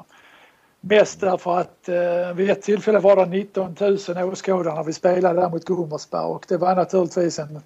Mest 0.82 1.20
därför 1.20 1.58
att 1.58 1.90
eh, 1.90 2.34
vid 2.36 2.50
ett 2.50 2.62
tillfälle 2.62 3.00
var 3.00 3.16
det 3.16 3.26
19 3.26 3.76
000 3.80 3.94
åskådare 4.32 4.76
när 4.76 4.84
vi 4.84 4.94
spelade 4.94 5.42
där 5.42 5.50
mot 5.50 5.66
Gummersberg 5.66 6.24
och 6.24 6.46
det 6.48 6.58
var 6.58 6.76
naturligtvis 6.76 7.40
en 7.40 7.62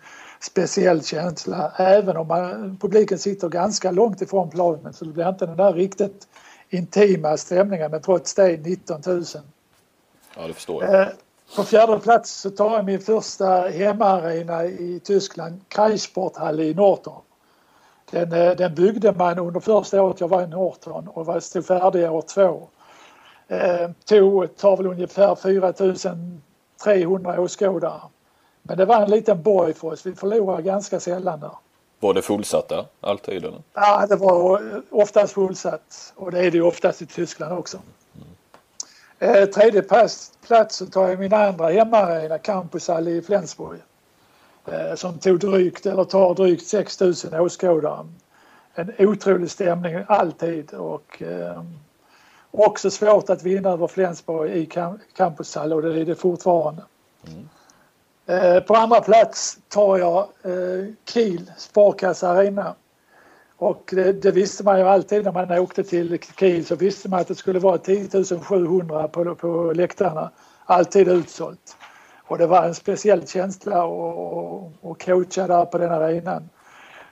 speciell 0.45 1.03
känsla 1.03 1.71
även 1.77 2.17
om 2.17 2.27
man, 2.27 2.77
publiken 2.81 3.19
sitter 3.19 3.49
ganska 3.49 3.91
långt 3.91 4.21
ifrån 4.21 4.49
planen 4.49 4.93
så 4.93 5.05
det 5.05 5.11
blir 5.11 5.29
inte 5.29 5.45
den 5.45 5.57
där 5.57 5.73
riktigt 5.73 6.27
intima 6.69 7.37
stämningen 7.37 7.91
men 7.91 8.01
trots 8.01 8.33
det 8.33 8.65
19 8.65 9.01
000. 9.05 9.23
Ja 10.37 10.47
det 10.47 10.53
förstår 10.53 10.83
jag. 10.83 11.01
Eh, 11.01 11.07
På 11.55 11.63
fjärde 11.63 11.99
plats 11.99 12.41
så 12.41 12.49
tar 12.49 12.75
jag 12.75 12.85
min 12.85 12.99
första 12.99 13.61
hemmaarena 13.61 14.65
i 14.65 15.01
Tyskland, 15.03 15.61
Kreissporthalle 15.67 16.63
i 16.63 16.73
Norton. 16.73 17.21
Den, 18.11 18.33
eh, 18.33 18.55
den 18.55 18.75
byggde 18.75 19.11
man 19.11 19.39
under 19.39 19.59
första 19.59 20.03
året 20.03 20.19
jag 20.19 20.27
var 20.27 20.43
i 20.43 20.47
Norton 20.47 21.07
och 21.07 21.25
var 21.25 21.39
stod 21.39 21.65
färdig 21.65 22.11
år 22.11 22.21
två. 22.21 22.67
Eh, 23.47 23.89
tog, 24.05 24.57
tar 24.57 24.77
väl 24.77 24.87
ungefär 24.87 25.35
4300 25.35 27.41
åskådare. 27.41 28.01
Men 28.67 28.77
det 28.77 28.85
var 28.85 29.01
en 29.01 29.09
liten 29.09 29.41
borg 29.41 29.73
för 29.73 29.87
oss. 29.87 30.05
Vi 30.05 30.15
förlorade 30.15 30.61
ganska 30.61 30.99
sällan 30.99 31.39
där. 31.39 31.51
Var 31.99 32.13
det 32.13 32.21
fullsatt 32.21 32.69
där 32.69 32.85
alltid 33.01 33.37
eller? 33.37 33.53
Ja, 33.73 34.05
det 34.09 34.15
var 34.15 34.61
oftast 34.89 35.33
fullsatt 35.33 36.13
och 36.15 36.31
det 36.31 36.39
är 36.39 36.51
det 36.51 36.61
oftast 36.61 37.01
i 37.01 37.05
Tyskland 37.05 37.57
också. 37.59 37.77
Eh, 39.19 39.45
tredje 39.45 39.81
plats, 39.81 40.31
plats 40.47 40.75
så 40.75 40.85
tar 40.85 41.07
jag 41.09 41.19
min 41.19 41.33
andra 41.33 41.69
hemmaarena, 41.69 42.37
Campushall 42.37 43.07
i 43.07 43.21
Flensburg. 43.21 43.79
Eh, 44.65 44.95
som 44.95 45.19
tog 45.19 45.39
drygt, 45.39 45.85
eller 45.85 46.03
tar 46.03 46.33
drygt 46.35 46.67
6 46.67 46.99
000 46.99 47.13
åskådare. 47.33 48.07
En 48.75 48.93
otrolig 48.99 49.51
stämning 49.51 50.03
alltid 50.07 50.73
och 50.73 51.21
eh, 51.21 51.63
också 52.51 52.89
svårt 52.91 53.29
att 53.29 53.43
vinna 53.43 53.69
över 53.69 53.87
Flensburg 53.87 54.51
i 54.51 54.65
Cam- 54.65 54.99
Campushall 55.15 55.73
och 55.73 55.81
det 55.81 56.01
är 56.01 56.05
det 56.05 56.15
fortfarande. 56.15 56.81
Eh, 58.27 58.59
på 58.59 58.75
andra 58.75 59.01
plats 59.01 59.57
tar 59.69 59.97
jag 59.97 60.17
eh, 60.43 60.85
Kiel 61.09 61.51
Sparkassa 61.57 62.29
Arena. 62.29 62.75
Och 63.57 63.89
det, 63.95 64.13
det 64.13 64.31
visste 64.31 64.63
man 64.63 64.79
ju 64.79 64.85
alltid 64.87 65.23
när 65.23 65.31
man 65.31 65.51
åkte 65.51 65.83
till 65.83 66.19
Kiel 66.39 66.65
så 66.65 66.75
visste 66.75 67.09
man 67.09 67.19
att 67.19 67.27
det 67.27 67.35
skulle 67.35 67.59
vara 67.59 67.77
10 67.77 68.09
700 68.43 69.07
på, 69.07 69.35
på 69.35 69.71
läktarna. 69.75 70.31
Alltid 70.65 71.07
utsålt. 71.07 71.77
Och 72.27 72.37
det 72.37 72.47
var 72.47 72.63
en 72.63 72.75
speciell 72.75 73.27
känsla 73.27 73.83
att- 73.83 74.85
att 74.91 75.05
coacha 75.05 75.47
där 75.47 75.65
på 75.65 75.77
den 75.77 75.91
arenan. 75.91 76.49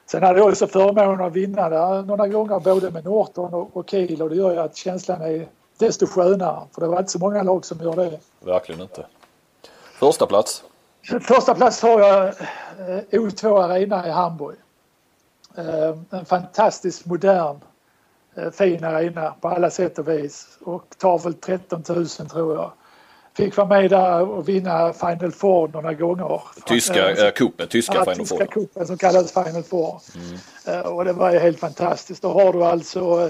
Sen 0.06 0.24
hade 0.24 0.40
jag 0.40 0.48
också 0.50 0.68
förmånen 0.68 1.22
att 1.26 1.34
vinna 1.34 1.70
där 1.70 2.02
några 2.02 2.28
gånger 2.28 2.60
både 2.60 2.92
med 2.92 3.06
Norton 3.06 3.54
och, 3.54 3.78
och 3.78 3.90
Kiel 3.90 4.22
och 4.22 4.30
det 4.30 4.36
gör 4.36 4.52
ju 4.52 4.60
att 4.60 4.76
känslan 4.76 5.22
är 5.22 5.48
desto 5.78 6.08
skönare 6.08 6.60
för 6.72 6.82
det 6.82 6.88
var 6.88 7.00
inte 7.00 7.12
så 7.12 7.20
många 7.20 7.44
lag 7.44 7.66
som 7.66 7.78
gör 7.82 7.96
det. 7.96 8.20
Verkligen 8.40 8.82
inte. 8.82 9.06
Första 10.00 10.26
plats. 10.26 10.64
Första 11.22 11.56
plats 11.56 11.82
har 11.82 12.00
jag 12.00 12.28
eh, 12.28 12.34
O2 13.12 13.64
Arena 13.64 14.08
i 14.08 14.12
Hamburg. 14.12 14.56
Eh, 15.58 15.98
En 16.20 16.26
fantastiskt 16.26 17.06
modern 17.06 17.60
eh, 18.36 18.52
fin 18.52 18.84
arena 18.84 19.34
på 19.42 19.48
alla 19.48 19.70
sätt 19.70 20.00
och 20.00 20.08
vis 20.08 20.58
och 20.62 20.84
tar 20.98 21.20
väl 21.20 21.34
13 21.34 21.84
000 21.88 22.08
tror 22.08 22.56
jag. 22.56 22.72
Fick 23.38 23.58
vara 23.58 23.68
med 23.68 23.90
där 23.90 24.22
och 24.22 24.50
vinna 24.50 24.94
Final 24.94 25.32
Four 25.32 25.68
några 25.68 25.94
gånger. 25.94 26.42
Tyska 26.66 27.10
äh, 27.28 27.66
tyska 27.68 27.94
Ja, 27.96 28.04
Final 28.04 28.18
tyska 28.18 28.36
Four. 28.38 28.46
cupen 28.46 28.88
som 28.88 28.98
kallas 28.98 29.32
Final 29.34 29.64
Four. 29.64 30.02
Eh, 30.68 30.80
Och 30.80 31.06
det 31.06 31.14
var 31.14 31.32
ju 31.32 31.40
helt 31.40 31.60
fantastiskt. 31.60 32.22
Då 32.22 32.30
har 32.34 32.54
du 32.54 32.64
alltså 32.64 33.30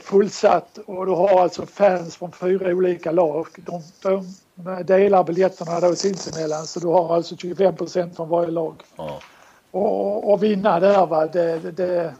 fullsatt 0.00 0.78
och 0.86 1.06
du 1.06 1.12
har 1.12 1.40
alltså 1.42 1.66
fans 1.66 2.16
från 2.16 2.32
fyra 2.32 2.68
olika 2.68 3.10
lag. 3.10 3.46
De, 3.56 3.82
de 4.02 4.34
delar 4.84 5.24
biljetterna 5.24 5.80
då 5.80 5.94
sinsemellan 5.94 6.66
så 6.66 6.80
du 6.80 6.86
har 6.86 7.14
alltså 7.14 7.36
25 7.36 7.76
procent 7.76 8.16
från 8.16 8.28
varje 8.28 8.50
lag. 8.50 8.74
Ja. 8.96 9.20
Och, 9.70 10.32
och 10.32 10.42
vinna 10.42 10.80
där 10.80 11.06
va, 11.06 11.26
det, 11.26 11.58
det, 11.58 11.70
det, 11.70 12.14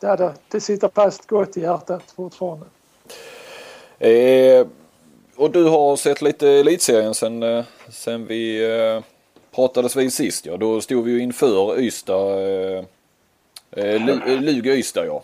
det, 0.00 0.34
det, 0.48 0.60
sitter 0.60 0.90
fast 0.94 1.26
gott 1.26 1.56
i 1.56 1.60
hjärtat 1.60 2.02
fortfarande. 2.16 2.66
Eh, 3.98 4.66
och 5.36 5.50
du 5.50 5.64
har 5.64 5.96
sett 5.96 6.22
lite 6.22 6.48
elitserien 6.48 7.14
sen, 7.14 7.42
eh, 7.42 7.64
sen 7.90 8.26
vi 8.26 8.64
eh, 8.64 9.02
pratades 9.54 9.96
vid 9.96 10.12
sist 10.12 10.46
ja. 10.46 10.56
Då 10.56 10.80
stod 10.80 11.04
vi 11.04 11.12
ju 11.12 11.22
inför 11.22 11.80
Ystad. 11.80 12.32
Eh, 12.32 12.84
eh, 13.70 14.00
Lu- 14.00 14.40
Lugi-Ystad 14.40 15.06
ja. 15.06 15.22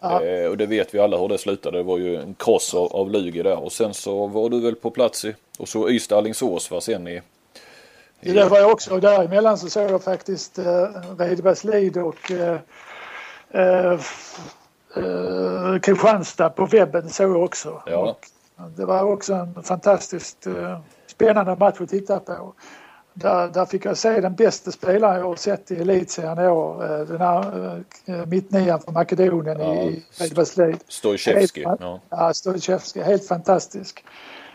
Ja. 0.00 0.24
Eh, 0.24 0.50
och 0.50 0.56
det 0.56 0.66
vet 0.66 0.94
vi 0.94 0.98
alla 0.98 1.18
hur 1.18 1.28
det 1.28 1.38
slutade. 1.38 1.78
Det 1.78 1.82
var 1.82 1.98
ju 1.98 2.16
en 2.16 2.34
kross 2.34 2.74
av, 2.74 2.96
av 2.96 3.10
Lugi 3.10 3.42
där. 3.42 3.64
Och 3.64 3.72
sen 3.72 3.94
så 3.94 4.26
var 4.26 4.50
du 4.50 4.60
väl 4.60 4.74
på 4.74 4.90
plats 4.90 5.24
i, 5.24 5.34
och 5.58 5.68
så 5.68 5.88
Ystad-Alingsås 5.88 6.70
var 6.70 6.80
sen 6.80 7.08
i, 7.08 7.22
i 8.20 8.32
Det 8.32 8.44
var 8.44 8.58
jag 8.58 8.72
också. 8.72 8.94
Och 8.94 9.00
däremellan 9.00 9.58
så 9.58 9.70
såg 9.70 9.90
jag 9.90 10.02
faktiskt 10.02 10.58
eh, 10.58 10.88
Redbergslid 11.18 11.96
och 11.96 12.30
eh, 12.30 12.58
eh, 13.50 13.92
eh, 14.96 15.78
Kristianstad 15.82 16.50
på 16.50 16.66
webben 16.66 17.08
såg 17.08 17.30
jag 17.30 17.44
också. 17.44 17.82
Ja. 17.86 18.16
Och 18.56 18.70
det 18.76 18.84
var 18.84 19.02
också 19.02 19.34
en 19.34 19.62
fantastiskt 19.62 20.46
eh, 20.46 20.80
spännande 21.06 21.56
match 21.56 21.80
att 21.80 21.88
titta 21.88 22.20
på. 22.20 22.54
Där, 23.20 23.48
där 23.48 23.64
fick 23.64 23.84
jag 23.84 23.96
se 23.96 24.20
den 24.20 24.34
bästa 24.34 24.70
spelaren 24.72 25.18
jag 25.18 25.26
har 25.26 25.36
sett 25.36 25.70
i 25.70 25.74
elitserien 25.80 26.38
i 26.38 26.46
år. 26.48 26.84
Eh, 26.84 27.06
den 27.06 27.20
här 27.20 27.82
eh, 28.06 28.26
mittnian 28.26 28.80
från 28.80 28.94
Makedonien 28.94 29.60
Ja, 29.60 29.74
i 29.74 30.02
Redbergslid. 30.18 30.76
Stojcevski. 30.88 31.64
Helt- 31.64 31.80
Ja. 31.80 32.00
Ja, 32.10 32.34
Stojcevski, 32.34 33.00
helt 33.00 33.26
fantastisk. 33.26 34.04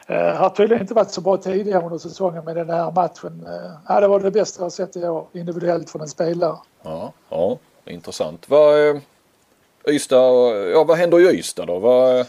Uh, 0.09 0.15
har 0.17 0.49
tydligen 0.49 0.81
inte 0.81 0.93
varit 0.93 1.11
så 1.11 1.21
bra 1.21 1.37
tidigare 1.37 1.83
under 1.83 1.97
säsongen 1.97 2.45
men 2.45 2.55
den 2.55 2.69
här 2.69 2.91
matchen, 2.91 3.47
uh, 3.47 3.71
ja, 3.87 3.99
det 3.99 4.07
var 4.07 4.19
det 4.19 4.31
bästa 4.31 4.59
jag 4.59 4.65
har 4.65 4.69
sett 4.69 4.95
i 4.95 5.07
år 5.07 5.27
individuellt 5.33 5.89
från 5.89 6.01
en 6.01 6.07
spelare. 6.07 6.57
Ja, 6.83 7.13
ja, 7.29 7.57
intressant. 7.85 8.49
Vad, 8.49 9.01
Ystad, 9.87 10.17
ja, 10.73 10.83
vad 10.83 10.97
händer 10.97 11.19
i 11.19 11.39
Ystad 11.39 11.65
då? 11.65 11.79
Vad, 11.79 12.25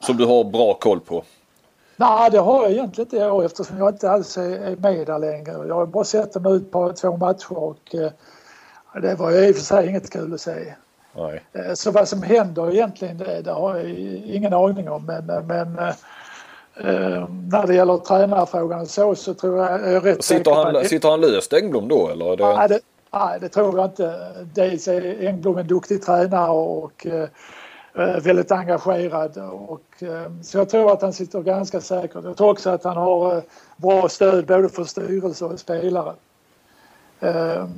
som 0.00 0.16
du 0.16 0.24
har 0.26 0.44
bra 0.44 0.74
koll 0.74 1.00
på? 1.00 1.24
Nej, 2.02 2.30
det 2.30 2.38
har 2.38 2.62
jag 2.62 2.72
egentligen 2.72 3.06
inte 3.06 3.16
i 3.16 3.30
år 3.30 3.44
eftersom 3.44 3.78
jag 3.78 3.88
inte 3.88 4.10
alls 4.10 4.38
är 4.38 4.76
med 4.76 5.06
där 5.06 5.18
längre. 5.18 5.66
Jag 5.68 5.74
har 5.74 5.86
bara 5.86 6.04
sett 6.04 6.32
dem 6.32 6.46
ut 6.46 6.70
på 6.70 6.92
två 6.92 7.16
matcher 7.16 7.58
och 7.58 7.94
uh, 7.94 8.08
det 9.02 9.14
var 9.14 9.30
ju 9.30 9.48
i 9.48 9.52
och 9.52 9.56
för 9.56 9.62
sig 9.62 9.88
inget 9.88 10.10
kul 10.10 10.34
att 10.34 10.40
se. 10.40 10.74
Nej. 11.16 11.42
Eh, 11.52 11.74
Så 11.74 11.90
vad 11.90 12.08
som 12.08 12.22
händer 12.22 12.72
egentligen 12.72 13.18
det, 13.18 13.42
det 13.42 13.50
har 13.52 13.76
jag 13.76 13.90
ingen 14.26 14.52
aning 14.52 14.90
om. 14.90 15.06
Men, 15.06 15.46
men 15.46 15.78
eh, 15.78 15.88
eh, 16.76 17.28
när 17.52 17.66
det 17.66 17.74
gäller 17.74 17.96
tränarfrågan 17.98 18.86
så, 18.86 19.14
så 19.14 19.34
tror 19.34 19.58
jag, 19.58 19.72
jag 19.80 19.92
är 19.94 20.00
rätt 20.00 20.24
Sitter 20.24 20.50
han, 20.54 20.76
att- 20.76 20.86
sitter 20.86 21.10
han 21.10 21.20
löst 21.20 21.52
Engblom 21.52 21.88
då 21.88 22.08
eller? 22.08 22.36
Det... 22.36 22.56
Nej, 22.56 22.68
det, 22.68 22.80
nej, 23.12 23.38
det 23.40 23.48
tror 23.48 23.76
jag 23.78 23.86
inte. 23.86 24.32
Dels 24.54 24.88
är 24.88 25.26
Engblom 25.26 25.58
en 25.58 25.66
duktig 25.66 26.02
tränare 26.02 26.50
och 26.50 27.06
eh, 27.06 27.22
eh, 27.22 27.28
väldigt 27.94 28.52
engagerad. 28.52 29.38
Och, 29.38 30.02
eh, 30.02 30.32
så 30.42 30.58
jag 30.58 30.68
tror 30.68 30.92
att 30.92 31.02
han 31.02 31.12
sitter 31.12 31.42
ganska 31.42 31.80
säkert. 31.80 32.24
Jag 32.24 32.36
tror 32.36 32.50
också 32.50 32.70
att 32.70 32.84
han 32.84 32.96
har 32.96 33.36
eh, 33.36 33.42
bra 33.76 34.08
stöd 34.08 34.46
både 34.46 34.68
för 34.68 34.84
styrelse 34.84 35.44
och 35.44 35.60
spelare. 35.60 36.14
Eh, 37.20 37.68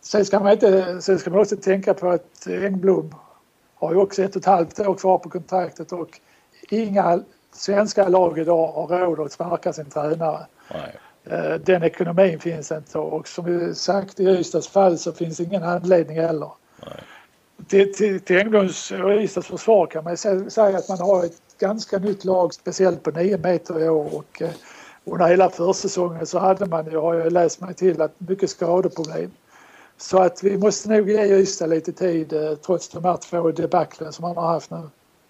sen, 0.00 0.24
ska 0.24 0.40
man 0.40 0.52
inte, 0.52 1.02
sen 1.02 1.18
ska 1.18 1.30
man 1.30 1.40
också 1.40 1.56
tänka 1.56 1.94
på 1.94 2.08
att 2.08 2.46
Engblom 2.46 3.14
har 3.74 3.92
ju 3.92 3.98
också 3.98 4.22
ett 4.22 4.36
och 4.36 4.40
ett 4.40 4.46
halvt 4.46 4.80
år 4.80 4.94
kvar 4.94 5.18
på 5.18 5.30
kontraktet 5.30 5.92
och 5.92 6.20
inga 6.70 7.20
svenska 7.52 8.08
lag 8.08 8.38
idag 8.38 8.72
har 8.72 8.88
råd 8.88 9.20
att 9.20 9.32
sparka 9.32 9.72
sin 9.72 9.90
tränare. 9.90 10.46
Nej. 10.72 10.96
Eh, 11.24 11.54
Den 11.54 11.82
ekonomin 11.82 12.40
finns 12.40 12.72
inte 12.72 12.98
och 12.98 13.28
som 13.28 13.44
vi 13.44 13.74
sagt 13.74 14.20
i 14.20 14.24
Ystads 14.24 14.68
fall 14.68 14.98
så 14.98 15.12
finns 15.12 15.40
ingen 15.40 15.62
anledning 15.62 16.20
heller. 16.20 16.50
Till, 17.68 17.94
till, 17.94 18.20
till 18.20 18.38
Engblons 18.38 18.90
och 18.90 19.10
Ystads 19.10 19.46
försvar 19.46 19.86
kan 19.86 20.04
man 20.04 20.12
ju 20.12 20.16
sä- 20.16 20.48
säga 20.48 20.78
att 20.78 20.88
man 20.88 20.98
har 20.98 21.24
ett 21.24 21.58
ganska 21.58 21.98
nytt 21.98 22.24
lag 22.24 22.54
speciellt 22.54 23.02
på 23.02 23.10
9 23.10 23.38
meter 23.38 23.84
i 23.84 23.88
år 23.88 24.14
och 24.14 24.42
eh, 24.42 24.50
under 25.04 25.26
hela 25.26 25.50
försäsongen 25.50 26.26
så 26.26 26.38
hade 26.38 26.66
man 26.66 26.90
ju, 26.90 26.96
har 26.98 27.14
jag 27.14 27.32
läst 27.32 27.60
mig 27.60 27.74
till, 27.74 28.02
att 28.02 28.12
mycket 28.18 28.50
skadeproblem. 28.50 29.30
Så 29.96 30.18
att 30.18 30.42
vi 30.42 30.56
måste 30.58 30.88
nog 30.88 31.10
ge 31.10 31.24
Ystad 31.24 31.66
lite 31.66 31.92
tid 31.92 32.32
eh, 32.32 32.54
trots 32.54 32.88
de 32.88 33.04
här 33.04 33.16
två 33.16 33.50
debaclen 33.50 34.12
som 34.12 34.22
man 34.22 34.36
har 34.36 34.46
haft 34.46 34.70
nu. 34.70 34.80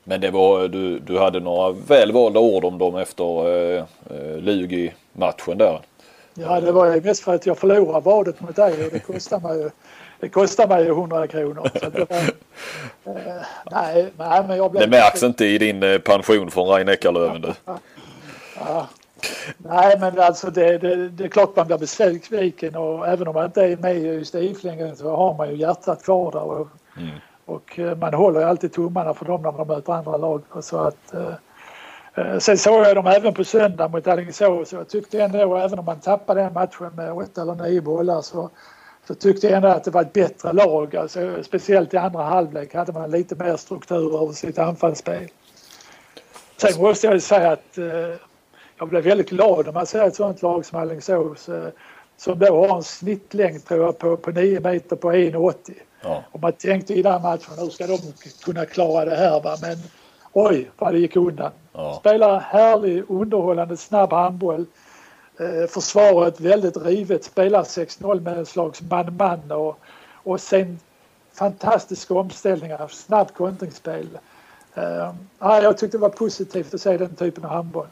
Men 0.04 0.20
det 0.20 0.30
var, 0.30 0.68
du, 0.68 0.98
du 0.98 1.18
hade 1.18 1.40
några 1.40 1.72
välvalda 1.72 2.40
ord 2.40 2.64
om 2.64 2.78
dem 2.78 2.96
efter 2.96 3.48
eh, 3.48 3.84
eh, 4.10 4.36
Lugi-matchen 4.38 5.58
där. 5.58 5.80
Ja, 6.34 6.60
det 6.60 6.72
var 6.72 6.94
ju 6.94 7.00
mest 7.00 7.22
för 7.22 7.34
att 7.34 7.46
jag 7.46 7.58
förlorade 7.58 8.00
vadet 8.04 8.40
mot 8.40 8.56
dig 8.56 8.84
och 8.84 8.90
det 8.92 8.98
kostar 8.98 9.40
mig 9.40 9.58
ju, 9.58 9.70
det 10.24 10.30
kostar 10.30 10.68
mig 10.68 10.84
ju 10.84 10.90
100 10.90 11.26
kronor. 11.26 11.70
Så 11.80 11.88
det 11.90 12.10
var, 12.10 12.16
eh, 13.16 13.42
nej, 13.70 14.12
nej, 14.16 14.44
men 14.48 14.56
jag 14.56 14.70
blev... 14.70 14.82
Det 14.82 14.96
märks 14.96 15.22
inte 15.22 15.46
i 15.46 15.58
din 15.58 15.82
eh, 15.82 15.98
pension 15.98 16.50
från 16.50 16.68
Rein 16.68 16.88
Eckerlöven 16.88 17.40
du. 17.40 17.52
Ja. 18.58 18.88
Nej, 19.58 19.96
men 20.00 20.18
alltså 20.18 20.50
det, 20.50 20.78
det, 20.78 21.08
det 21.08 21.24
är 21.24 21.28
klart 21.28 21.56
man 21.56 21.66
blir 21.66 21.78
besviken 21.78 22.76
och 22.76 23.08
även 23.08 23.28
om 23.28 23.34
man 23.34 23.44
inte 23.44 23.62
är 23.62 23.76
med 23.76 23.96
i 23.96 24.00
just 24.00 24.34
Iflingen 24.34 24.96
så 24.96 25.16
har 25.16 25.34
man 25.34 25.50
ju 25.50 25.56
hjärtat 25.56 26.04
kvar 26.04 26.32
där. 26.32 26.42
Och, 26.42 26.68
och 27.44 27.78
eh, 27.78 27.96
man 27.96 28.14
håller 28.14 28.40
ju 28.40 28.46
alltid 28.46 28.72
tummarna 28.72 29.14
för 29.14 29.24
dem 29.24 29.42
när 29.42 29.52
man 29.52 29.66
möter 29.66 29.92
andra 29.92 30.16
lag. 30.16 30.42
Och 30.50 30.64
så 30.64 30.78
att, 30.78 31.14
eh, 31.14 31.34
eh, 32.14 32.38
sen 32.38 32.58
såg 32.58 32.84
jag 32.84 32.96
dem 32.96 33.06
även 33.06 33.34
på 33.34 33.44
söndag 33.44 33.88
mot 33.88 34.06
Alingsås 34.06 34.72
och 34.72 34.78
jag 34.78 34.88
tyckte 34.88 35.22
ändå, 35.22 35.56
även 35.56 35.78
om 35.78 35.84
man 35.84 36.00
tappade 36.00 36.40
den 36.40 36.52
matchen 36.52 36.90
med 36.96 37.12
åtta 37.12 37.42
eller 37.42 37.54
nio 37.54 37.80
bollar 37.80 38.22
så, 38.22 38.50
så 39.06 39.14
tyckte 39.14 39.46
jag 39.46 39.56
ändå 39.56 39.68
att 39.68 39.84
det 39.84 39.90
var 39.90 40.02
ett 40.02 40.12
bättre 40.12 40.52
lag. 40.52 40.96
Alltså, 40.96 41.42
speciellt 41.42 41.94
i 41.94 41.96
andra 41.96 42.22
halvlek 42.22 42.74
hade 42.74 42.92
man 42.92 43.10
lite 43.10 43.34
mer 43.34 43.56
struktur 43.56 44.22
över 44.22 44.32
sitt 44.32 44.58
anfallsspel. 44.58 45.28
Sen 46.56 46.82
måste 46.82 47.06
jag 47.06 47.14
ju 47.14 47.20
säga 47.20 47.52
att 47.52 47.78
eh, 47.78 48.18
jag 48.78 48.88
blev 48.88 49.04
väldigt 49.04 49.30
glad 49.30 49.66
när 49.66 49.72
man 49.72 49.86
ser 49.86 50.04
ett 50.04 50.14
sånt 50.14 50.42
lag 50.42 50.66
som 50.66 50.78
Alingsås 50.78 51.48
eh, 51.48 51.68
som 52.16 52.38
då 52.38 52.66
har 52.66 52.76
en 52.76 52.82
snittlängd 52.82 53.64
tror 53.64 53.84
jag 53.84 53.98
på, 53.98 54.16
på 54.16 54.30
9 54.30 54.60
meter 54.60 54.96
på 54.96 55.12
1,80. 55.12 55.54
Ja. 56.02 56.24
Och 56.30 56.40
man 56.40 56.52
tänkte 56.52 56.94
i 56.94 57.02
den 57.02 57.22
matchen 57.22 57.54
hur 57.58 57.70
ska 57.70 57.86
de 57.86 57.98
kunna 58.44 58.66
klara 58.66 59.04
det 59.04 59.16
här 59.16 59.40
va? 59.40 59.56
men 59.62 59.76
oj 60.32 60.70
vad 60.78 60.92
det 60.92 60.98
gick 60.98 61.16
undan. 61.16 61.50
Ja. 61.72 61.96
Spelar 62.00 62.40
härlig 62.40 63.04
underhållande 63.08 63.76
snabb 63.76 64.12
handboll. 64.12 64.66
Eh, 65.38 65.68
försvaret 65.68 66.40
väldigt 66.40 66.76
rivet, 66.76 67.24
spelar 67.24 67.62
6-0 67.62 68.20
med 68.20 68.38
en 68.38 68.46
slags 68.46 68.82
man-man 68.82 69.50
och, 69.50 69.78
och 70.12 70.40
sen 70.40 70.78
fantastiska 71.32 72.14
omställningar, 72.14 72.88
snabbt 72.88 73.34
kontringsspel. 73.34 74.08
Uh, 74.78 75.12
jag 75.38 75.78
tyckte 75.78 75.96
det 75.96 76.00
var 76.00 76.08
positivt 76.08 76.74
att 76.74 76.80
se 76.80 76.96
den 76.96 77.14
typen 77.14 77.44
av 77.44 77.50
handboll. 77.50 77.86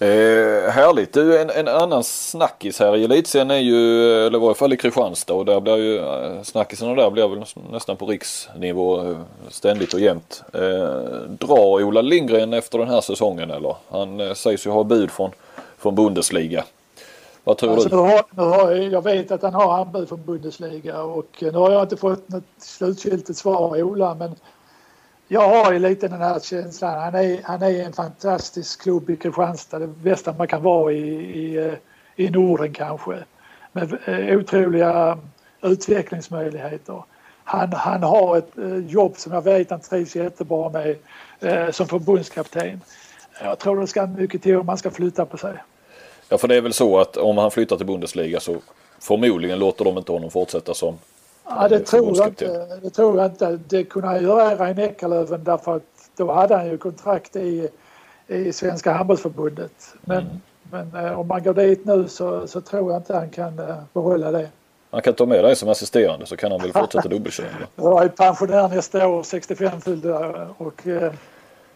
Eh, 0.00 0.70
härligt. 0.70 1.12
Du, 1.12 1.40
en, 1.40 1.50
en 1.50 1.68
annan 1.68 2.04
snackis 2.04 2.80
här 2.80 2.96
i 2.96 3.04
elitserien 3.04 3.50
är 3.50 3.58
ju, 3.58 4.12
eller 4.26 4.38
i 4.38 4.40
varje 4.40 4.54
fall 4.54 4.72
i 4.72 4.76
Kristianstad 4.76 5.34
och 5.34 5.44
där 5.44 5.60
blir 5.60 5.76
ju 5.76 5.98
eh, 5.98 6.42
snackisarna 6.42 6.94
där 6.94 7.10
blir 7.10 7.28
väl 7.28 7.44
nästan 7.70 7.96
på 7.96 8.06
riksnivå 8.06 9.16
ständigt 9.48 9.94
och 9.94 10.00
jämt. 10.00 10.42
Eh, 10.52 10.60
drar 11.28 11.82
Ola 11.82 12.02
Lindgren 12.02 12.52
efter 12.52 12.78
den 12.78 12.88
här 12.88 13.00
säsongen 13.00 13.50
eller? 13.50 13.76
Han 13.90 14.20
eh, 14.20 14.34
sägs 14.34 14.66
ju 14.66 14.70
ha 14.70 14.84
bud 14.84 15.10
från, 15.10 15.30
från 15.78 15.94
Bundesliga. 15.94 16.64
Vad 17.44 17.58
tror 17.58 17.72
Alltså, 17.72 17.88
du? 17.88 17.96
nu 17.96 18.02
har, 18.02 18.22
nu 18.30 18.42
har, 18.42 18.70
jag 18.72 19.04
vet 19.04 19.30
att 19.30 19.42
han 19.42 19.54
har 19.54 19.78
anbud 19.78 20.08
från 20.08 20.24
Bundesliga 20.24 21.02
och 21.02 21.38
nu 21.40 21.50
har 21.50 21.70
jag 21.70 21.82
inte 21.82 21.96
fått 21.96 22.28
något 22.28 22.44
slutgiltigt 22.58 23.38
svar 23.38 23.56
av 23.56 23.72
Ola 23.72 24.14
men 24.14 24.34
jag 25.28 25.48
har 25.48 25.72
ju 25.72 25.78
lite 25.78 26.08
den 26.08 26.20
här 26.20 26.40
känslan. 26.40 27.00
Han 27.00 27.14
är, 27.14 27.40
han 27.42 27.62
är 27.62 27.84
en 27.84 27.92
fantastisk 27.92 28.82
klubb 28.82 29.10
i 29.10 29.16
Kristianstad. 29.16 29.78
Det 29.78 29.86
bästa 29.86 30.34
man 30.38 30.48
kan 30.48 30.62
vara 30.62 30.92
i, 30.92 30.98
i, 31.38 31.56
eh, 31.56 31.74
i 32.16 32.30
Norden 32.30 32.72
kanske. 32.72 33.24
Med 33.72 33.98
eh, 34.04 34.38
otroliga 34.38 35.18
utvecklingsmöjligheter. 35.62 37.02
Han, 37.44 37.72
han 37.72 38.02
har 38.02 38.36
ett 38.36 38.58
eh, 38.58 38.76
jobb 38.76 39.16
som 39.16 39.32
jag 39.32 39.42
vet 39.42 39.70
han 39.70 39.80
trivs 39.80 40.16
jättebra 40.16 40.70
med 40.70 40.96
eh, 41.40 41.70
som 41.70 41.88
förbundskapten. 41.88 42.80
Jag 43.42 43.58
tror 43.58 43.80
det 43.80 43.86
ska 43.86 44.06
mycket 44.06 44.42
till 44.42 44.56
om 44.56 44.66
man 44.66 44.78
ska 44.78 44.90
flytta 44.90 45.26
på 45.26 45.36
sig. 45.36 45.54
Ja 46.28 46.38
för 46.38 46.48
det 46.48 46.56
är 46.56 46.60
väl 46.60 46.72
så 46.72 46.98
att 46.98 47.16
om 47.16 47.38
han 47.38 47.50
flyttar 47.50 47.76
till 47.76 47.86
Bundesliga 47.86 48.40
så 48.40 48.56
förmodligen 48.98 49.58
låter 49.58 49.84
de 49.84 49.98
inte 49.98 50.12
honom 50.12 50.30
fortsätta 50.30 50.74
som 50.74 50.98
Ja, 51.48 51.68
det 51.68 51.76
eh, 51.76 51.82
tror 51.82 52.16
jag 52.16 52.28
inte. 52.28 52.78
Det 52.82 52.90
tror 52.90 53.18
jag 53.18 53.26
inte. 53.26 53.58
Det 53.68 53.84
kunde 53.84 54.08
han 54.08 54.22
göra 54.22 54.52
i 54.52 54.56
Rein 54.56 54.78
Eckerlöven 54.78 55.44
därför 55.44 55.76
att 55.76 55.82
då 56.16 56.32
hade 56.32 56.56
han 56.56 56.66
ju 56.66 56.78
kontrakt 56.78 57.36
i, 57.36 57.68
i 58.26 58.52
Svenska 58.52 58.92
handbollsförbundet. 58.92 59.94
Men, 60.00 60.40
men 60.70 60.96
eh, 60.96 61.20
om 61.20 61.28
man 61.28 61.42
går 61.42 61.54
dit 61.54 61.84
nu 61.84 62.08
så, 62.08 62.46
så 62.46 62.60
tror 62.60 62.92
jag 62.92 63.00
inte 63.00 63.14
han 63.14 63.30
kan 63.30 63.58
eh, 63.58 63.76
behålla 63.92 64.30
det. 64.30 64.48
Han 64.90 65.02
kan 65.02 65.14
ta 65.14 65.26
med 65.26 65.44
dig 65.44 65.56
som 65.56 65.68
assisterande 65.68 66.26
så 66.26 66.36
kan 66.36 66.50
han 66.50 66.60
väl 66.60 66.72
fortsätta 66.72 67.08
dubbelköra. 67.14 67.46
Jag 67.76 68.04
är 68.04 68.08
pensionär 68.08 68.68
nästa 68.68 69.08
år, 69.08 69.22
65 69.22 69.80
fyllda 69.80 70.48
och 70.58 70.86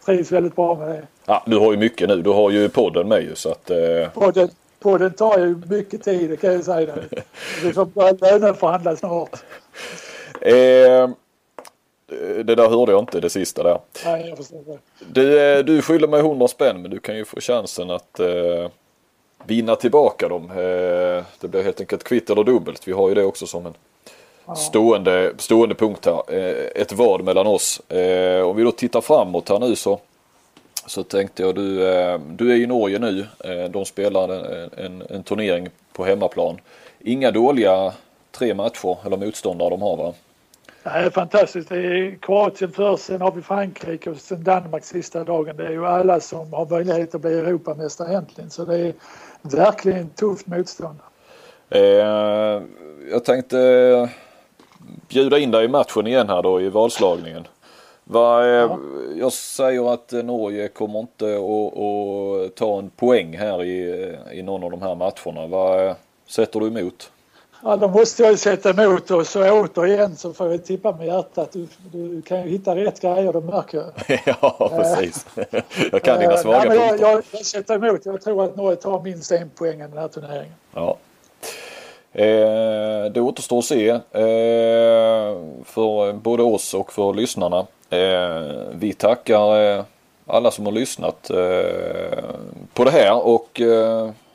trivs 0.04 0.32
väldigt 0.32 0.56
bra 0.56 0.74
med 0.74 0.88
det. 0.88 1.06
Ja, 1.24 1.42
du 1.46 1.58
har 1.58 1.72
ju 1.72 1.78
mycket 1.78 2.08
nu. 2.08 2.22
Du 2.22 2.30
har 2.30 2.50
ju 2.50 2.68
podden 2.68 3.08
med 3.08 3.22
ju 3.22 3.34
så 3.34 3.50
att 3.50 3.70
eh, 3.70 4.08
Podden, 4.14 4.48
podden 4.80 5.12
tar 5.12 5.38
ju 5.38 5.56
mycket 5.68 6.02
tid, 6.02 6.30
det 6.30 6.36
kan 6.36 6.52
jag 6.52 6.64
säga. 6.64 6.94
dig. 7.10 7.24
Vi 7.62 7.72
får 7.72 7.84
börja 7.84 8.12
löneförhandla 8.12 8.96
snart. 8.96 9.42
Eh, 10.40 11.10
det 12.44 12.54
där 12.54 12.68
hörde 12.68 12.92
jag 12.92 13.02
inte, 13.02 13.20
det 13.20 13.30
sista 13.30 13.62
där. 13.62 13.78
Nej, 14.04 14.28
jag 14.28 14.36
förstår 14.38 14.62
det. 14.66 14.78
Du, 15.08 15.40
eh, 15.40 15.64
du 15.64 15.82
skyller 15.82 16.08
mig 16.08 16.20
100 16.20 16.48
spänn 16.48 16.82
men 16.82 16.90
du 16.90 16.98
kan 16.98 17.16
ju 17.16 17.24
få 17.24 17.40
chansen 17.40 17.90
att 17.90 18.20
eh, 18.20 18.68
vinna 19.44 19.76
tillbaka 19.76 20.28
dem. 20.28 20.50
Eh, 20.50 21.24
det 21.40 21.48
blir 21.48 21.62
helt 21.62 21.80
enkelt 21.80 22.04
kvitt 22.04 22.30
eller 22.30 22.44
dubbelt. 22.44 22.88
Vi 22.88 22.92
har 22.92 23.08
ju 23.08 23.14
det 23.14 23.24
också 23.24 23.46
som 23.46 23.66
en 23.66 23.74
stående, 24.56 25.32
stående 25.38 25.74
punkt 25.74 26.06
här. 26.06 26.34
Eh, 26.34 26.82
ett 26.82 26.92
vad 26.92 27.24
mellan 27.24 27.46
oss. 27.46 27.90
Eh, 27.90 28.42
om 28.42 28.56
vi 28.56 28.62
då 28.62 28.72
tittar 28.72 29.00
framåt 29.00 29.48
här 29.48 29.58
nu 29.58 29.76
så 29.76 30.00
så 30.86 31.02
tänkte 31.02 31.42
jag 31.42 31.54
du, 31.54 31.88
eh, 31.92 32.18
du 32.18 32.52
är 32.52 32.56
i 32.56 32.66
Norge 32.66 32.98
nu. 32.98 33.26
De 33.70 33.84
spelar 33.84 34.28
en, 34.28 34.70
en, 34.76 35.02
en 35.10 35.22
turnering 35.22 35.68
på 35.92 36.04
hemmaplan. 36.04 36.60
Inga 37.00 37.30
dåliga 37.30 37.92
tre 38.30 38.54
matcher 38.54 38.96
eller 39.06 39.16
motståndare 39.16 39.70
de 39.70 39.82
har 39.82 39.96
va? 39.96 40.12
Är 40.84 41.10
fantastiskt. 41.10 41.68
Det 41.68 41.76
är 41.76 42.18
Kroatien 42.22 42.72
först, 42.72 43.04
sen 43.04 43.20
har 43.20 43.32
vi 43.32 43.42
Frankrike 43.42 44.10
och 44.10 44.16
sen 44.16 44.44
Danmark 44.44 44.84
sista 44.84 45.24
dagen. 45.24 45.56
Det 45.56 45.66
är 45.66 45.70
ju 45.70 45.86
alla 45.86 46.20
som 46.20 46.52
har 46.52 46.66
möjlighet 46.66 47.14
att 47.14 47.20
bli 47.20 47.38
Europamästare 47.38 48.10
egentligen. 48.10 48.50
Så 48.50 48.64
det 48.64 48.78
är 48.78 48.94
verkligen 49.42 50.10
tufft 50.10 50.46
motstånd. 50.46 50.98
Eh, 51.70 52.62
jag 53.10 53.24
tänkte 53.24 54.08
bjuda 55.08 55.38
in 55.38 55.50
dig 55.50 55.64
i 55.64 55.68
matchen 55.68 56.06
igen 56.06 56.28
här 56.28 56.42
då 56.42 56.60
i 56.60 56.68
valslagningen. 56.68 57.46
Va, 58.04 58.46
eh, 58.46 58.76
Jag 59.18 59.32
säger 59.32 59.92
att 59.92 60.12
eh, 60.12 60.22
Norge 60.22 60.68
kommer 60.68 61.00
inte 61.00 61.26
att, 61.26 62.56
ta 62.56 62.78
en 62.78 62.90
poäng 62.90 63.38
här 63.38 63.64
i, 63.64 64.02
eh, 64.30 64.38
i 64.38 64.42
någon 64.42 64.64
av 64.64 64.70
de 64.70 64.82
här 64.82 64.94
matcherna. 64.94 65.46
Vad 65.46 65.94
sätter 66.26 66.60
du 66.60 66.66
emot? 66.66 67.10
Ja, 67.64 67.76
då 67.76 67.88
måste 67.88 68.22
jag 68.22 68.32
ju 68.32 68.36
sätta 68.36 68.70
emot 68.70 69.10
och 69.10 69.26
så 69.26 69.50
återigen 69.50 70.16
så 70.16 70.32
får 70.32 70.50
jag 70.50 70.64
tippa 70.64 70.96
med 70.96 71.06
hjärtat. 71.06 71.52
Du, 71.52 71.68
du 71.92 72.22
kan 72.22 72.42
ju 72.42 72.48
hitta 72.48 72.76
rätt 72.76 73.00
grejer, 73.00 73.32
det 73.32 73.40
märker 73.40 73.78
jag. 73.78 74.20
ja 74.40 74.70
precis. 74.76 75.26
jag 75.92 76.02
kan 76.02 76.20
dina 76.20 76.36
svaga 76.36 76.68
men 76.68 76.76
jag, 76.76 76.88
punkter. 76.88 77.06
jag, 77.06 77.22
jag 77.30 77.46
sätter 77.46 77.74
emot. 77.74 78.06
Jag 78.06 78.22
tror 78.22 78.44
att 78.44 78.56
Norge 78.56 78.76
tar 78.76 79.02
minst 79.02 79.32
en 79.32 79.50
poäng 79.50 79.80
i 79.80 79.82
den 79.82 79.98
här 79.98 80.08
turneringen. 80.08 80.54
Ja. 80.74 80.96
Eh, 82.14 83.04
det 83.12 83.20
återstår 83.20 83.58
att 83.58 83.64
se 83.64 83.88
eh, 83.88 84.00
för 85.64 86.12
både 86.12 86.42
oss 86.42 86.74
och 86.74 86.92
för 86.92 87.14
lyssnarna. 87.14 87.66
Eh, 87.90 88.42
vi 88.72 88.92
tackar 88.92 89.62
eh, 89.62 89.84
alla 90.26 90.50
som 90.50 90.66
har 90.66 90.72
lyssnat 90.72 91.30
på 92.74 92.84
det 92.84 92.90
här 92.90 93.26
och 93.26 93.60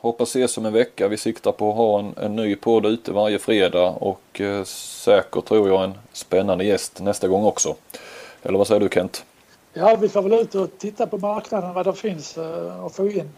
hoppas 0.00 0.28
ses 0.28 0.58
om 0.58 0.66
en 0.66 0.72
vecka. 0.72 1.08
Vi 1.08 1.16
siktar 1.16 1.52
på 1.52 1.70
att 1.70 1.76
ha 1.76 1.98
en, 1.98 2.14
en 2.16 2.36
ny 2.36 2.56
podd 2.56 2.86
ute 2.86 3.12
varje 3.12 3.38
fredag 3.38 3.88
och 3.88 4.40
säkert 4.64 5.44
tror 5.44 5.68
jag 5.68 5.84
en 5.84 5.94
spännande 6.12 6.64
gäst 6.64 7.00
nästa 7.00 7.28
gång 7.28 7.44
också. 7.44 7.74
Eller 8.42 8.58
vad 8.58 8.66
säger 8.66 8.80
du 8.80 8.88
Kent? 8.92 9.24
Ja, 9.72 9.96
vi 10.00 10.08
får 10.08 10.22
väl 10.22 10.32
ut 10.32 10.54
och 10.54 10.78
titta 10.78 11.06
på 11.06 11.18
marknaden 11.18 11.74
vad 11.74 11.86
det 11.86 11.94
finns 11.94 12.38
att 12.86 12.94
få 12.94 13.08
in. 13.08 13.30